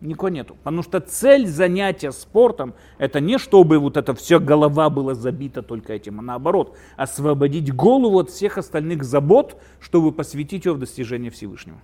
Никакой 0.00 0.32
нету. 0.32 0.56
Потому 0.56 0.82
что 0.82 1.00
цель 1.00 1.46
занятия 1.46 2.10
спортом, 2.10 2.74
это 2.98 3.20
не 3.20 3.38
чтобы 3.38 3.78
вот 3.78 3.96
эта 3.96 4.14
вся 4.14 4.40
голова 4.40 4.90
была 4.90 5.14
забита 5.14 5.62
только 5.62 5.92
этим, 5.92 6.18
а 6.18 6.22
наоборот, 6.22 6.76
освободить 6.96 7.72
голову 7.72 8.18
от 8.18 8.30
всех 8.30 8.58
остальных 8.58 9.04
забот, 9.04 9.60
чтобы 9.80 10.10
посвятить 10.10 10.66
ее 10.66 10.72
в 10.72 10.78
достижение 10.78 11.30
Всевышнего. 11.30 11.80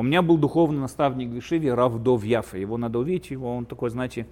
У 0.00 0.02
меня 0.02 0.22
был 0.22 0.38
духовный 0.38 0.80
наставник 0.80 1.28
в 1.28 1.34
Вишиве 1.34 1.74
Равдов 1.74 2.24
Яфа. 2.24 2.56
Его 2.56 2.78
надо 2.78 3.00
увидеть, 3.00 3.32
его 3.32 3.54
он 3.54 3.66
такой, 3.66 3.90
знаете, 3.90 4.26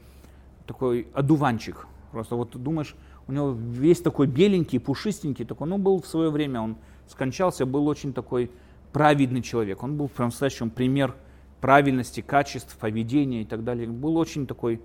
такой 0.66 1.08
одуванчик. 1.12 1.86
Просто 2.10 2.36
вот 2.36 2.56
думаешь, 2.56 2.96
у 3.26 3.32
него 3.32 3.50
весь 3.50 4.00
такой 4.00 4.28
беленький, 4.28 4.80
пушистенький, 4.80 5.44
такой, 5.44 5.68
ну, 5.68 5.76
был 5.76 6.00
в 6.00 6.06
свое 6.06 6.30
время, 6.30 6.62
он 6.62 6.76
скончался, 7.06 7.66
был 7.66 7.86
очень 7.86 8.14
такой 8.14 8.50
праведный 8.94 9.42
человек. 9.42 9.82
Он 9.82 9.98
был 9.98 10.08
прям 10.08 10.28
настоящим 10.28 10.70
пример 10.70 11.14
правильности, 11.60 12.22
качеств, 12.22 12.74
поведения 12.78 13.42
и 13.42 13.44
так 13.44 13.62
далее. 13.62 13.88
Был 13.88 14.16
очень 14.16 14.46
такой 14.46 14.80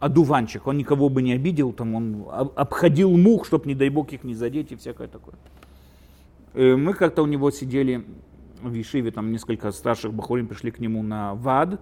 одуванчик. 0.00 0.66
Он 0.66 0.78
никого 0.78 1.10
бы 1.10 1.20
не 1.20 1.34
обидел, 1.34 1.74
там 1.74 1.94
он 1.94 2.26
обходил 2.56 3.14
мух, 3.14 3.44
чтобы, 3.44 3.66
не 3.66 3.74
дай 3.74 3.90
бог, 3.90 4.10
их 4.14 4.24
не 4.24 4.34
задеть 4.34 4.72
и 4.72 4.76
всякое 4.76 5.06
такое. 5.06 5.34
Э, 6.54 6.76
мы 6.76 6.94
как-то 6.94 7.22
у 7.22 7.26
него 7.26 7.50
сидели 7.50 8.06
в 8.68 8.74
Ешиве 8.74 9.10
там 9.10 9.30
несколько 9.32 9.70
старших 9.70 10.12
бахурим 10.12 10.48
пришли 10.48 10.70
к 10.70 10.78
нему 10.78 11.02
на 11.02 11.34
ВАД, 11.34 11.80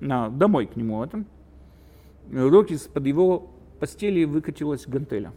на, 0.00 0.28
домой 0.28 0.66
к 0.66 0.76
нему 0.76 1.02
этом. 1.02 1.26
И 2.30 2.36
вдруг 2.36 2.70
из-под 2.70 3.06
его 3.06 3.50
постели 3.78 4.24
выкатилась 4.24 4.86
гантеля. 4.86 5.32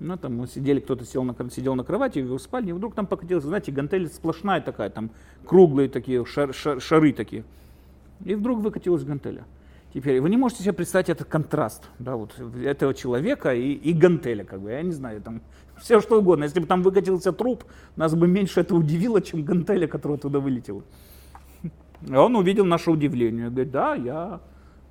Ну, 0.00 0.16
там 0.16 0.36
мы 0.36 0.46
сидели, 0.46 0.78
кто-то 0.78 1.04
сел 1.04 1.24
на, 1.24 1.34
сидел 1.50 1.74
на 1.74 1.82
кровати 1.82 2.20
в 2.20 2.26
его 2.26 2.38
спальне, 2.38 2.70
и 2.70 2.72
вдруг 2.72 2.94
там 2.94 3.06
покатилась, 3.06 3.44
знаете, 3.44 3.72
гантель 3.72 4.06
сплошная 4.06 4.60
такая, 4.60 4.90
там 4.90 5.10
круглые 5.44 5.88
такие, 5.88 6.24
шар, 6.24 6.54
шар, 6.54 6.80
шары 6.80 7.12
такие. 7.12 7.44
И 8.24 8.34
вдруг 8.34 8.60
выкатилась 8.60 9.04
гантеля. 9.04 9.44
Теперь 9.92 10.20
вы 10.20 10.30
не 10.30 10.36
можете 10.36 10.62
себе 10.62 10.74
представить 10.74 11.08
этот 11.08 11.28
контраст, 11.28 11.88
да, 11.98 12.14
вот 12.14 12.38
этого 12.62 12.94
человека 12.94 13.54
и, 13.54 13.72
и 13.72 13.92
гантеля, 13.92 14.44
как 14.44 14.60
бы, 14.60 14.70
я 14.70 14.82
не 14.82 14.92
знаю, 14.92 15.20
там 15.20 15.40
все 15.80 16.00
что 16.00 16.18
угодно. 16.18 16.44
Если 16.44 16.60
бы 16.60 16.66
там 16.66 16.82
выкатился 16.82 17.32
труп, 17.32 17.64
нас 17.96 18.14
бы 18.14 18.28
меньше 18.28 18.60
это 18.60 18.74
удивило, 18.74 19.20
чем 19.20 19.44
гантеля, 19.44 19.86
которая 19.86 20.18
туда 20.18 20.40
вылетела. 20.40 20.82
И 22.06 22.14
он 22.14 22.36
увидел 22.36 22.64
наше 22.64 22.90
удивление, 22.90 23.50
говорит, 23.50 23.70
да, 23.72 23.94
я 23.94 24.40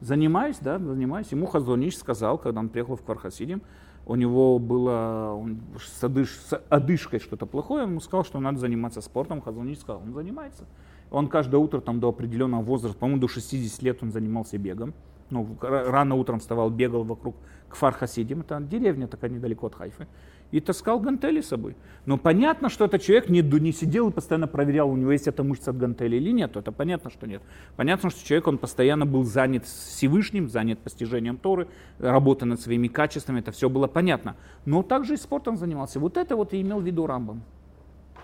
занимаюсь, 0.02 0.58
да, 0.60 0.78
занимаюсь. 0.78 1.28
Ему 1.32 1.46
Хазонич 1.46 1.98
сказал, 1.98 2.38
когда 2.38 2.60
он 2.60 2.70
приехал 2.70 2.96
в 2.96 3.02
Квархасидим, 3.02 3.62
у 4.06 4.16
него 4.16 4.58
было 4.58 5.34
он, 5.38 5.60
с, 5.80 6.04
одыш, 6.04 6.32
с 6.32 6.58
одышкой 6.70 7.20
что-то 7.20 7.46
плохое, 7.46 7.84
он 7.84 7.92
ему 7.92 8.00
сказал, 8.00 8.24
что 8.24 8.40
надо 8.40 8.58
заниматься 8.58 9.02
спортом. 9.02 9.42
Хазонич 9.42 9.80
сказал, 9.80 10.02
он 10.02 10.14
занимается. 10.14 10.66
Он 11.12 11.28
каждое 11.28 11.58
утро 11.58 11.80
там 11.80 12.00
до 12.00 12.10
определенного 12.10 12.62
возраста, 12.62 12.98
по-моему, 12.98 13.22
до 13.22 13.28
60 13.28 13.82
лет 13.82 14.04
он 14.04 14.12
занимался 14.12 14.58
бегом. 14.58 14.94
Ну, 15.30 15.58
рано 15.62 16.16
утром 16.16 16.40
вставал, 16.40 16.70
бегал 16.70 17.04
вокруг 17.04 17.36
Кфар 17.70 17.94
Хасидим, 17.94 18.42
это 18.42 18.62
деревня 18.62 19.08
такая 19.08 19.30
недалеко 19.30 19.68
от 19.68 19.76
Хайфы, 19.76 20.08
и 20.52 20.60
таскал 20.60 21.00
гантели 21.00 21.42
с 21.42 21.48
собой. 21.48 21.76
Но 22.06 22.18
понятно, 22.18 22.70
что 22.70 22.86
этот 22.86 23.02
человек 23.02 23.30
не, 23.30 23.42
не 23.42 23.74
сидел 23.74 24.10
и 24.10 24.12
постоянно 24.14 24.48
проверял, 24.48 24.90
у 24.90 24.96
него 24.96 25.12
есть 25.12 25.28
эта 25.28 25.44
мышца 25.44 25.72
от 25.72 25.78
гантели 25.78 26.16
или 26.16 26.32
нет, 26.32 26.56
это 26.56 26.72
понятно, 26.72 27.10
что 27.10 27.28
нет. 27.28 27.42
Понятно, 27.76 28.10
что 28.10 28.26
человек, 28.26 28.48
он 28.48 28.58
постоянно 28.58 29.06
был 29.06 29.24
занят 29.24 29.66
Всевышним, 29.66 30.48
занят 30.48 30.80
постижением 30.80 31.38
Торы, 31.38 31.68
работа 32.00 32.46
над 32.46 32.62
своими 32.62 32.88
качествами, 32.88 33.40
это 33.40 33.52
все 33.52 33.70
было 33.70 33.88
понятно. 33.88 34.38
Но 34.66 34.84
также 34.84 35.16
и 35.16 35.18
спортом 35.18 35.58
занимался. 35.58 36.00
Вот 36.00 36.16
это 36.16 36.36
вот 36.36 36.54
и 36.54 36.62
имел 36.62 36.80
в 36.80 36.86
виду 36.86 37.06
Рамбам. 37.08 37.44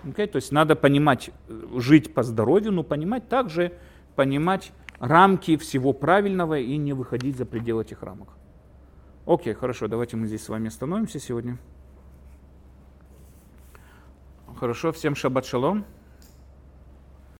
Okay? 0.05 0.28
То 0.28 0.38
есть 0.38 0.51
надо 0.51 0.76
понимать, 0.76 1.32
э, 1.49 1.67
жить 1.78 2.13
по 2.13 2.24
здоровью, 2.24 2.71
но 2.71 2.84
понимать 2.84 3.28
также, 3.28 3.74
понимать 4.15 4.71
рамки 4.99 5.57
всего 5.57 5.91
правильного 5.91 6.59
и 6.59 6.78
не 6.78 6.93
выходить 6.93 7.38
за 7.38 7.45
пределы 7.45 7.84
этих 7.84 8.01
рамок. 8.03 8.30
Окей, 9.26 9.53
хорошо, 9.53 9.88
давайте 9.88 10.17
мы 10.17 10.28
здесь 10.28 10.43
с 10.43 10.49
вами 10.49 10.67
остановимся 10.67 11.19
сегодня. 11.19 11.57
Хорошо, 14.59 14.91
всем 14.91 15.15
шаббат 15.15 15.45
шалом. 15.45 15.85